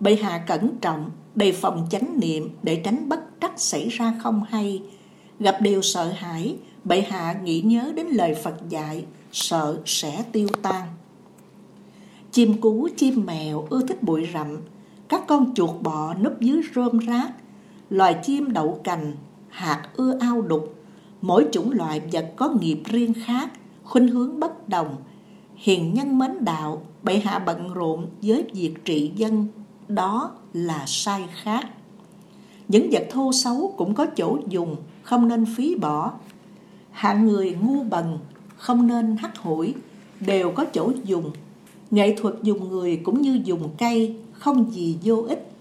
Bệ 0.00 0.16
hạ 0.16 0.44
cẩn 0.46 0.70
trọng, 0.80 1.10
đề 1.34 1.52
phòng 1.52 1.86
chánh 1.90 2.20
niệm 2.20 2.50
để 2.62 2.80
tránh 2.84 3.08
bất 3.08 3.20
trắc 3.40 3.60
xảy 3.60 3.88
ra 3.88 4.14
không 4.22 4.44
hay. 4.48 4.82
Gặp 5.40 5.56
điều 5.60 5.82
sợ 5.82 6.12
hãi, 6.16 6.56
bệ 6.84 7.00
hạ 7.00 7.40
nghĩ 7.44 7.60
nhớ 7.60 7.92
đến 7.96 8.06
lời 8.06 8.34
Phật 8.34 8.68
dạy, 8.68 9.04
sợ 9.32 9.80
sẽ 9.84 10.24
tiêu 10.32 10.48
tan. 10.62 10.88
Chim 12.32 12.60
cú, 12.60 12.88
chim 12.96 13.26
mèo 13.26 13.66
ưa 13.70 13.86
thích 13.86 14.02
bụi 14.02 14.28
rậm, 14.34 14.56
các 15.08 15.26
con 15.26 15.54
chuột 15.54 15.70
bọ 15.82 16.14
núp 16.14 16.40
dưới 16.40 16.60
rơm 16.74 16.98
rác. 16.98 17.30
loài 17.90 18.16
chim 18.22 18.52
đậu 18.52 18.80
cành, 18.84 19.12
hạt 19.48 19.88
ưa 19.96 20.18
ao 20.20 20.42
đục, 20.42 20.74
mỗi 21.20 21.46
chủng 21.52 21.70
loại 21.72 22.00
vật 22.12 22.32
có 22.36 22.48
nghiệp 22.48 22.82
riêng 22.84 23.14
khác, 23.26 23.50
khuynh 23.84 24.08
hướng 24.08 24.40
bất 24.40 24.68
đồng. 24.68 24.96
Hiền 25.54 25.94
nhân 25.94 26.18
mến 26.18 26.44
đạo, 26.44 26.82
bệ 27.02 27.18
hạ 27.18 27.38
bận 27.38 27.72
rộn 27.74 28.06
với 28.22 28.44
việc 28.54 28.84
trị 28.84 29.12
dân, 29.16 29.46
đó 29.88 30.32
là 30.52 30.84
sai 30.86 31.24
khác. 31.42 31.66
Những 32.68 32.88
vật 32.92 33.06
thô 33.10 33.32
xấu 33.32 33.74
cũng 33.76 33.94
có 33.94 34.06
chỗ 34.06 34.38
dùng, 34.48 34.76
không 35.02 35.28
nên 35.28 35.44
phí 35.56 35.74
bỏ. 35.74 36.12
Hạng 36.90 37.26
người 37.26 37.56
ngu 37.62 37.82
bần, 37.82 38.18
không 38.56 38.86
nên 38.86 39.16
hắt 39.16 39.38
hủi, 39.38 39.74
đều 40.20 40.50
có 40.50 40.64
chỗ 40.64 40.92
dùng. 41.04 41.32
Nghệ 41.92 42.16
thuật 42.18 42.34
dùng 42.42 42.68
người 42.68 42.96
cũng 42.96 43.22
như 43.22 43.40
dùng 43.44 43.68
cây, 43.78 44.16
không 44.32 44.72
gì 44.72 44.98
vô 45.02 45.24
ích. 45.28 45.52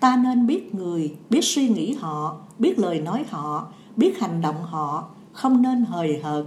Ta 0.00 0.16
nên 0.16 0.46
biết 0.46 0.74
người, 0.74 1.14
biết 1.30 1.40
suy 1.42 1.68
nghĩ 1.68 1.92
họ, 1.92 2.36
biết 2.58 2.78
lời 2.78 3.00
nói 3.00 3.24
họ, 3.30 3.66
biết 3.96 4.18
hành 4.18 4.40
động 4.40 4.62
họ, 4.62 5.08
không 5.32 5.62
nên 5.62 5.84
hời 5.84 6.20
hợt. 6.22 6.44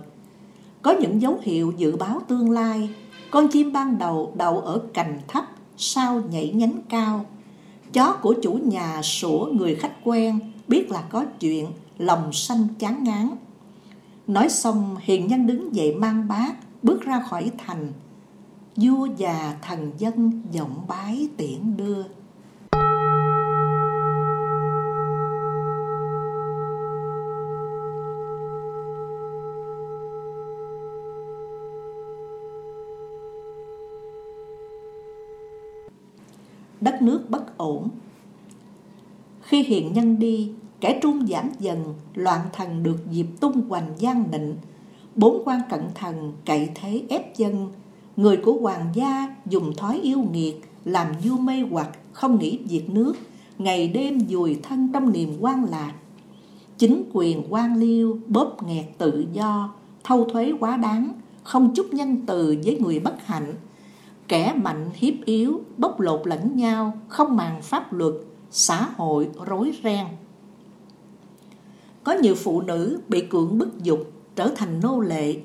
Có 0.82 0.91
những 0.91 1.22
dấu 1.22 1.38
hiệu 1.41 1.74
dự 1.78 1.95
báo 1.95 2.22
tương 2.28 2.51
lai, 2.51 2.89
con 3.32 3.47
chim 3.47 3.74
ban 3.74 3.97
đầu 3.97 4.34
đậu 4.38 4.59
ở 4.59 4.82
cành 4.93 5.20
thấp, 5.28 5.45
sau 5.78 6.22
nhảy 6.32 6.51
nhánh 6.55 6.80
cao. 6.89 7.26
Chó 7.93 8.18
của 8.22 8.36
chủ 8.43 8.53
nhà 8.53 9.01
sủa 9.01 9.45
người 9.45 9.76
khách 9.76 9.95
quen, 10.03 10.39
biết 10.68 10.91
là 10.91 11.01
có 11.01 11.26
chuyện, 11.39 11.66
lòng 11.97 12.34
xanh 12.34 12.68
chán 12.80 13.03
ngán. 13.03 13.30
Nói 14.28 14.49
xong, 14.49 14.95
hiền 14.99 15.28
nhân 15.28 15.47
đứng 15.47 15.76
dậy 15.76 15.95
mang 15.95 16.28
bát, 16.28 16.53
bước 16.84 17.01
ra 17.01 17.20
khỏi 17.30 17.51
thành. 17.57 17.93
Vua 18.76 19.07
già 19.17 19.57
thần 19.61 19.91
dân 19.97 20.41
giọng 20.51 20.86
bái 20.88 21.28
tiễn 21.38 21.78
đưa. 21.78 22.03
đất 36.82 37.01
nước 37.01 37.30
bất 37.30 37.57
ổn. 37.57 37.89
Khi 39.41 39.63
hiện 39.63 39.93
nhân 39.93 40.19
đi, 40.19 40.51
kẻ 40.80 40.99
trung 41.01 41.28
giảm 41.28 41.49
dần, 41.59 41.93
loạn 42.13 42.41
thần 42.53 42.84
được 42.84 43.11
dịp 43.11 43.28
tung 43.39 43.69
hoành 43.69 43.93
gian 43.97 44.32
định. 44.32 44.55
Bốn 45.15 45.41
quan 45.45 45.61
cận 45.69 45.82
thần 45.95 46.34
cậy 46.45 46.69
thế 46.76 47.03
ép 47.09 47.36
dân, 47.38 47.71
người 48.18 48.38
của 48.38 48.53
hoàng 48.53 48.89
gia 48.93 49.36
dùng 49.45 49.76
thói 49.76 49.99
yêu 50.03 50.20
nghiệt, 50.32 50.61
làm 50.86 51.07
du 51.24 51.38
mê 51.38 51.61
hoặc, 51.72 51.89
không 52.13 52.39
nghĩ 52.39 52.59
việc 52.70 52.89
nước, 52.89 53.13
ngày 53.57 53.88
đêm 53.88 54.20
dùi 54.30 54.59
thân 54.63 54.89
trong 54.93 55.11
niềm 55.11 55.38
quan 55.39 55.66
lạc. 55.66 55.93
Chính 56.78 57.03
quyền 57.13 57.43
quan 57.49 57.76
liêu 57.76 58.20
bóp 58.28 58.63
nghẹt 58.68 58.86
tự 58.97 59.26
do, 59.34 59.74
thâu 60.03 60.26
thuế 60.26 60.53
quá 60.59 60.78
đáng, 60.78 61.13
không 61.43 61.74
chút 61.76 61.93
nhân 61.93 62.18
từ 62.26 62.55
với 62.66 62.80
người 62.80 62.99
bất 62.99 63.26
hạnh, 63.26 63.53
kẻ 64.28 64.53
mạnh 64.63 64.89
hiếp 64.93 65.13
yếu, 65.26 65.61
bóc 65.78 65.99
lột 65.99 66.28
lẫn 66.28 66.55
nhau, 66.55 66.93
không 67.07 67.36
màng 67.36 67.61
pháp 67.61 67.93
luật, 67.93 68.13
xã 68.51 68.89
hội 68.97 69.30
rối 69.45 69.72
ren. 69.84 70.05
Có 72.03 72.13
nhiều 72.13 72.36
phụ 72.36 72.61
nữ 72.61 72.99
bị 73.07 73.22
cưỡng 73.22 73.57
bức 73.57 73.84
dục, 73.84 74.11
trở 74.36 74.51
thành 74.55 74.80
nô 74.80 74.99
lệ. 74.99 75.36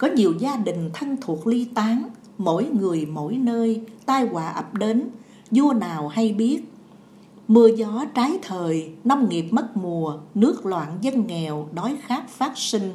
Có 0.00 0.08
nhiều 0.08 0.34
gia 0.38 0.56
đình 0.56 0.90
thân 0.94 1.16
thuộc 1.20 1.46
ly 1.46 1.64
tán, 1.74 2.02
mỗi 2.38 2.64
người 2.64 3.06
mỗi 3.06 3.36
nơi, 3.36 3.80
tai 4.06 4.26
họa 4.26 4.48
ập 4.48 4.74
đến, 4.74 5.08
vua 5.50 5.72
nào 5.72 6.08
hay 6.08 6.32
biết. 6.32 6.60
Mưa 7.48 7.68
gió 7.76 8.04
trái 8.14 8.38
thời, 8.42 8.92
nông 9.04 9.28
nghiệp 9.28 9.46
mất 9.50 9.76
mùa, 9.76 10.18
nước 10.34 10.66
loạn 10.66 10.98
dân 11.00 11.26
nghèo, 11.26 11.68
đói 11.72 11.96
khát 12.02 12.28
phát 12.28 12.58
sinh. 12.58 12.92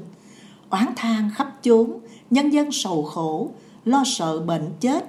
Oán 0.70 0.86
than 0.95 1.30
khắp 1.36 1.53
chốn, 1.62 1.99
nhân 2.30 2.49
dân 2.49 2.72
sầu 2.72 3.03
khổ, 3.03 3.49
lo 3.86 4.03
sợ 4.06 4.39
bệnh 4.39 4.70
chết, 4.80 5.06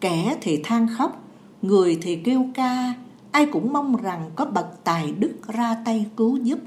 Kẻ 0.00 0.36
thì 0.40 0.60
than 0.64 0.88
khóc, 0.98 1.24
người 1.62 1.98
thì 2.02 2.16
kêu 2.16 2.46
ca, 2.54 2.94
ai 3.30 3.46
cũng 3.46 3.72
mong 3.72 3.96
rằng 3.96 4.30
có 4.36 4.44
bậc 4.44 4.84
tài 4.84 5.12
đức 5.12 5.34
ra 5.48 5.76
tay 5.84 6.06
cứu 6.16 6.36
giúp. 6.36 6.58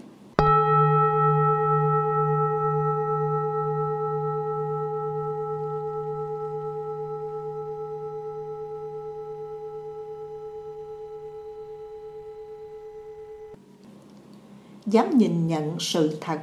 Dám 14.92 15.18
nhìn 15.18 15.48
nhận 15.48 15.76
sự 15.80 16.18
thật. 16.22 16.40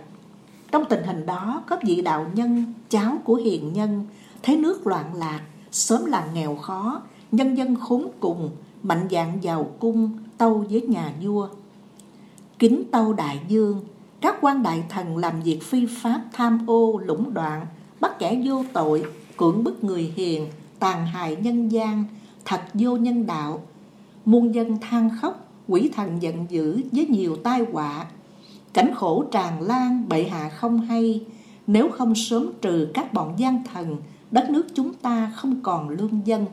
Trong 0.72 0.84
tình 0.88 1.02
hình 1.04 1.26
đó, 1.26 1.62
có 1.66 1.78
vị 1.86 2.02
đạo 2.02 2.26
nhân, 2.34 2.72
cháu 2.88 3.18
của 3.24 3.34
hiền 3.34 3.72
nhân, 3.72 4.04
thấy 4.42 4.56
nước 4.56 4.86
loạn 4.86 5.14
lạc, 5.14 5.40
sớm 5.70 6.04
là 6.04 6.26
nghèo 6.34 6.56
khó, 6.56 7.02
nhân 7.32 7.54
dân 7.54 7.76
khốn 7.76 8.08
cùng, 8.20 8.50
mạnh 8.82 9.08
dạng 9.10 9.38
giàu 9.42 9.70
cung, 9.78 10.10
tâu 10.38 10.64
với 10.70 10.80
nhà 10.80 11.12
vua. 11.22 11.48
Kính 12.58 12.84
tâu 12.90 13.12
đại 13.12 13.40
dương, 13.48 13.80
các 14.20 14.36
quan 14.40 14.62
đại 14.62 14.84
thần 14.88 15.16
làm 15.16 15.42
việc 15.42 15.62
phi 15.62 15.86
pháp 15.86 16.22
tham 16.32 16.66
ô 16.66 17.00
lũng 17.04 17.34
đoạn, 17.34 17.66
bắt 18.00 18.18
kẻ 18.18 18.42
vô 18.44 18.64
tội, 18.72 19.04
cưỡng 19.36 19.64
bức 19.64 19.84
người 19.84 20.12
hiền, 20.16 20.46
tàn 20.78 21.06
hại 21.06 21.36
nhân 21.36 21.68
gian, 21.68 22.04
thật 22.44 22.60
vô 22.74 22.96
nhân 22.96 23.26
đạo. 23.26 23.62
Muôn 24.24 24.54
dân 24.54 24.78
than 24.80 25.10
khóc, 25.20 25.48
quỷ 25.68 25.90
thần 25.96 26.22
giận 26.22 26.46
dữ 26.48 26.80
với 26.92 27.06
nhiều 27.06 27.36
tai 27.36 27.64
họa. 27.72 28.06
Cảnh 28.76 28.94
khổ 28.94 29.24
tràn 29.30 29.62
lan, 29.62 30.08
bệ 30.08 30.24
hạ 30.24 30.48
không 30.48 30.80
hay, 30.80 31.24
nếu 31.66 31.88
không 31.90 32.14
sớm 32.14 32.52
trừ 32.60 32.88
các 32.94 33.12
bọn 33.12 33.34
gian 33.38 33.64
thần, 33.72 33.96
đất 34.30 34.50
nước 34.50 34.66
chúng 34.74 34.94
ta 34.94 35.32
không 35.36 35.60
còn 35.62 35.88
lương 35.88 36.20
dân. 36.24 36.46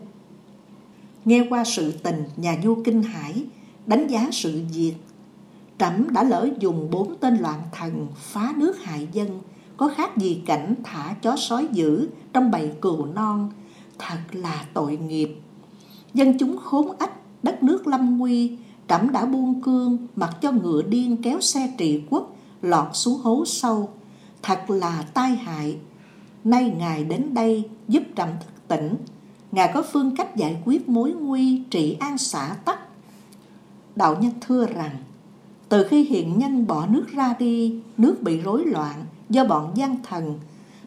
Nghe 1.26 1.47
qua 1.49 1.63
sự 1.63 1.91
tình 1.91 2.24
nhà 2.38 2.57
vua 2.63 2.76
kinh 2.84 3.03
hải, 3.03 3.45
đánh 3.86 4.07
giá 4.07 4.30
sự 4.32 4.61
việc, 4.74 4.93
Trẫm 5.80 6.13
đã 6.13 6.24
lỡ 6.24 6.49
dùng 6.59 6.88
bốn 6.91 7.15
tên 7.19 7.38
loạn 7.38 7.59
thần 7.71 8.07
phá 8.15 8.53
nước 8.57 8.84
hại 8.84 9.07
dân, 9.11 9.39
có 9.78 9.91
khác 9.95 10.17
gì 10.17 10.41
cảnh 10.45 10.76
thả 10.84 11.15
chó 11.21 11.36
sói 11.36 11.67
dữ 11.71 12.07
trong 12.34 12.51
bầy 12.51 12.71
cừu 12.82 13.05
non, 13.05 13.51
thật 13.99 14.19
là 14.32 14.65
tội 14.74 14.97
nghiệp. 14.97 15.36
Dân 16.13 16.38
chúng 16.38 16.57
khốn 16.57 16.97
ách, 16.99 17.13
đất 17.43 17.63
nước 17.63 17.88
lâm 17.88 18.17
nguy, 18.17 18.57
trẫm 18.88 19.11
đã 19.11 19.25
buông 19.25 19.61
cương, 19.61 19.97
mặc 20.15 20.38
cho 20.41 20.51
ngựa 20.51 20.81
điên 20.81 21.17
kéo 21.21 21.41
xe 21.41 21.73
trị 21.77 22.03
quốc, 22.09 22.36
lọt 22.61 22.88
xuống 22.93 23.19
hố 23.19 23.43
sâu. 23.45 23.89
Thật 24.41 24.69
là 24.69 25.05
tai 25.13 25.36
hại, 25.36 25.77
Nay 26.43 26.73
Ngài 26.77 27.03
đến 27.03 27.34
đây 27.34 27.69
giúp 27.88 28.03
trẫm 28.15 28.29
thức 28.39 28.51
tỉnh, 28.67 28.95
Ngài 29.51 29.71
có 29.73 29.84
phương 29.93 30.15
cách 30.15 30.36
giải 30.36 30.61
quyết 30.65 30.89
mối 30.89 31.11
nguy 31.11 31.61
trị 31.69 31.97
an 31.99 32.17
xã 32.17 32.55
tắc. 32.65 32.79
Đạo 33.95 34.17
nhân 34.21 34.31
thưa 34.41 34.65
rằng, 34.65 34.97
từ 35.69 35.88
khi 35.89 36.03
hiện 36.03 36.39
nhân 36.39 36.67
bỏ 36.67 36.86
nước 36.86 37.05
ra 37.11 37.36
đi, 37.39 37.79
nước 37.97 38.17
bị 38.21 38.41
rối 38.41 38.65
loạn 38.65 39.05
do 39.29 39.45
bọn 39.45 39.71
gian 39.75 39.95
thần, 40.03 40.39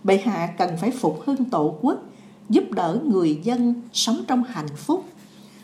bệ 0.05 0.19
hạ 0.19 0.55
cần 0.59 0.77
phải 0.81 0.91
phục 0.91 1.23
hưng 1.27 1.45
tổ 1.45 1.75
quốc, 1.83 2.03
giúp 2.49 2.65
đỡ 2.71 3.01
người 3.05 3.41
dân 3.43 3.83
sống 3.93 4.25
trong 4.29 4.43
hạnh 4.45 4.77
phúc. 4.77 5.05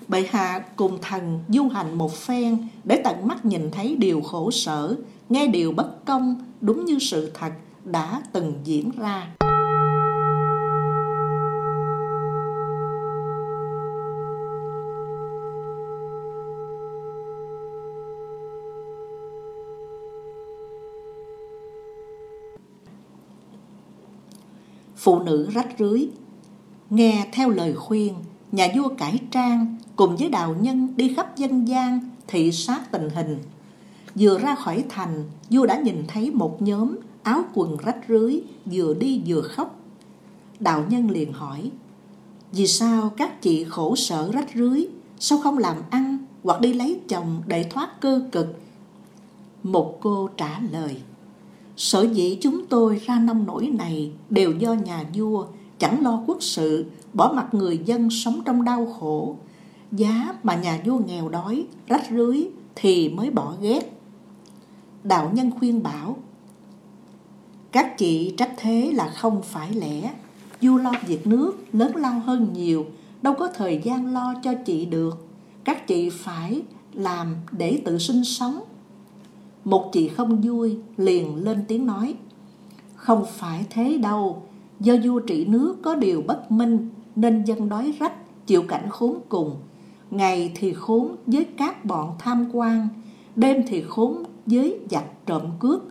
Bệ 0.09 0.26
hạ 0.30 0.64
cùng 0.76 0.98
thần 1.03 1.40
du 1.48 1.68
hành 1.68 1.98
một 1.98 2.14
phen 2.14 2.68
để 2.84 3.00
tận 3.05 3.28
mắt 3.28 3.44
nhìn 3.44 3.70
thấy 3.70 3.96
điều 3.98 4.20
khổ 4.20 4.50
sở, 4.50 4.96
nghe 5.28 5.46
điều 5.46 5.72
bất 5.72 6.05
công 6.05 6.36
đúng 6.61 6.84
như 6.84 6.98
sự 6.98 7.30
thật 7.34 7.53
đã 7.84 8.22
từng 8.32 8.55
diễn 8.64 8.90
ra. 8.98 9.28
phụ 25.03 25.18
nữ 25.18 25.50
rách 25.53 25.68
rưới. 25.78 26.07
Nghe 26.90 27.26
theo 27.32 27.50
lời 27.50 27.74
khuyên, 27.74 28.14
nhà 28.53 28.68
vua 28.76 28.88
cải 28.88 29.18
trang 29.30 29.76
cùng 29.96 30.16
với 30.16 30.28
đạo 30.28 30.57
nhân 30.61 30.88
đi 30.96 31.14
khắp 31.14 31.36
dân 31.36 31.68
gian 31.68 32.00
thị 32.26 32.53
sát 32.53 32.92
tình 32.92 33.11
hình. 33.11 33.38
Vừa 34.14 34.38
ra 34.38 34.55
khỏi 34.55 34.84
thành, 34.88 35.24
vua 35.50 35.66
đã 35.66 35.80
nhìn 35.80 36.05
thấy 36.09 36.30
một 36.30 36.62
nhóm 36.62 36.96
áo 37.22 37.44
quần 37.55 37.76
rách 37.76 37.98
rưới 38.09 38.40
vừa 38.64 38.94
đi 38.94 39.22
vừa 39.26 39.40
khóc. 39.40 39.80
Đạo 40.61 40.84
nhân 40.88 41.11
liền 41.11 41.32
hỏi, 41.32 41.70
vì 42.53 42.66
sao 42.66 43.11
các 43.16 43.42
chị 43.42 43.64
khổ 43.64 43.96
sở 43.96 44.30
rách 44.32 44.48
rưới, 44.55 44.86
sao 45.18 45.38
không 45.42 45.59
làm 45.59 45.76
ăn 45.90 46.18
hoặc 46.42 46.61
đi 46.61 46.72
lấy 46.72 47.00
chồng 47.09 47.42
để 47.46 47.64
thoát 47.70 48.00
cơ 48.00 48.22
cực? 48.32 48.61
Một 49.62 49.98
cô 50.00 50.28
trả 50.36 50.61
lời, 50.70 50.96
Sở 51.76 52.03
dĩ 52.03 52.38
chúng 52.40 52.66
tôi 52.66 53.00
ra 53.07 53.18
nông 53.18 53.46
nổi 53.46 53.66
này 53.66 54.12
đều 54.30 54.53
do 54.53 54.72
nhà 54.72 55.05
vua 55.14 55.46
chẳng 55.83 56.03
lo 56.03 56.22
quốc 56.26 56.39
sự, 56.41 56.87
bỏ 57.12 57.33
mặt 57.33 57.55
người 57.55 57.80
dân 57.85 58.11
sống 58.11 58.43
trong 58.45 58.64
đau 58.64 58.87
khổ. 58.87 59.37
Giá 59.93 60.35
mà 60.43 60.55
nhà 60.55 60.80
vua 60.85 60.99
nghèo 60.99 61.28
đói, 61.28 61.66
rách 61.87 62.07
rưới 62.11 62.49
thì 62.74 63.09
mới 63.09 63.30
bỏ 63.30 63.55
ghét. 63.61 63.99
đạo 65.05 65.30
nhân 65.35 65.51
khuyên 65.59 65.83
bảo 65.83 66.16
các 67.72 67.99
chị 67.99 68.35
trách 68.37 68.53
thế 68.57 68.93
là 68.95 69.09
không 69.16 69.43
phải 69.43 69.74
lẽ 69.74 70.14
vua 70.61 70.76
lo 70.76 70.93
việc 71.07 71.26
nước 71.26 71.53
lớn 71.72 71.97
lao 71.97 72.20
hơn 72.20 72.53
nhiều 72.53 72.87
đâu 73.22 73.35
có 73.39 73.49
thời 73.55 73.80
gian 73.85 74.12
lo 74.12 74.35
cho 74.43 74.55
chị 74.66 74.87
được 74.87 75.26
các 75.64 75.87
chị 75.87 76.11
phải 76.11 76.62
làm 76.93 77.37
để 77.53 77.83
tự 77.85 77.99
sinh 77.99 78.24
sống 78.24 78.61
một 79.64 79.91
chị 79.93 80.09
không 80.09 80.41
vui 80.41 80.78
liền 80.97 81.37
lên 81.37 81.64
tiếng 81.68 81.87
nói 81.87 82.14
không 82.95 83.24
phải 83.37 83.64
thế 83.70 83.99
đâu 83.99 84.43
do 84.83 84.95
vua 85.05 85.20
trị 85.20 85.45
nước 85.45 85.76
có 85.83 85.95
điều 85.95 86.22
bất 86.22 86.51
minh, 86.51 86.89
nên 87.16 87.45
dân 87.45 87.68
đói 87.68 87.95
rách, 88.01 88.47
chịu 88.47 88.62
cảnh 88.68 88.89
khốn 88.91 89.18
cùng. 89.28 89.57
Ngày 90.11 90.53
thì 90.55 90.72
khốn 90.72 91.16
với 91.26 91.45
các 91.45 91.85
bọn 91.85 92.14
tham 92.18 92.49
quan, 92.53 92.89
đêm 93.37 93.62
thì 93.66 93.83
khốn 93.83 94.22
với 94.47 94.78
giặc 94.91 95.05
trộm 95.26 95.43
cướp. 95.61 95.83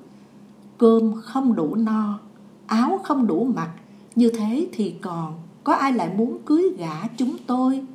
Cơm 0.77 1.13
không 1.21 1.55
đủ 1.55 1.75
no, 1.75 2.19
áo 2.67 2.99
không 3.03 3.27
đủ 3.27 3.43
mặc, 3.55 3.69
như 4.15 4.29
thế 4.29 4.67
thì 4.71 4.93
còn 5.01 5.33
có 5.63 5.73
ai 5.73 5.93
lại 5.93 6.09
muốn 6.17 6.37
cưới 6.45 6.63
gả 6.77 7.07
chúng 7.17 7.35
tôi? 7.47 7.85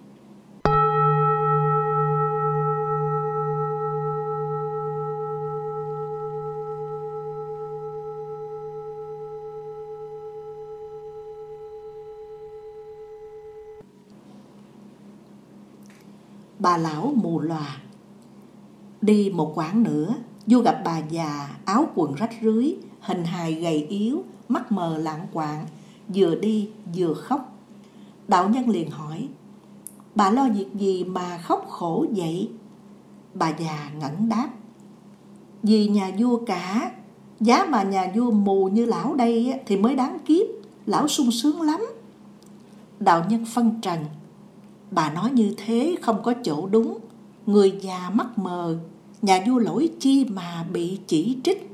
Bà 16.66 16.76
lão 16.76 17.12
mù 17.16 17.40
lòa 17.40 17.76
đi 19.00 19.30
một 19.34 19.52
quãng 19.54 19.82
nữa, 19.82 20.14
vua 20.46 20.62
gặp 20.62 20.80
bà 20.84 20.98
già, 20.98 21.56
áo 21.64 21.88
quần 21.94 22.14
rách 22.14 22.30
rưới, 22.42 22.74
hình 23.00 23.24
hài 23.24 23.54
gầy 23.54 23.86
yếu, 23.88 24.22
mắt 24.48 24.72
mờ 24.72 24.98
lạng 24.98 25.26
quạng 25.32 25.66
vừa 26.14 26.34
đi 26.34 26.68
vừa 26.96 27.14
khóc. 27.14 27.52
Đạo 28.28 28.48
nhân 28.48 28.68
liền 28.68 28.90
hỏi, 28.90 29.28
bà 30.14 30.30
lo 30.30 30.48
việc 30.48 30.66
gì 30.74 31.04
mà 31.04 31.38
khóc 31.38 31.66
khổ 31.68 32.06
vậy? 32.16 32.50
Bà 33.34 33.52
già 33.58 33.90
ngẩn 34.00 34.28
đáp, 34.28 34.48
vì 35.62 35.88
nhà 35.88 36.10
vua 36.18 36.44
cả, 36.46 36.92
giá 37.40 37.66
mà 37.68 37.82
nhà 37.82 38.12
vua 38.14 38.30
mù 38.30 38.68
như 38.68 38.84
lão 38.84 39.14
đây 39.14 39.60
thì 39.66 39.76
mới 39.76 39.94
đáng 39.94 40.18
kiếp, 40.26 40.46
lão 40.86 41.08
sung 41.08 41.30
sướng 41.30 41.60
lắm. 41.60 41.80
Đạo 43.00 43.24
nhân 43.28 43.44
phân 43.54 43.80
trần 43.82 44.04
bà 44.90 45.10
nói 45.10 45.30
như 45.30 45.54
thế 45.56 45.96
không 46.02 46.22
có 46.22 46.34
chỗ 46.42 46.66
đúng. 46.66 46.98
Người 47.46 47.78
già 47.80 48.10
mắt 48.14 48.38
mờ, 48.38 48.78
nhà 49.22 49.40
vua 49.46 49.58
lỗi 49.58 49.90
chi 49.98 50.24
mà 50.24 50.66
bị 50.72 50.98
chỉ 51.06 51.38
trích. 51.44 51.70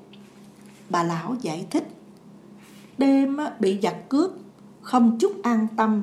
Bà 0.91 1.03
lão 1.03 1.37
giải 1.41 1.67
thích, 1.71 1.89
đêm 2.99 3.37
bị 3.61 3.79
giặc 3.83 4.09
cướp, 4.09 4.31
không 4.81 5.19
chút 5.19 5.33
an 5.43 5.67
tâm, 5.77 6.03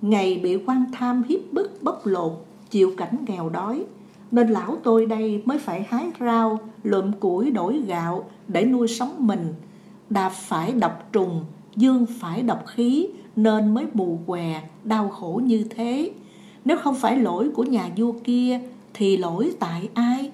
ngày 0.00 0.40
bị 0.42 0.56
quan 0.66 0.84
tham 0.92 1.22
hiếp 1.28 1.40
bức 1.52 1.82
bóc 1.82 2.06
lột, 2.06 2.32
chịu 2.70 2.94
cảnh 2.96 3.16
nghèo 3.26 3.48
đói, 3.48 3.84
nên 4.30 4.48
lão 4.48 4.76
tôi 4.82 5.06
đây 5.06 5.42
mới 5.44 5.58
phải 5.58 5.86
hái 5.88 6.10
rau, 6.20 6.58
lượm 6.82 7.12
củi 7.12 7.50
đổi 7.50 7.78
gạo 7.78 8.30
để 8.48 8.64
nuôi 8.64 8.88
sống 8.88 9.26
mình. 9.26 9.54
Đạp 10.10 10.28
phải 10.28 10.72
độc 10.72 11.08
trùng, 11.12 11.44
dương 11.76 12.06
phải 12.20 12.42
độc 12.42 12.66
khí, 12.66 13.08
nên 13.36 13.74
mới 13.74 13.86
mù 13.94 14.18
què, 14.26 14.62
đau 14.84 15.08
khổ 15.08 15.40
như 15.44 15.64
thế 15.70 16.10
nếu 16.64 16.78
không 16.82 16.94
phải 16.94 17.16
lỗi 17.16 17.50
của 17.54 17.64
nhà 17.64 17.88
vua 17.96 18.12
kia 18.24 18.60
thì 18.94 19.16
lỗi 19.16 19.54
tại 19.60 19.88
ai 19.94 20.30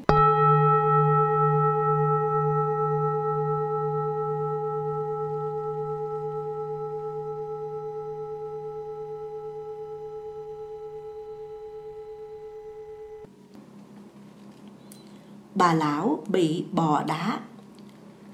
bà 15.57 15.75
lão 15.75 16.19
bị 16.29 16.65
bò 16.73 17.03
đá. 17.07 17.39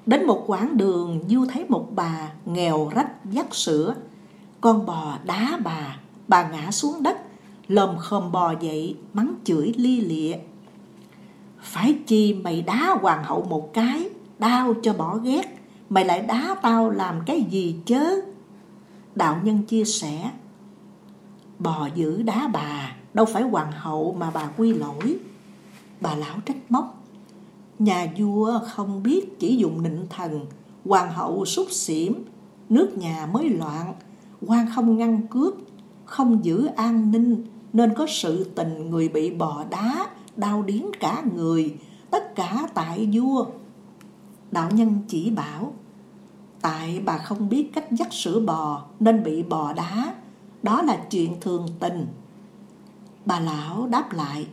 Đến 0.06 0.26
một 0.26 0.44
quãng 0.46 0.76
đường, 0.76 1.20
Du 1.28 1.46
thấy 1.46 1.64
một 1.68 1.86
bà 1.94 2.32
nghèo 2.46 2.90
rách 2.94 3.24
dắt 3.24 3.54
sữa. 3.54 3.94
Con 4.60 4.86
bò 4.86 5.18
đá 5.24 5.58
bà, 5.64 5.96
bà 6.28 6.48
ngã 6.48 6.70
xuống 6.70 7.02
đất, 7.02 7.18
lồm 7.72 7.98
khom 7.98 8.32
bò 8.32 8.54
dậy, 8.60 8.96
mắng 9.12 9.34
chửi 9.44 9.72
li 9.76 10.00
lịa. 10.00 10.36
Phải 11.60 11.98
chi 12.06 12.34
mày 12.34 12.62
đá 12.62 12.96
hoàng 13.00 13.24
hậu 13.24 13.44
một 13.44 13.74
cái, 13.74 14.08
đau 14.38 14.74
cho 14.82 14.92
bỏ 14.92 15.16
ghét, 15.16 15.58
mày 15.90 16.04
lại 16.04 16.22
đá 16.22 16.56
tao 16.62 16.90
làm 16.90 17.20
cái 17.26 17.42
gì 17.42 17.76
chớ? 17.86 18.14
Đạo 19.14 19.40
nhân 19.44 19.62
chia 19.62 19.84
sẻ, 19.84 20.30
bò 21.58 21.88
giữ 21.94 22.22
đá 22.22 22.48
bà, 22.52 22.96
đâu 23.14 23.26
phải 23.26 23.42
hoàng 23.42 23.72
hậu 23.72 24.16
mà 24.18 24.30
bà 24.34 24.50
quy 24.56 24.72
lỗi. 24.74 25.16
Bà 26.00 26.14
lão 26.14 26.36
trách 26.46 26.70
móc, 26.70 27.02
Nhà 27.78 28.12
vua 28.18 28.60
không 28.66 29.02
biết 29.02 29.38
chỉ 29.38 29.56
dùng 29.56 29.82
nịnh 29.82 30.06
thần, 30.10 30.46
hoàng 30.84 31.12
hậu 31.12 31.44
xúc 31.44 31.66
xỉm, 31.70 32.24
nước 32.68 32.98
nhà 32.98 33.28
mới 33.32 33.48
loạn, 33.48 33.94
quan 34.46 34.66
không 34.74 34.96
ngăn 34.96 35.26
cướp, 35.26 35.54
không 36.04 36.44
giữ 36.44 36.66
an 36.66 37.10
ninh, 37.10 37.44
nên 37.72 37.94
có 37.94 38.06
sự 38.08 38.44
tình 38.54 38.90
người 38.90 39.08
bị 39.08 39.30
bò 39.30 39.64
đá, 39.70 40.06
đau 40.36 40.62
điếng 40.62 40.86
cả 41.00 41.22
người, 41.34 41.74
tất 42.10 42.34
cả 42.34 42.68
tại 42.74 43.08
vua. 43.12 43.46
Đạo 44.50 44.70
nhân 44.72 44.98
chỉ 45.08 45.30
bảo, 45.30 45.72
tại 46.60 47.00
bà 47.04 47.18
không 47.18 47.48
biết 47.48 47.70
cách 47.74 47.92
dắt 47.92 48.12
sữa 48.12 48.40
bò 48.40 48.84
nên 49.00 49.22
bị 49.22 49.42
bò 49.42 49.72
đá, 49.72 50.14
đó 50.62 50.82
là 50.82 50.96
chuyện 51.10 51.40
thường 51.40 51.66
tình. 51.80 52.06
Bà 53.24 53.40
lão 53.40 53.86
đáp 53.86 54.12
lại, 54.12 54.46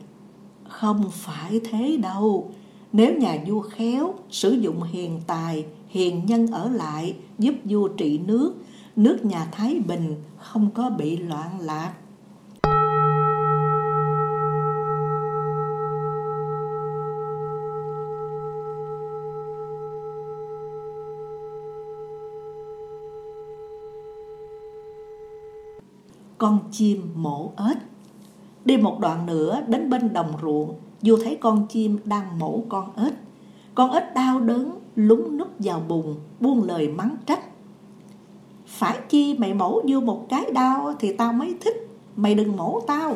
không 0.70 1.12
phải 1.12 1.62
thế 1.72 1.98
đâu, 1.98 2.52
nếu 2.94 3.18
nhà 3.18 3.38
vua 3.48 3.62
khéo, 3.62 4.14
sử 4.30 4.52
dụng 4.52 4.84
hiền 4.84 5.22
tài, 5.28 5.66
hiền 5.88 6.26
nhân 6.26 6.48
ở 6.48 6.70
lại, 6.70 7.16
giúp 7.40 7.56
vua 7.66 7.88
trị 7.88 8.18
nước, 8.18 8.54
nước 8.96 9.26
nhà 9.26 9.48
Thái 9.52 9.80
Bình 9.88 10.16
không 10.38 10.72
có 10.72 10.90
bị 10.90 11.18
loạn 11.18 11.60
lạc. 11.60 11.94
Con 26.40 26.60
chim 26.72 27.10
mổ 27.16 27.52
ếch. 27.58 27.78
Đi 28.66 28.78
một 28.78 29.00
đoạn 29.00 29.26
nữa, 29.26 29.62
đến 29.68 29.90
bên 29.90 30.14
đồng 30.14 30.34
ruộng 30.42 30.74
Vua 31.02 31.18
thấy 31.18 31.38
con 31.42 31.68
chim 31.68 31.98
đang 32.06 32.40
mổ 32.40 32.64
con 32.70 32.90
ếch 32.96 33.14
Con 33.76 33.92
ếch 33.92 34.04
đau 34.16 34.40
đớn, 34.40 34.80
lúng 34.96 35.38
núp 35.38 35.48
vào 35.60 35.82
bùn, 35.88 36.16
Buông 36.40 36.64
lời 36.64 36.88
mắng 36.88 37.16
trách. 37.26 37.44
Phải 38.66 39.00
chi 39.10 39.34
mày 39.34 39.54
mổ 39.54 39.82
vua 39.88 40.02
một 40.02 40.26
cái 40.30 40.52
đau 40.52 40.94
Thì 41.00 41.14
tao 41.14 41.34
mới 41.34 41.56
thích, 41.62 41.88
Mày 42.16 42.36
đừng 42.36 42.58
mổ 42.58 42.82
tao. 42.88 43.16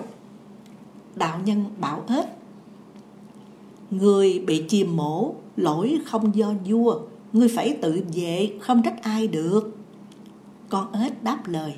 Đạo 1.16 1.40
nhân 1.46 1.66
bảo 1.80 2.04
ếch. 2.08 2.28
Người 3.92 4.44
bị 4.48 4.66
chìm 4.68 4.98
mổ, 4.98 5.34
Lỗi 5.58 6.00
không 6.06 6.36
do 6.36 6.54
vua 6.66 7.00
Ngươi 7.34 7.48
phải 7.48 7.78
tự 7.82 8.04
vệ, 8.16 8.54
Không 8.62 8.84
trách 8.84 9.04
ai 9.04 9.28
được. 9.28 9.78
Con 10.70 10.92
ếch 10.92 11.24
đáp 11.24 11.48
lời. 11.48 11.74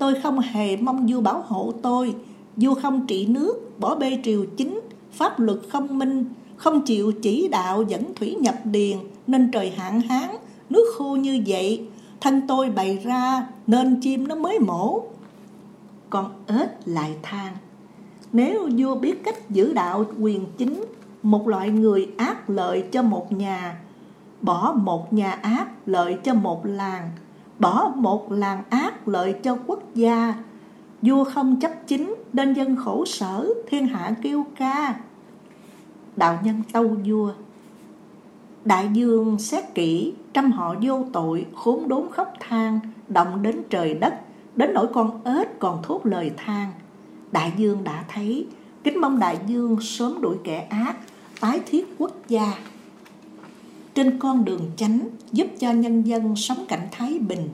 Tôi 0.00 0.14
không 0.22 0.38
hề 0.38 0.76
mong 0.76 1.06
vua 1.06 1.20
bảo 1.20 1.44
hộ 1.46 1.72
tôi. 1.82 2.14
Vua 2.56 2.74
không 2.74 3.06
trị 3.06 3.26
nước 3.26 3.70
Bỏ 3.78 3.94
bê 3.94 4.18
triều 4.24 4.44
chính. 4.56 4.80
Pháp 5.12 5.40
luật 5.40 5.58
không 5.68 5.98
minh, 5.98 6.24
không 6.56 6.82
chịu 6.82 7.12
chỉ 7.22 7.48
đạo 7.48 7.82
dẫn 7.82 8.14
thủy 8.14 8.36
nhập 8.40 8.54
điền 8.64 8.98
nên 9.26 9.50
trời 9.50 9.70
hạn 9.70 10.00
hán, 10.00 10.30
nước 10.70 10.94
khô 10.96 11.16
như 11.16 11.42
vậy, 11.46 11.86
thân 12.20 12.42
tôi 12.48 12.70
bày 12.70 12.98
ra 13.04 13.46
nên 13.66 14.00
chim 14.00 14.28
nó 14.28 14.34
mới 14.34 14.58
mổ. 14.58 15.02
Con 16.10 16.30
ếch 16.46 16.68
lại 16.84 17.16
than, 17.22 17.52
nếu 18.32 18.68
vua 18.78 18.94
biết 18.94 19.24
cách 19.24 19.50
giữ 19.50 19.72
đạo 19.72 20.04
quyền 20.20 20.46
chính, 20.58 20.84
một 21.22 21.48
loại 21.48 21.70
người 21.70 22.08
ác 22.16 22.50
lợi 22.50 22.84
cho 22.92 23.02
một 23.02 23.32
nhà, 23.32 23.80
bỏ 24.40 24.74
một 24.76 25.12
nhà 25.12 25.30
ác 25.30 25.68
lợi 25.86 26.18
cho 26.24 26.34
một 26.34 26.66
làng, 26.66 27.10
bỏ 27.60 27.92
một 27.96 28.32
làng 28.32 28.62
ác 28.70 29.08
lợi 29.08 29.34
cho 29.42 29.58
quốc 29.66 29.94
gia, 29.94 30.34
vua 31.02 31.24
không 31.24 31.60
chấp 31.60 31.72
chính 31.86 32.14
nên 32.32 32.52
dân 32.52 32.76
khổ 32.76 33.04
sở 33.04 33.48
thiên 33.68 33.86
hạ 33.86 34.14
kêu 34.22 34.44
ca. 34.56 34.94
Đạo 36.16 36.38
nhân 36.44 36.62
tâu 36.72 36.88
vua. 37.06 37.32
Đại 38.64 38.88
dương 38.92 39.38
xét 39.38 39.74
kỹ 39.74 40.12
trăm 40.32 40.52
họ 40.52 40.74
vô 40.82 41.04
tội 41.12 41.46
khốn 41.54 41.88
đốn 41.88 42.06
khóc 42.10 42.32
than 42.40 42.80
động 43.08 43.42
đến 43.42 43.62
trời 43.70 43.94
đất 43.94 44.14
đến 44.56 44.70
nỗi 44.74 44.86
con 44.94 45.20
ếch 45.24 45.58
còn 45.58 45.82
thốt 45.82 46.06
lời 46.06 46.30
than. 46.36 46.72
Đại 47.32 47.52
dương 47.56 47.84
đã 47.84 48.04
thấy 48.08 48.46
kính 48.84 49.00
mong 49.00 49.18
đại 49.18 49.38
dương 49.46 49.76
sớm 49.80 50.20
đuổi 50.20 50.36
kẻ 50.44 50.58
ác 50.70 50.96
tái 51.40 51.60
thiết 51.66 51.94
quốc 51.98 52.12
gia 52.28 52.52
trên 53.94 54.18
con 54.18 54.44
đường 54.44 54.70
chánh 54.76 55.08
giúp 55.32 55.46
cho 55.58 55.72
nhân 55.72 56.02
dân 56.02 56.36
sống 56.36 56.64
cảnh 56.68 56.88
thái 56.92 57.18
bình. 57.18 57.48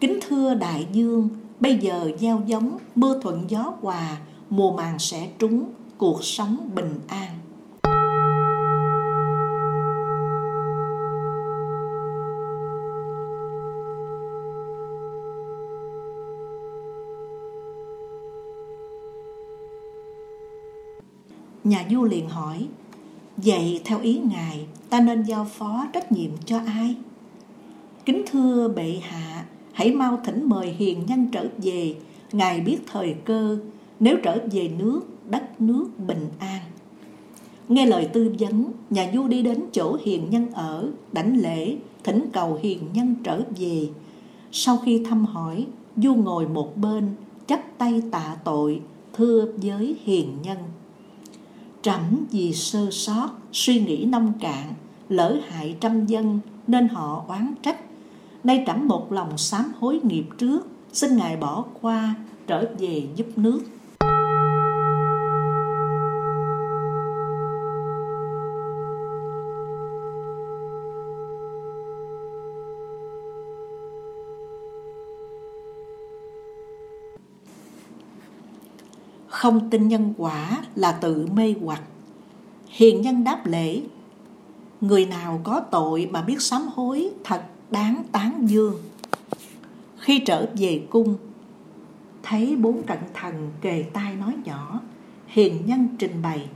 Kính 0.00 0.18
thưa 0.28 0.54
đại 0.54 0.86
dương, 0.92 1.28
bây 1.60 1.78
giờ 1.78 2.10
gieo 2.18 2.42
giống, 2.46 2.78
mưa 2.94 3.20
thuận 3.22 3.50
gió 3.50 3.74
hòa, 3.80 4.16
mùa 4.50 4.76
màng 4.76 4.98
sẽ 4.98 5.28
trúng, 5.38 5.64
cuộc 5.98 6.24
sống 6.24 6.70
bình 6.74 7.00
an. 7.08 7.28
Nhà 21.64 21.84
vua 21.90 22.02
liền 22.02 22.28
hỏi, 22.28 22.68
vậy 23.36 23.80
theo 23.84 24.00
ý 24.00 24.18
ngài, 24.18 24.66
ta 24.90 25.00
nên 25.00 25.22
giao 25.22 25.44
phó 25.44 25.86
trách 25.92 26.12
nhiệm 26.12 26.30
cho 26.44 26.58
ai? 26.66 26.96
Kính 28.04 28.22
thưa 28.30 28.68
bệ 28.68 28.98
hạ, 29.02 29.44
hãy 29.72 29.90
mau 29.90 30.18
thỉnh 30.24 30.48
mời 30.48 30.70
hiền 30.70 31.06
nhân 31.06 31.26
trở 31.32 31.46
về, 31.62 31.94
ngài 32.32 32.60
biết 32.60 32.78
thời 32.86 33.14
cơ, 33.24 33.58
nếu 34.00 34.16
trở 34.22 34.38
về 34.52 34.68
nước, 34.78 35.00
đất 35.30 35.60
nước 35.60 35.88
bình 36.06 36.28
an. 36.38 36.60
Nghe 37.68 37.86
lời 37.86 38.08
tư 38.12 38.34
vấn, 38.38 38.64
nhà 38.90 39.10
vua 39.14 39.28
đi 39.28 39.42
đến 39.42 39.60
chỗ 39.72 39.96
hiền 40.02 40.30
nhân 40.30 40.50
ở, 40.52 40.88
đảnh 41.12 41.40
lễ, 41.42 41.76
thỉnh 42.04 42.26
cầu 42.32 42.58
hiền 42.62 42.78
nhân 42.92 43.14
trở 43.24 43.42
về. 43.58 43.88
Sau 44.52 44.76
khi 44.76 45.04
thăm 45.04 45.24
hỏi, 45.24 45.66
vua 45.96 46.14
ngồi 46.14 46.48
một 46.48 46.76
bên, 46.76 47.14
chắp 47.46 47.78
tay 47.78 48.02
tạ 48.10 48.36
tội, 48.44 48.80
thưa 49.12 49.46
với 49.56 49.96
hiền 50.04 50.36
nhân. 50.42 50.58
Trẫm 51.82 52.24
vì 52.30 52.52
sơ 52.52 52.90
sót, 52.90 53.28
suy 53.52 53.80
nghĩ 53.80 54.04
nông 54.04 54.32
cạn, 54.40 54.74
lỡ 55.08 55.40
hại 55.48 55.76
trăm 55.80 56.06
dân 56.06 56.40
nên 56.66 56.88
họ 56.88 57.24
oán 57.28 57.54
trách. 57.62 57.80
Nay 58.44 58.64
trẫm 58.66 58.88
một 58.88 59.12
lòng 59.12 59.38
sám 59.38 59.72
hối 59.78 60.00
nghiệp 60.02 60.24
trước, 60.38 60.66
xin 60.92 61.16
Ngài 61.16 61.36
bỏ 61.36 61.64
qua, 61.80 62.14
trở 62.46 62.64
về 62.78 63.02
giúp 63.16 63.26
nước. 63.36 63.60
Không 79.42 79.70
tin 79.70 79.88
nhân 79.88 80.14
quả 80.18 80.62
là 80.76 80.92
tự 80.92 81.26
mê 81.34 81.54
hoặc. 81.64 81.82
Hiền 82.68 83.02
nhân 83.02 83.24
đáp 83.24 83.46
lễ, 83.46 83.82
người 84.80 85.06
nào 85.06 85.40
có 85.44 85.60
tội 85.60 86.08
mà 86.12 86.22
biết 86.22 86.42
sám 86.42 86.62
hối, 86.74 87.10
thật 87.24 87.42
đáng 87.70 88.02
tán 88.12 88.46
dương. 88.48 88.74
Khi 89.98 90.18
trở 90.18 90.46
về 90.56 90.82
cung, 90.90 91.16
thấy 92.22 92.56
bốn 92.56 92.82
cận 92.82 92.98
thần 93.14 93.50
kề 93.60 93.84
tai 93.92 94.16
nói 94.16 94.34
nhỏ, 94.44 94.80
hiền 95.26 95.66
nhân 95.66 95.88
trình 95.98 96.22
bày, 96.22 96.48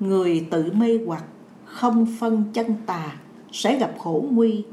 người 0.00 0.46
tự 0.50 0.72
mê 0.72 0.98
hoặc, 1.06 1.24
không 1.64 2.06
phân 2.20 2.44
chân 2.52 2.74
tà, 2.86 3.16
sẽ 3.52 3.78
gặp 3.78 3.94
khổ 3.98 4.24
nguy. 4.30 4.64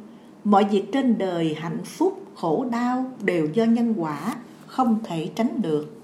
Mọi 0.43 0.63
việc 0.63 0.91
trên 0.91 1.17
đời 1.17 1.55
hạnh 1.59 1.83
phúc, 1.85 2.23
khổ 2.35 2.65
đau 2.71 3.11
đều 3.21 3.47
do 3.53 3.63
nhân 3.63 3.93
quả, 3.97 4.35
không 4.67 4.99
thể 5.03 5.29
tránh 5.35 5.61
được 5.61 5.98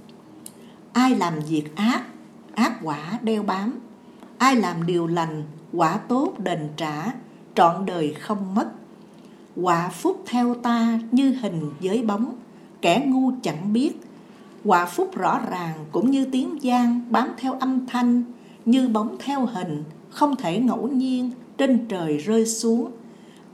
ai 0.95 1.15
làm 1.15 1.39
việc 1.39 1.75
ác 1.75 2.03
ác 2.55 2.73
quả 2.83 3.19
đeo 3.23 3.43
bám. 3.43 3.79
Ai 4.37 4.55
làm 4.55 4.85
điều 4.85 5.07
lành, 5.07 5.43
quả 5.73 5.97
tốt 5.97 6.33
đền 6.39 6.69
trả, 6.77 7.11
trọn 7.55 7.85
đời 7.85 8.13
không 8.13 8.55
mất. 8.55 8.67
Quả 9.55 9.89
phúc 9.89 10.23
theo 10.27 10.55
ta 10.55 10.99
như 11.11 11.35
hình 11.41 11.71
với 11.79 12.03
bóng, 12.03 12.35
kẻ 12.81 13.05
ngu 13.07 13.31
chẳng 13.43 13.73
biết. 13.73 14.01
Quả 14.65 14.85
phúc 14.85 15.15
rõ 15.15 15.41
ràng 15.49 15.85
cũng 15.91 16.11
như 16.11 16.25
tiếng 16.31 16.57
giang 16.63 17.01
bám 17.09 17.29
theo 17.37 17.53
âm 17.53 17.85
thanh, 17.87 18.23
như 18.65 18.87
bóng 18.87 19.17
theo 19.19 19.45
hình, 19.45 19.83
không 20.09 20.35
thể 20.35 20.59
ngẫu 20.59 20.87
nhiên 20.87 21.31
trên 21.57 21.85
trời 21.87 22.17
rơi 22.17 22.45
xuống. 22.45 22.91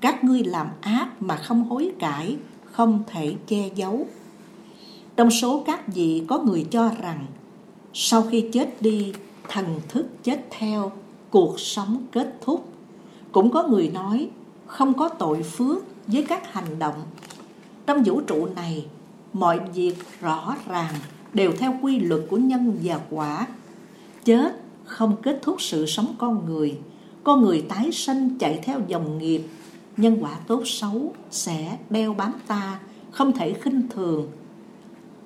Các 0.01 0.23
ngươi 0.23 0.43
làm 0.43 0.67
ác 0.81 1.07
mà 1.19 1.35
không 1.35 1.63
hối 1.63 1.91
cải, 1.99 2.37
không 2.65 3.03
thể 3.07 3.35
che 3.47 3.69
giấu 3.75 4.07
trong 5.15 5.31
số 5.31 5.63
các 5.65 5.93
vị 5.93 6.23
có 6.27 6.39
người 6.39 6.65
cho 6.71 6.91
rằng 7.01 7.25
sau 7.93 8.21
khi 8.21 8.49
chết 8.53 8.81
đi, 8.81 9.13
thần 9.49 9.65
thức 9.89 10.05
chết 10.23 10.47
theo, 10.49 10.91
cuộc 11.29 11.59
sống 11.59 12.05
kết 12.11 12.37
thúc. 12.41 12.67
Cũng 13.31 13.51
có 13.51 13.67
người 13.67 13.89
nói 13.89 14.29
không 14.67 14.93
có 14.93 15.09
tội 15.09 15.43
phước 15.43 15.83
với 16.07 16.25
các 16.27 16.53
hành 16.53 16.79
động. 16.79 17.01
Trong 17.85 18.03
vũ 18.03 18.21
trụ 18.21 18.47
này, 18.55 18.85
mọi 19.33 19.59
việc 19.73 19.95
rõ 20.21 20.55
ràng 20.67 20.93
đều 21.33 21.51
theo 21.59 21.73
quy 21.81 21.99
luật 21.99 22.21
của 22.29 22.37
nhân 22.37 22.77
và 22.83 22.99
quả. 23.09 23.47
Chết 24.25 24.61
không 24.85 25.15
kết 25.21 25.39
thúc 25.41 25.61
sự 25.61 25.85
sống 25.85 26.15
con 26.17 26.45
người. 26.45 26.77
Con 27.23 27.41
người 27.41 27.65
tái 27.69 27.91
sinh 27.91 28.37
chạy 28.37 28.59
theo 28.63 28.81
dòng 28.87 29.17
nghiệp. 29.17 29.41
Nhân 29.97 30.17
quả 30.21 30.35
tốt 30.47 30.61
xấu 30.65 31.13
sẽ 31.31 31.77
đeo 31.89 32.13
bám 32.13 32.33
ta, 32.47 32.79
không 33.11 33.31
thể 33.31 33.53
khinh 33.53 33.87
thường 33.89 34.27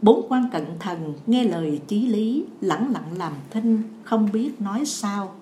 Bốn 0.06 0.26
quan 0.30 0.50
cận 0.52 0.66
thần 0.80 1.14
nghe 1.28 1.44
lời 1.44 1.82
chí 1.88 2.08
lý, 2.08 2.46
lẳng 2.62 2.92
lặng 2.94 3.18
làm 3.18 3.34
thinh, 3.50 3.84
không 4.04 4.30
biết 4.34 4.62
nói 4.62 4.86
sao. 4.86 5.36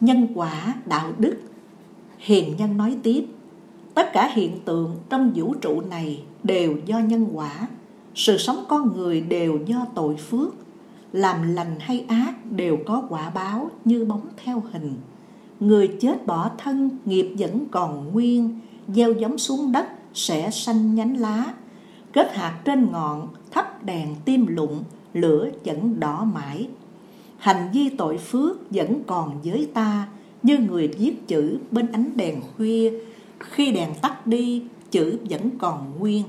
Nhân 0.00 0.28
quả 0.34 0.74
đạo 0.86 1.12
đức 1.18 1.36
Hiền 2.18 2.56
nhân 2.56 2.76
nói 2.76 2.96
tiếp 3.02 3.24
Tất 3.94 4.10
cả 4.12 4.30
hiện 4.34 4.58
tượng 4.64 4.96
trong 5.10 5.32
vũ 5.34 5.54
trụ 5.60 5.80
này 5.80 6.22
đều 6.42 6.76
do 6.86 6.98
nhân 6.98 7.26
quả 7.32 7.68
sự 8.14 8.38
sống 8.38 8.64
con 8.68 8.96
người 8.96 9.20
đều 9.20 9.58
do 9.66 9.86
tội 9.94 10.16
phước. 10.16 10.54
Làm 11.12 11.54
lành 11.54 11.76
hay 11.80 12.04
ác 12.08 12.34
đều 12.50 12.78
có 12.86 13.02
quả 13.08 13.30
báo 13.30 13.70
như 13.84 14.04
bóng 14.04 14.26
theo 14.44 14.62
hình. 14.72 14.94
Người 15.60 15.90
chết 16.00 16.26
bỏ 16.26 16.50
thân, 16.58 16.90
nghiệp 17.04 17.34
vẫn 17.38 17.66
còn 17.70 18.12
nguyên, 18.12 18.58
gieo 18.88 19.12
giống 19.12 19.38
xuống 19.38 19.72
đất 19.72 19.86
sẽ 20.14 20.50
xanh 20.50 20.94
nhánh 20.94 21.16
lá. 21.16 21.54
Kết 22.12 22.34
hạt 22.34 22.60
trên 22.64 22.92
ngọn, 22.92 23.28
thắp 23.50 23.84
đèn 23.84 24.14
tim 24.24 24.46
lụng 24.46 24.84
lửa 25.12 25.50
vẫn 25.64 26.00
đỏ 26.00 26.24
mãi. 26.24 26.68
Hành 27.38 27.70
vi 27.72 27.88
tội 27.88 28.18
phước 28.18 28.70
vẫn 28.70 29.02
còn 29.06 29.40
với 29.44 29.68
ta, 29.74 30.08
như 30.42 30.58
người 30.58 30.88
viết 30.88 31.28
chữ 31.28 31.58
bên 31.70 31.92
ánh 31.92 32.10
đèn 32.16 32.40
khuya. 32.56 32.92
Khi 33.38 33.72
đèn 33.72 33.94
tắt 34.02 34.26
đi, 34.26 34.62
chữ 34.90 35.18
vẫn 35.30 35.50
còn 35.58 35.92
nguyên. 35.98 36.24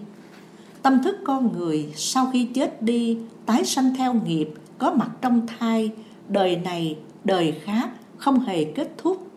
Tâm 0.83 1.03
thức 1.03 1.17
con 1.23 1.57
người 1.57 1.93
sau 1.95 2.29
khi 2.33 2.45
chết 2.45 2.81
đi 2.81 3.17
tái 3.45 3.65
sanh 3.65 3.95
theo 3.95 4.13
nghiệp 4.13 4.49
có 4.77 4.93
mặt 4.93 5.09
trong 5.21 5.47
thai, 5.47 5.91
đời 6.27 6.55
này, 6.55 6.97
đời 7.23 7.53
khác 7.63 7.89
không 8.17 8.39
hề 8.39 8.63
kết 8.63 8.93
thúc. 8.97 9.27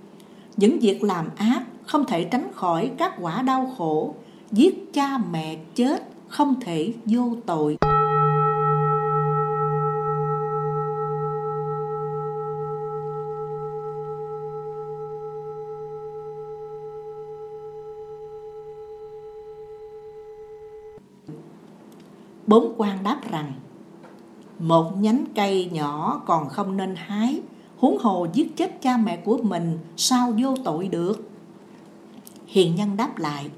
Những 0.57 0.79
việc 0.79 1.03
làm 1.03 1.27
ác 1.37 1.63
không 1.87 2.05
thể 2.05 2.25
tránh 2.25 2.51
khỏi 2.55 2.91
các 2.99 3.15
quả 3.21 3.43
đau 3.43 3.75
khổ, 3.79 4.15
giết 4.53 4.93
cha 4.93 5.19
mẹ 5.19 5.57
chết 5.75 6.09
không 6.29 6.55
thể 6.61 6.93
vô 7.05 7.37
tội. 7.47 7.77
Bốn 22.47 22.75
quan 22.77 23.05
đáp 23.05 23.21
rằng, 23.31 23.53
Một 24.59 24.93
nhánh 24.99 25.25
cây 25.35 25.71
nhỏ 25.73 26.23
còn 26.27 26.49
không 26.49 26.77
nên 26.77 26.95
hái, 26.97 27.41
Huống 27.79 27.99
hồ 27.99 28.27
giết 28.33 28.57
chết 28.57 28.83
cha 28.83 28.97
mẹ 28.97 29.17
của 29.17 29.39
mình 29.43 29.79
Sao 29.97 30.33
vô 30.43 30.55
tội 30.65 30.89
được? 30.89 31.31
Hiền 32.47 32.75
nhân 32.75 32.97
đáp 32.97 33.19
lại, 33.19 33.51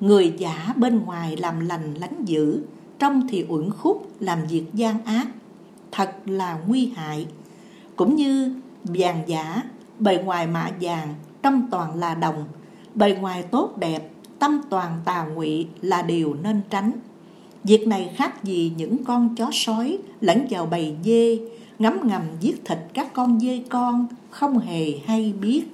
Người 0.00 0.34
giả 0.38 0.74
bên 0.76 1.04
ngoài 1.04 1.36
làm 1.36 1.60
lành 1.60 1.94
lánh 1.94 2.24
dữ, 2.24 2.62
Trong 2.98 3.28
thì 3.28 3.46
uẩn 3.48 3.70
khúc 3.70 4.10
làm 4.20 4.46
việc 4.46 4.64
gian 4.74 5.04
ác, 5.04 5.26
Thật 5.92 6.14
là 6.26 6.58
nguy 6.66 6.86
hại. 6.86 7.26
Cũng 7.96 8.16
như 8.16 8.54
vàng 8.84 9.22
giả, 9.26 9.62
Bề 9.98 10.22
ngoài 10.24 10.46
mạ 10.46 10.70
vàng, 10.80 11.14
Trong 11.42 11.68
toàn 11.70 11.94
là 11.94 12.14
đồng, 12.14 12.44
Bề 12.94 13.16
ngoài 13.20 13.42
tốt 13.42 13.78
đẹp, 13.78 14.10
Tâm 14.38 14.60
toàn 14.70 15.00
tà 15.04 15.24
ngụy 15.24 15.68
là 15.80 16.02
điều 16.02 16.36
nên 16.42 16.60
tránh. 16.70 16.92
Việc 17.64 17.88
này 17.88 18.10
khác 18.16 18.44
gì 18.44 18.72
những 18.76 19.04
con 19.04 19.34
chó 19.34 19.50
sói 19.52 19.98
lẫn 20.20 20.46
vào 20.50 20.66
bầy 20.66 20.94
dê, 21.04 21.38
ngấm 21.78 22.08
ngầm 22.08 22.22
giết 22.40 22.64
thịt 22.64 22.78
các 22.94 23.12
con 23.12 23.40
dê 23.40 23.62
con 23.68 24.06
không 24.30 24.58
hề 24.58 24.92
hay 25.06 25.34
biết. 25.40 25.64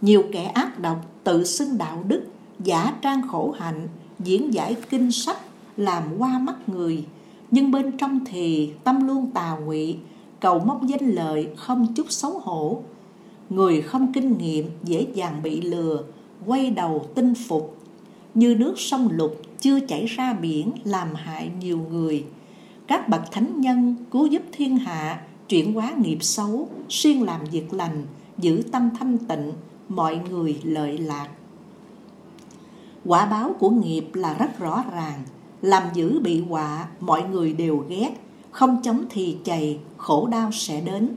Nhiều 0.00 0.22
kẻ 0.32 0.44
ác 0.44 0.80
độc 0.80 0.96
tự 1.24 1.44
xưng 1.44 1.78
đạo 1.78 2.04
đức, 2.08 2.22
giả 2.64 2.92
trang 3.02 3.28
khổ 3.28 3.54
hạnh, 3.58 3.88
diễn 4.18 4.54
giải 4.54 4.76
kinh 4.90 5.12
sách, 5.12 5.38
làm 5.76 6.02
qua 6.18 6.38
mắt 6.38 6.68
người– 6.68 7.04
nhưng 7.50 7.70
bên 7.70 7.96
trong 7.96 8.20
thì 8.24 8.72
tâm 8.84 9.06
luôn 9.06 9.30
tà 9.30 9.56
ngụy, 9.64 9.96
cầu 10.40 10.58
mong 10.58 10.88
danh 10.88 11.10
lợi 11.10 11.48
không 11.56 11.94
chút 11.94 12.06
xấu 12.08 12.38
hổ. 12.38 12.82
Người 13.50 13.82
không 13.82 14.12
kinh 14.12 14.38
nghiệm 14.38 14.70
dễ 14.84 15.06
dàng 15.14 15.42
bị 15.42 15.60
lừa, 15.60 16.02
quay 16.46 16.70
đầu 16.70 17.06
tinh 17.14 17.34
phục. 17.48 17.76
Như 18.34 18.54
nước 18.54 18.74
sông 18.76 19.08
lục 19.12 19.42
chưa 19.60 19.80
chảy 19.80 20.06
ra 20.06 20.32
biển 20.32 20.72
làm 20.84 21.14
hại 21.14 21.50
nhiều 21.60 21.78
người. 21.90 22.24
Các 22.86 23.08
bậc 23.08 23.32
thánh 23.32 23.60
nhân 23.60 23.96
cứu 24.10 24.26
giúp 24.26 24.42
thiên 24.52 24.76
hạ, 24.76 25.20
chuyển 25.48 25.74
hóa 25.74 25.92
nghiệp 25.98 26.18
xấu, 26.20 26.68
siêng 26.88 27.22
làm 27.22 27.40
việc 27.44 27.74
lành, 27.74 28.06
giữ 28.38 28.62
tâm 28.72 28.90
thanh 28.98 29.18
tịnh, 29.18 29.52
mọi 29.88 30.20
người 30.30 30.60
lợi 30.64 30.98
lạc. 30.98 31.28
Quả 33.04 33.26
báo 33.26 33.54
của 33.58 33.70
nghiệp 33.70 34.04
là 34.14 34.34
rất 34.34 34.58
rõ 34.58 34.84
ràng, 34.92 35.22
làm 35.62 35.82
dữ 35.94 36.20
bị 36.20 36.42
họa, 36.48 36.88
mọi 37.00 37.22
người 37.22 37.52
đều 37.52 37.84
ghét, 37.88 38.10
không 38.50 38.80
chống 38.82 39.04
thì 39.10 39.36
chày, 39.44 39.78
khổ 39.96 40.26
đau 40.26 40.50
sẽ 40.52 40.80
đến. 40.80 41.08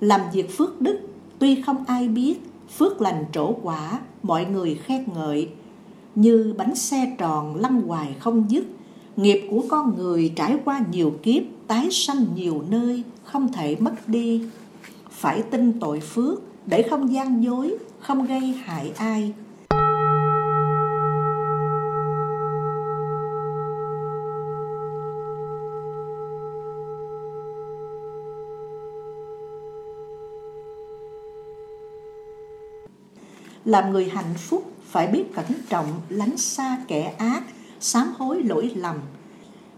Làm 0.00 0.20
việc 0.32 0.56
phước 0.56 0.80
đức, 0.80 0.98
tuy 1.38 1.62
không 1.62 1.84
ai 1.86 2.08
biết, 2.08 2.40
phước 2.76 3.00
lành 3.00 3.24
trổ 3.32 3.52
quả, 3.62 4.00
mọi 4.22 4.44
người 4.44 4.74
khen 4.74 5.04
ngợi. 5.14 5.48
Như 6.14 6.54
bánh 6.58 6.74
xe 6.74 7.14
tròn 7.18 7.56
lăn 7.56 7.82
hoài 7.82 8.14
không 8.20 8.46
dứt, 8.48 8.64
nghiệp 9.16 9.46
của 9.50 9.62
con 9.68 9.96
người 9.96 10.32
trải 10.36 10.58
qua 10.64 10.84
nhiều 10.90 11.12
kiếp, 11.22 11.42
tái 11.66 11.88
sanh 11.90 12.26
nhiều 12.34 12.64
nơi, 12.70 13.02
không 13.24 13.52
thể 13.52 13.76
mất 13.80 14.08
đi. 14.08 14.42
Phải 15.10 15.42
tin 15.42 15.80
tội 15.80 16.00
phước 16.00 16.42
để 16.66 16.82
không 16.90 17.12
gian 17.12 17.44
dối, 17.44 17.76
không 18.00 18.26
gây 18.26 18.40
hại 18.40 18.92
ai. 18.96 19.32
Làm 33.64 33.92
người 33.92 34.08
hạnh 34.08 34.34
phúc 34.36 34.72
phải 34.84 35.06
biết 35.06 35.34
cẩn 35.34 35.46
trọng 35.68 35.86
lánh 36.08 36.36
xa 36.36 36.78
kẻ 36.88 37.14
ác, 37.18 37.42
sám 37.80 38.12
hối 38.18 38.42
lỗi 38.42 38.72
lầm. 38.74 38.96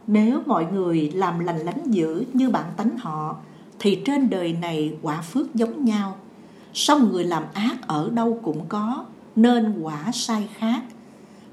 Nếu 0.07 0.41
mọi 0.47 0.67
người 0.73 1.11
làm 1.15 1.39
lành 1.39 1.59
lánh 1.59 1.91
dữ 1.91 2.25
như 2.33 2.51
bạn 2.51 2.65
tánh 2.77 2.99
họ, 2.99 3.37
thì 3.79 4.03
trên 4.05 4.31
đời 4.31 4.53
này 4.53 4.95
quả 5.03 5.23
phước 5.23 5.55
giống 5.55 5.85
nhau. 5.85 6.17
Song 6.75 7.13
người 7.13 7.25
làm 7.25 7.45
ác 7.53 7.77
ở 7.87 8.11
đâu 8.11 8.39
cũng 8.43 8.67
có, 8.69 9.05
nên 9.37 9.81
quả 9.83 10.13
sai 10.13 10.49
khác. 10.59 10.83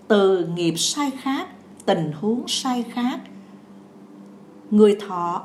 Từ 0.08 0.48
nghiệp 0.48 0.74
sai 0.78 1.12
khác, 1.12 1.48
tình 1.86 2.12
huống 2.22 2.48
sai 2.48 2.84
khác. 2.94 3.20
Người 4.72 4.98
thọ, 5.08 5.44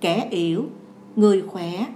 kẻ 0.00 0.28
yếu, 0.30 0.64
người 1.16 1.42
khỏe, 1.42 1.86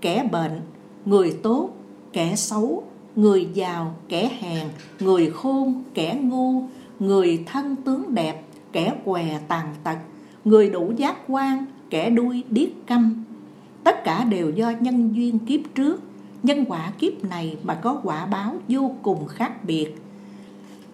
kẻ 0.00 0.28
bệnh, 0.32 0.60
người 1.04 1.36
tốt, 1.42 1.70
kẻ 2.12 2.36
xấu, 2.36 2.84
người 3.16 3.48
giàu, 3.54 3.94
kẻ 4.08 4.30
hèn, 4.40 4.68
người 5.00 5.30
khôn, 5.30 5.82
kẻ 5.94 6.18
ngu, 6.22 6.62
người 7.00 7.44
thân 7.46 7.76
tướng 7.76 8.14
đẹp, 8.14 8.42
kẻ 8.72 8.94
què 9.04 9.40
tàn 9.48 9.74
tật, 9.84 9.96
người 10.44 10.70
đủ 10.70 10.92
giác 10.96 11.16
quan, 11.28 11.64
kẻ 11.90 12.10
đuôi 12.10 12.44
điếc 12.50 12.68
câm. 12.86 13.24
Tất 13.84 14.04
cả 14.04 14.24
đều 14.24 14.50
do 14.50 14.70
nhân 14.80 15.12
duyên 15.14 15.38
kiếp 15.38 15.60
trước, 15.74 16.00
nhân 16.42 16.64
quả 16.68 16.92
kiếp 16.98 17.24
này 17.24 17.56
mà 17.62 17.74
có 17.74 18.00
quả 18.02 18.26
báo 18.26 18.54
vô 18.68 18.94
cùng 19.02 19.26
khác 19.26 19.64
biệt. 19.64 19.94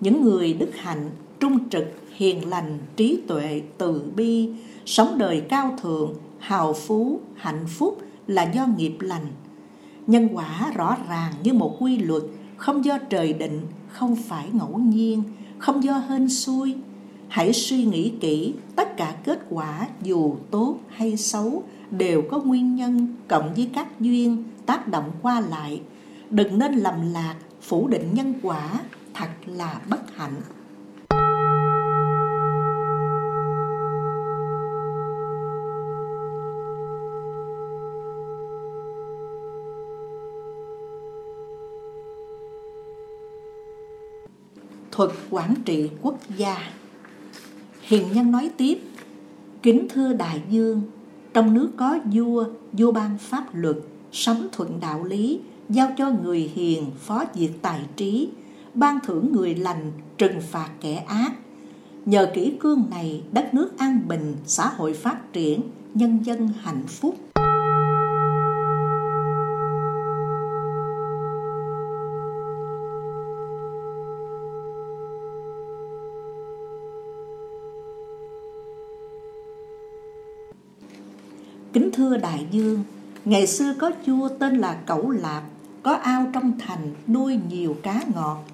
Những 0.01 0.23
người 0.23 0.55
đức 0.55 0.77
hạnh, 0.77 1.11
trung 1.41 1.69
trực, 1.69 1.85
hiền 2.17 2.49
lành, 2.49 2.79
trí 2.97 3.21
tuệ, 3.27 3.63
từ 3.79 4.03
bi, 4.17 4.49
sống 4.87 5.19
đời 5.19 5.41
cao 5.49 5.77
thượng, 5.83 6.15
hào 6.39 6.73
phú, 6.73 7.21
hạnh 7.35 7.67
phúc 7.67 8.03
là 8.27 8.43
do 8.43 8.67
nghiệp 8.77 8.97
lành 9.01 9.27
nhân 10.09 10.29
quả 10.33 10.73
rõ 10.75 10.97
ràng 11.09 11.33
như 11.43 11.53
một 11.53 11.77
quy 11.81 11.99
luật, 11.99 12.23
không 12.57 12.85
do 12.85 12.99
trời 12.99 13.33
định, 13.33 13.61
không 13.89 14.17
phải 14.17 14.49
ngẫu 14.53 14.79
nhiên, 14.79 15.23
không 15.59 15.85
do 15.85 15.99
hên 15.99 16.29
xui. 16.29 16.75
Hãy 17.29 17.53
suy 17.53 17.85
nghĩ 17.85 18.13
kỹ, 18.21 18.55
tất 18.77 18.97
cả 18.97 19.15
kết 19.25 19.39
quả 19.51 19.89
dù 20.03 20.37
tốt 20.51 20.77
hay 20.89 21.17
xấu 21.17 21.63
đều 21.91 22.23
có 22.31 22.39
nguyên 22.39 22.75
nhân 22.75 23.17
cộng 23.29 23.55
với 23.55 23.71
các 23.75 24.01
duyên 24.01 24.45
tác 24.67 24.89
động 24.89 25.11
qua 25.23 25.41
lại. 25.41 25.81
Đừng 26.31 26.59
nên 26.59 26.73
lầm 26.73 27.13
lạc, 27.13 27.35
phủ 27.63 27.89
định 27.89 28.09
nhân 28.13 28.35
quả 28.43 28.81
thật 29.15 29.29
là 29.47 29.81
bất 29.91 30.17
hạnh. 30.17 30.35
Thuật 44.99 45.11
quản 45.31 45.55
trị 45.65 45.91
quốc 46.03 46.19
gia. 46.37 46.57
Hiền 47.81 48.13
nhân 48.13 48.31
nói 48.33 48.51
tiếp, 48.57 48.79
kính 49.63 49.87
thưa 49.89 50.13
đại 50.13 50.43
dương, 50.51 50.83
trong 51.35 51.55
nước 51.55 51.71
có 51.77 51.99
vua, 52.13 52.45
vua 52.73 52.93
ban 52.93 53.19
pháp 53.19 53.55
luật, 53.55 53.77
sống 54.13 54.49
thuận 54.53 54.81
đạo 54.81 55.05
lý, 55.05 55.41
giao 55.69 55.93
cho 55.99 56.11
người 56.11 56.51
hiền 56.55 56.91
phó 56.99 57.25
diệt 57.35 57.51
tài 57.63 57.81
trí, 57.97 58.29
ban 58.75 58.99
thưởng 59.07 59.33
người 59.33 59.55
lành, 59.55 59.93
trừng 60.19 60.41
phạt 60.51 60.71
kẻ 60.81 60.95
ác. 60.95 61.33
Nhờ 62.05 62.31
kỹ 62.35 62.53
cương 62.61 62.85
này, 62.91 63.23
đất 63.33 63.55
nước 63.55 63.79
an 63.79 64.01
bình, 64.09 64.37
xã 64.47 64.69
hội 64.69 64.93
phát 64.93 65.33
triển, 65.33 65.61
nhân 65.95 66.19
dân 66.25 66.49
hạnh 66.63 66.83
phúc. 66.87 67.28
Thưa 81.99 82.17
đại 82.17 82.47
dương, 82.51 82.83
ngày 83.25 83.47
xưa 83.47 83.75
có 83.79 83.91
chua 84.07 84.29
tên 84.29 84.57
là 84.57 84.75
Cẩu 84.75 85.11
Lạp, 85.11 85.43
có 85.83 85.93
ao 85.93 86.27
trong 86.33 86.53
thành 86.59 86.95
nuôi 87.09 87.39
nhiều 87.49 87.77
cá 87.83 88.03
ngọt. 88.15 88.45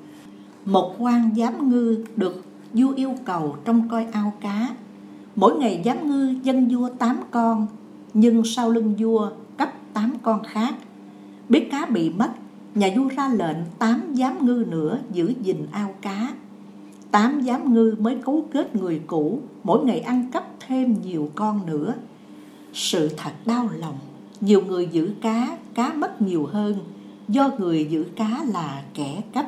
Một 0.64 0.94
quan 0.98 1.30
giám 1.36 1.70
ngư 1.70 2.04
được 2.16 2.44
vua 2.74 2.92
yêu 2.96 3.14
cầu 3.24 3.56
trong 3.64 3.88
coi 3.88 4.06
ao 4.12 4.32
cá. 4.40 4.68
Mỗi 5.36 5.56
ngày 5.56 5.82
giám 5.84 6.08
ngư 6.08 6.34
dân 6.42 6.68
vua 6.68 6.88
tám 6.88 7.20
con, 7.30 7.66
nhưng 8.14 8.44
sau 8.44 8.70
lưng 8.70 8.94
vua 8.98 9.30
cấp 9.56 9.72
tám 9.92 10.12
con 10.22 10.42
khác. 10.44 10.74
Biết 11.48 11.68
cá 11.70 11.86
bị 11.86 12.10
mất, 12.10 12.30
nhà 12.74 12.88
vua 12.96 13.08
ra 13.08 13.28
lệnh 13.28 13.56
tám 13.78 14.02
giám 14.14 14.46
ngư 14.46 14.64
nữa 14.68 14.98
giữ 15.12 15.32
gìn 15.42 15.66
ao 15.72 15.94
cá. 16.02 16.34
Tám 17.10 17.42
giám 17.42 17.74
ngư 17.74 17.96
mới 17.98 18.16
cấu 18.24 18.44
kết 18.52 18.76
người 18.76 19.00
cũ, 19.06 19.40
mỗi 19.64 19.84
ngày 19.84 20.00
ăn 20.00 20.30
cắp 20.32 20.44
thêm 20.66 20.96
nhiều 21.02 21.30
con 21.34 21.66
nữa 21.66 21.94
sự 22.74 23.08
thật 23.16 23.32
đau 23.46 23.68
lòng. 23.76 23.98
Nhiều 24.40 24.62
người 24.66 24.88
giữ 24.92 25.10
cá 25.20 25.58
cá 25.74 25.92
mất 25.92 26.22
nhiều 26.22 26.46
hơn. 26.46 26.78
Do 27.28 27.50
người 27.58 27.84
giữ 27.90 28.04
cá 28.16 28.44
là 28.52 28.84
kẻ 28.94 29.22
cấp 29.34 29.46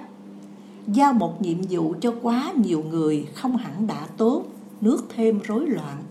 giao 0.86 1.12
một 1.12 1.42
nhiệm 1.42 1.58
vụ 1.70 1.94
cho 2.00 2.14
quá 2.22 2.52
nhiều 2.56 2.84
người 2.90 3.26
không 3.34 3.56
hẳn 3.56 3.86
đã 3.86 4.06
tốt, 4.16 4.44
nước 4.80 5.04
thêm 5.16 5.40
rối 5.44 5.66
loạn. 5.66 6.02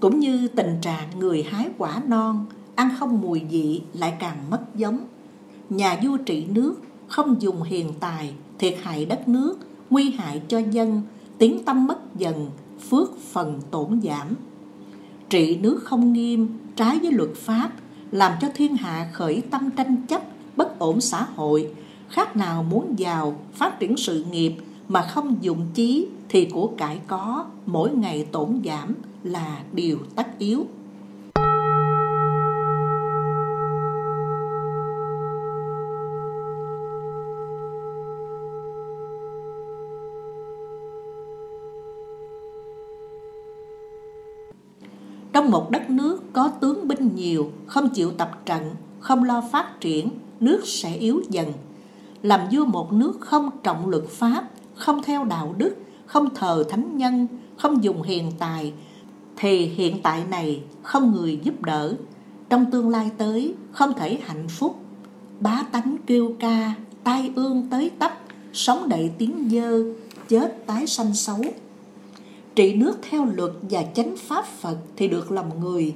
Cũng 0.00 0.20
như 0.20 0.48
tình 0.48 0.78
trạng 0.80 1.18
người 1.18 1.42
hái 1.42 1.68
quả 1.78 2.02
non, 2.06 2.46
ăn 2.74 2.90
không 2.98 3.20
mùi 3.20 3.40
vị 3.50 3.82
lại 3.92 4.14
càng 4.20 4.50
mất 4.50 4.60
giống. 4.74 4.98
Nhà 5.70 6.00
vua 6.02 6.16
trị 6.16 6.46
nước, 6.46 6.74
không 7.08 7.42
dùng 7.42 7.62
hiền 7.62 7.92
tài, 8.00 8.34
thiệt 8.58 8.76
hại 8.82 9.04
đất 9.04 9.28
nước, 9.28 9.58
nguy 9.90 10.10
hại 10.10 10.42
cho 10.48 10.58
dân, 10.58 11.02
tiếng 11.38 11.64
tâm 11.64 11.86
mất 11.86 12.16
dần, 12.16 12.50
phước 12.90 13.18
phần 13.18 13.60
tổn 13.70 14.00
giảm 14.02 14.34
trị 15.34 15.58
nước 15.62 15.80
không 15.84 16.12
nghiêm, 16.12 16.48
trái 16.76 16.98
với 16.98 17.12
luật 17.12 17.30
pháp, 17.34 17.70
làm 18.10 18.32
cho 18.40 18.48
thiên 18.54 18.76
hạ 18.76 19.10
khởi 19.12 19.42
tâm 19.50 19.70
tranh 19.70 19.96
chấp, 20.08 20.22
bất 20.56 20.78
ổn 20.78 21.00
xã 21.00 21.26
hội, 21.36 21.70
khác 22.08 22.36
nào 22.36 22.62
muốn 22.62 22.98
giàu, 22.98 23.36
phát 23.52 23.80
triển 23.80 23.96
sự 23.96 24.24
nghiệp 24.30 24.52
mà 24.88 25.02
không 25.02 25.36
dùng 25.40 25.66
chí 25.74 26.06
thì 26.28 26.44
của 26.44 26.66
cải 26.66 27.00
có, 27.06 27.44
mỗi 27.66 27.90
ngày 27.90 28.26
tổn 28.32 28.60
giảm 28.64 28.94
là 29.24 29.58
điều 29.72 29.98
tất 30.16 30.38
yếu. 30.38 30.66
Trong 45.44 45.50
một 45.50 45.70
đất 45.70 45.90
nước 45.90 46.32
có 46.32 46.48
tướng 46.48 46.88
binh 46.88 47.14
nhiều, 47.14 47.52
không 47.66 47.88
chịu 47.88 48.10
tập 48.10 48.30
trận, 48.46 48.70
không 49.00 49.24
lo 49.24 49.42
phát 49.52 49.80
triển, 49.80 50.10
nước 50.40 50.60
sẽ 50.64 50.94
yếu 50.94 51.22
dần. 51.30 51.52
làm 52.22 52.40
vua 52.52 52.64
một 52.64 52.92
nước 52.92 53.20
không 53.20 53.50
trọng 53.62 53.88
luật 53.88 54.04
pháp, 54.08 54.50
không 54.74 55.02
theo 55.02 55.24
đạo 55.24 55.54
đức, 55.58 55.76
không 56.06 56.34
thờ 56.34 56.64
thánh 56.68 56.96
nhân, 56.96 57.26
không 57.56 57.84
dùng 57.84 58.02
hiền 58.02 58.32
tài, 58.38 58.72
thì 59.36 59.66
hiện 59.66 60.02
tại 60.02 60.24
này 60.30 60.62
không 60.82 61.12
người 61.12 61.40
giúp 61.42 61.62
đỡ, 61.62 61.94
trong 62.48 62.70
tương 62.70 62.88
lai 62.88 63.10
tới 63.18 63.54
không 63.72 63.92
thể 63.94 64.18
hạnh 64.24 64.48
phúc. 64.48 64.76
Bá 65.40 65.62
tánh 65.72 65.96
kêu 66.06 66.32
ca, 66.40 66.74
tai 67.04 67.32
ương 67.36 67.66
tới 67.70 67.90
tấp, 67.98 68.18
sống 68.52 68.88
đầy 68.88 69.10
tiếng 69.18 69.48
dơ, 69.50 69.84
chết 70.28 70.66
tái 70.66 70.86
sanh 70.86 71.14
xấu. 71.14 71.40
Trị 72.54 72.74
nước 72.74 72.98
theo 73.10 73.24
luật 73.24 73.52
và 73.70 73.82
chánh 73.94 74.16
pháp 74.16 74.46
Phật 74.46 74.76
thì 74.96 75.08
được 75.08 75.32
lòng 75.32 75.60
người. 75.60 75.94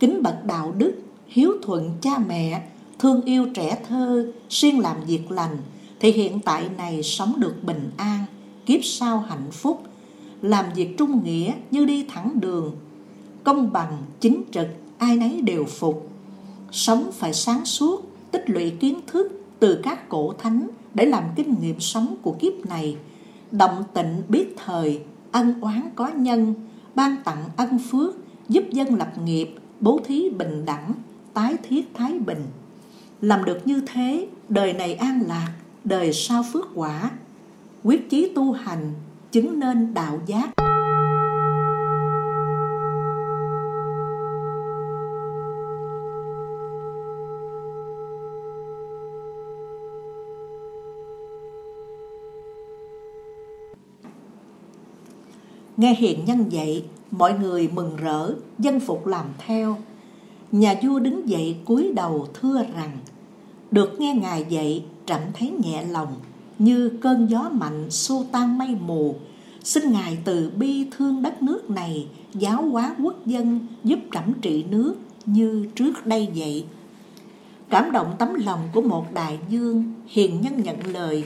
Kính 0.00 0.22
bậc 0.22 0.44
đạo 0.44 0.72
đức, 0.78 0.94
hiếu 1.26 1.52
thuận 1.62 1.90
cha 2.00 2.18
mẹ, 2.28 2.62
thương 2.98 3.22
yêu 3.22 3.46
trẻ 3.54 3.78
thơ, 3.88 4.32
siêng 4.48 4.80
làm 4.80 4.96
việc 5.06 5.30
lành, 5.30 5.56
thì 6.00 6.12
hiện 6.12 6.40
tại 6.40 6.68
này 6.76 7.02
sống 7.02 7.34
được 7.40 7.54
bình 7.62 7.90
an, 7.96 8.24
kiếp 8.66 8.80
sau 8.82 9.18
hạnh 9.18 9.50
phúc, 9.50 9.82
làm 10.42 10.64
việc 10.74 10.98
trung 10.98 11.24
nghĩa 11.24 11.52
như 11.70 11.84
đi 11.84 12.06
thẳng 12.08 12.40
đường, 12.40 12.76
công 13.44 13.72
bằng, 13.72 13.98
chính 14.20 14.42
trực, 14.50 14.66
ai 14.98 15.16
nấy 15.16 15.40
đều 15.40 15.64
phục. 15.64 16.10
Sống 16.70 17.10
phải 17.12 17.34
sáng 17.34 17.64
suốt, 17.64 18.02
tích 18.30 18.50
lũy 18.50 18.70
kiến 18.70 19.00
thức 19.06 19.40
từ 19.58 19.80
các 19.82 20.08
cổ 20.08 20.32
thánh 20.38 20.68
để 20.94 21.06
làm 21.06 21.24
kinh 21.36 21.54
nghiệm 21.60 21.80
sống 21.80 22.16
của 22.22 22.32
kiếp 22.32 22.66
này, 22.66 22.96
động 23.50 23.84
tịnh 23.94 24.22
biết 24.28 24.54
thời, 24.64 25.00
ân 25.32 25.60
oán 25.60 25.90
có 25.94 26.08
nhân, 26.08 26.54
ban 26.94 27.16
tặng 27.24 27.44
ân 27.56 27.78
phước, 27.90 28.14
giúp 28.48 28.64
dân 28.70 28.94
lập 28.94 29.12
nghiệp, 29.24 29.54
bố 29.80 30.00
thí 30.04 30.30
bình 30.30 30.64
đẳng, 30.64 30.92
tái 31.34 31.56
thiết 31.68 31.94
thái 31.94 32.18
bình. 32.18 32.42
Làm 33.20 33.44
được 33.44 33.66
như 33.66 33.80
thế, 33.86 34.28
đời 34.48 34.72
này 34.72 34.94
an 34.94 35.20
lạc, 35.26 35.52
đời 35.84 36.12
sau 36.12 36.44
phước 36.52 36.68
quả. 36.74 37.10
Quyết 37.82 38.10
chí 38.10 38.32
tu 38.34 38.52
hành, 38.52 38.92
chứng 39.32 39.60
nên 39.60 39.94
đạo 39.94 40.20
giác. 40.26 40.50
Nghe 55.82 55.94
hiền 55.94 56.24
nhân 56.24 56.44
dạy, 56.48 56.84
mọi 57.10 57.38
người 57.38 57.68
mừng 57.74 57.96
rỡ, 57.96 58.34
dân 58.58 58.80
phục 58.80 59.06
làm 59.06 59.26
theo. 59.46 59.76
Nhà 60.52 60.74
vua 60.82 60.98
đứng 60.98 61.28
dậy 61.28 61.56
cúi 61.64 61.92
đầu 61.94 62.28
thưa 62.34 62.62
rằng, 62.76 62.98
được 63.70 64.00
nghe 64.00 64.14
ngài 64.14 64.46
dạy, 64.48 64.84
trẫm 65.06 65.20
thấy 65.34 65.52
nhẹ 65.64 65.84
lòng, 65.84 66.14
như 66.58 66.88
cơn 67.00 67.26
gió 67.26 67.50
mạnh 67.52 67.90
xô 67.90 68.24
tan 68.32 68.58
mây 68.58 68.76
mù. 68.86 69.14
Xin 69.64 69.92
ngài 69.92 70.18
từ 70.24 70.50
bi 70.56 70.86
thương 70.96 71.22
đất 71.22 71.42
nước 71.42 71.70
này, 71.70 72.06
giáo 72.34 72.62
hóa 72.62 72.94
quốc 73.02 73.26
dân, 73.26 73.66
giúp 73.84 73.98
trẫm 74.12 74.32
trị 74.42 74.64
nước 74.70 74.94
như 75.26 75.66
trước 75.74 76.06
đây 76.06 76.28
vậy. 76.36 76.64
Cảm 77.70 77.92
động 77.92 78.14
tấm 78.18 78.34
lòng 78.34 78.60
của 78.72 78.82
một 78.82 79.06
đại 79.14 79.38
dương, 79.48 79.84
hiền 80.06 80.40
nhân 80.40 80.62
nhận 80.62 80.86
lời, 80.86 81.24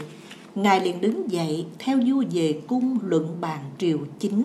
Ngài 0.57 0.81
liền 0.81 1.01
đứng 1.01 1.31
dậy 1.31 1.67
theo 1.79 1.99
vua 2.07 2.25
về 2.31 2.61
cung 2.67 2.99
luận 3.03 3.37
bàn 3.41 3.61
triều 3.79 3.99
chính. 4.19 4.43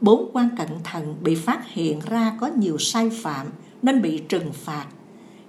Bốn 0.00 0.30
quan 0.32 0.48
cẩn 0.56 0.68
thận 0.84 1.14
bị 1.22 1.34
phát 1.34 1.68
hiện 1.68 2.00
ra 2.06 2.36
có 2.40 2.46
nhiều 2.46 2.78
sai 2.78 3.10
phạm 3.10 3.46
nên 3.82 4.02
bị 4.02 4.18
trừng 4.28 4.52
phạt. 4.52 4.86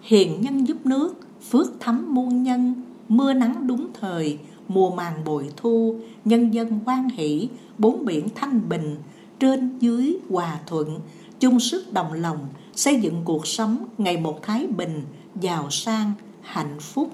Hiền 0.02 0.42
nhân 0.42 0.68
giúp 0.68 0.86
nước, 0.86 1.16
phước 1.50 1.68
thấm 1.80 2.06
muôn 2.10 2.44
nhân, 2.44 2.74
mưa 3.08 3.34
nắng 3.34 3.68
đúng 3.68 3.88
thời, 4.02 4.38
mùa 4.68 4.96
màng 4.96 5.24
bội 5.26 5.50
thu, 5.58 6.00
nhân 6.26 6.54
dân 6.54 6.80
hoan 6.86 7.10
hỷ, 7.10 7.50
bốn 7.78 8.06
biển 8.06 8.28
thanh 8.36 8.70
bình, 8.70 8.96
trên 9.40 9.80
dưới 9.80 10.18
hòa 10.30 10.60
thuận, 10.68 11.00
chung 11.40 11.60
sức 11.60 11.94
đồng 11.94 12.14
lòng, 12.14 12.40
xây 12.76 13.02
dựng 13.02 13.22
cuộc 13.26 13.48
sống 13.48 13.86
ngày 13.98 14.18
một 14.18 14.44
thái 14.44 14.68
bình, 14.68 15.02
giàu 15.42 15.70
sang, 15.70 16.12
hạnh 16.42 16.80
phúc. 16.80 17.14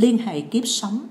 Liên 0.00 0.18
hệ 0.18 0.40
kiếp 0.40 0.66
sống. 0.66 1.06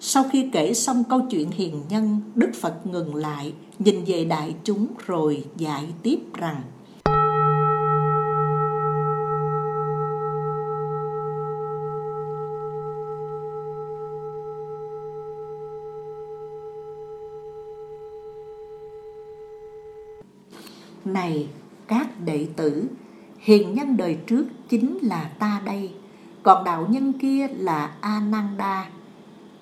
Sau 0.00 0.24
khi 0.32 0.48
kể 0.52 0.74
xong 0.74 1.04
câu 1.10 1.20
chuyện 1.30 1.50
hiền 1.50 1.82
nhân, 1.88 2.20
Đức 2.34 2.50
Phật 2.60 2.86
ngừng 2.86 3.14
lại, 3.14 3.52
nhìn 3.78 4.04
về 4.06 4.24
đại 4.24 4.54
chúng 4.64 4.86
rồi 5.06 5.44
dạy 5.56 5.84
tiếp 6.02 6.18
rằng 6.34 6.62
Này 21.04 21.48
các 21.88 22.20
đệ 22.24 22.46
tử, 22.56 22.86
hiền 23.38 23.74
nhân 23.74 23.96
đời 23.96 24.16
trước 24.26 24.46
chính 24.68 24.98
là 25.02 25.30
ta 25.38 25.62
đây 25.64 25.90
còn 26.44 26.64
đạo 26.64 26.86
nhân 26.90 27.12
kia 27.12 27.48
là 27.48 27.90
Ananda. 28.00 28.88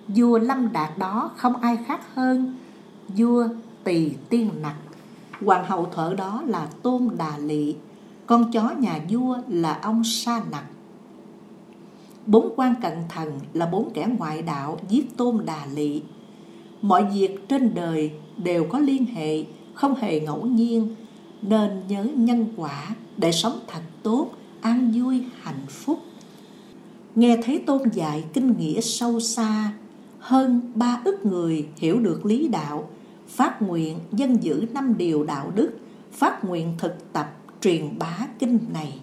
Vua 0.08 0.38
Lâm 0.38 0.72
Đạt 0.72 0.98
đó 0.98 1.30
không 1.36 1.56
ai 1.56 1.78
khác 1.86 2.14
hơn 2.14 2.54
vua 3.08 3.48
Tỳ 3.84 4.10
Tiên 4.28 4.50
Nặc. 4.62 4.74
Hoàng 5.40 5.64
hậu 5.64 5.86
thợ 5.86 6.14
đó 6.18 6.42
là 6.46 6.68
Tôn 6.82 7.08
Đà 7.18 7.38
Lị, 7.38 7.76
con 8.26 8.52
chó 8.52 8.70
nhà 8.78 9.00
vua 9.08 9.38
là 9.48 9.78
ông 9.82 10.04
Sa 10.04 10.42
Nặc. 10.50 10.64
Bốn 12.26 12.52
quan 12.56 12.74
cận 12.82 12.98
thần 13.08 13.40
là 13.52 13.66
bốn 13.66 13.90
kẻ 13.94 14.08
ngoại 14.18 14.42
đạo 14.42 14.78
giết 14.88 15.16
Tôn 15.16 15.46
Đà 15.46 15.66
Lị. 15.74 16.02
Mọi 16.82 17.04
việc 17.04 17.48
trên 17.48 17.74
đời 17.74 18.12
đều 18.36 18.64
có 18.64 18.78
liên 18.78 19.06
hệ, 19.06 19.44
không 19.74 19.94
hề 19.94 20.20
ngẫu 20.20 20.46
nhiên, 20.46 20.94
nên 21.42 21.82
nhớ 21.88 22.06
nhân 22.16 22.46
quả 22.56 22.88
để 23.16 23.32
sống 23.32 23.58
thật 23.66 23.82
tốt, 24.02 24.30
an 24.60 24.92
vui, 24.94 25.24
hạnh 25.42 25.66
phúc 25.68 25.98
nghe 27.14 27.36
thấy 27.44 27.62
tôn 27.66 27.82
dạy 27.92 28.24
kinh 28.32 28.56
nghĩa 28.58 28.80
sâu 28.80 29.20
xa, 29.20 29.72
hơn 30.18 30.72
ba 30.74 31.02
ức 31.04 31.26
người 31.26 31.68
hiểu 31.76 32.00
được 32.00 32.26
lý 32.26 32.48
đạo, 32.48 32.90
phát 33.28 33.62
nguyện 33.62 33.98
dân 34.12 34.42
giữ 34.42 34.66
năm 34.72 34.94
điều 34.98 35.24
đạo 35.24 35.52
đức, 35.54 35.70
phát 36.12 36.44
nguyện 36.44 36.74
thực 36.78 37.12
tập, 37.12 37.36
truyền 37.60 37.98
bá 37.98 38.18
kinh 38.38 38.58
này 38.72 38.98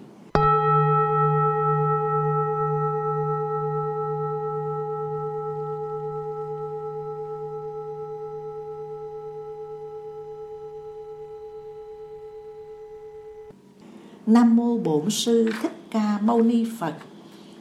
Nam 14.26 14.56
mô 14.56 14.78
Bổn 14.78 15.10
sư 15.10 15.50
Thích 15.62 15.72
Ca 15.90 16.18
Mâu 16.22 16.42
Ni 16.42 16.66
Phật. 16.78 16.94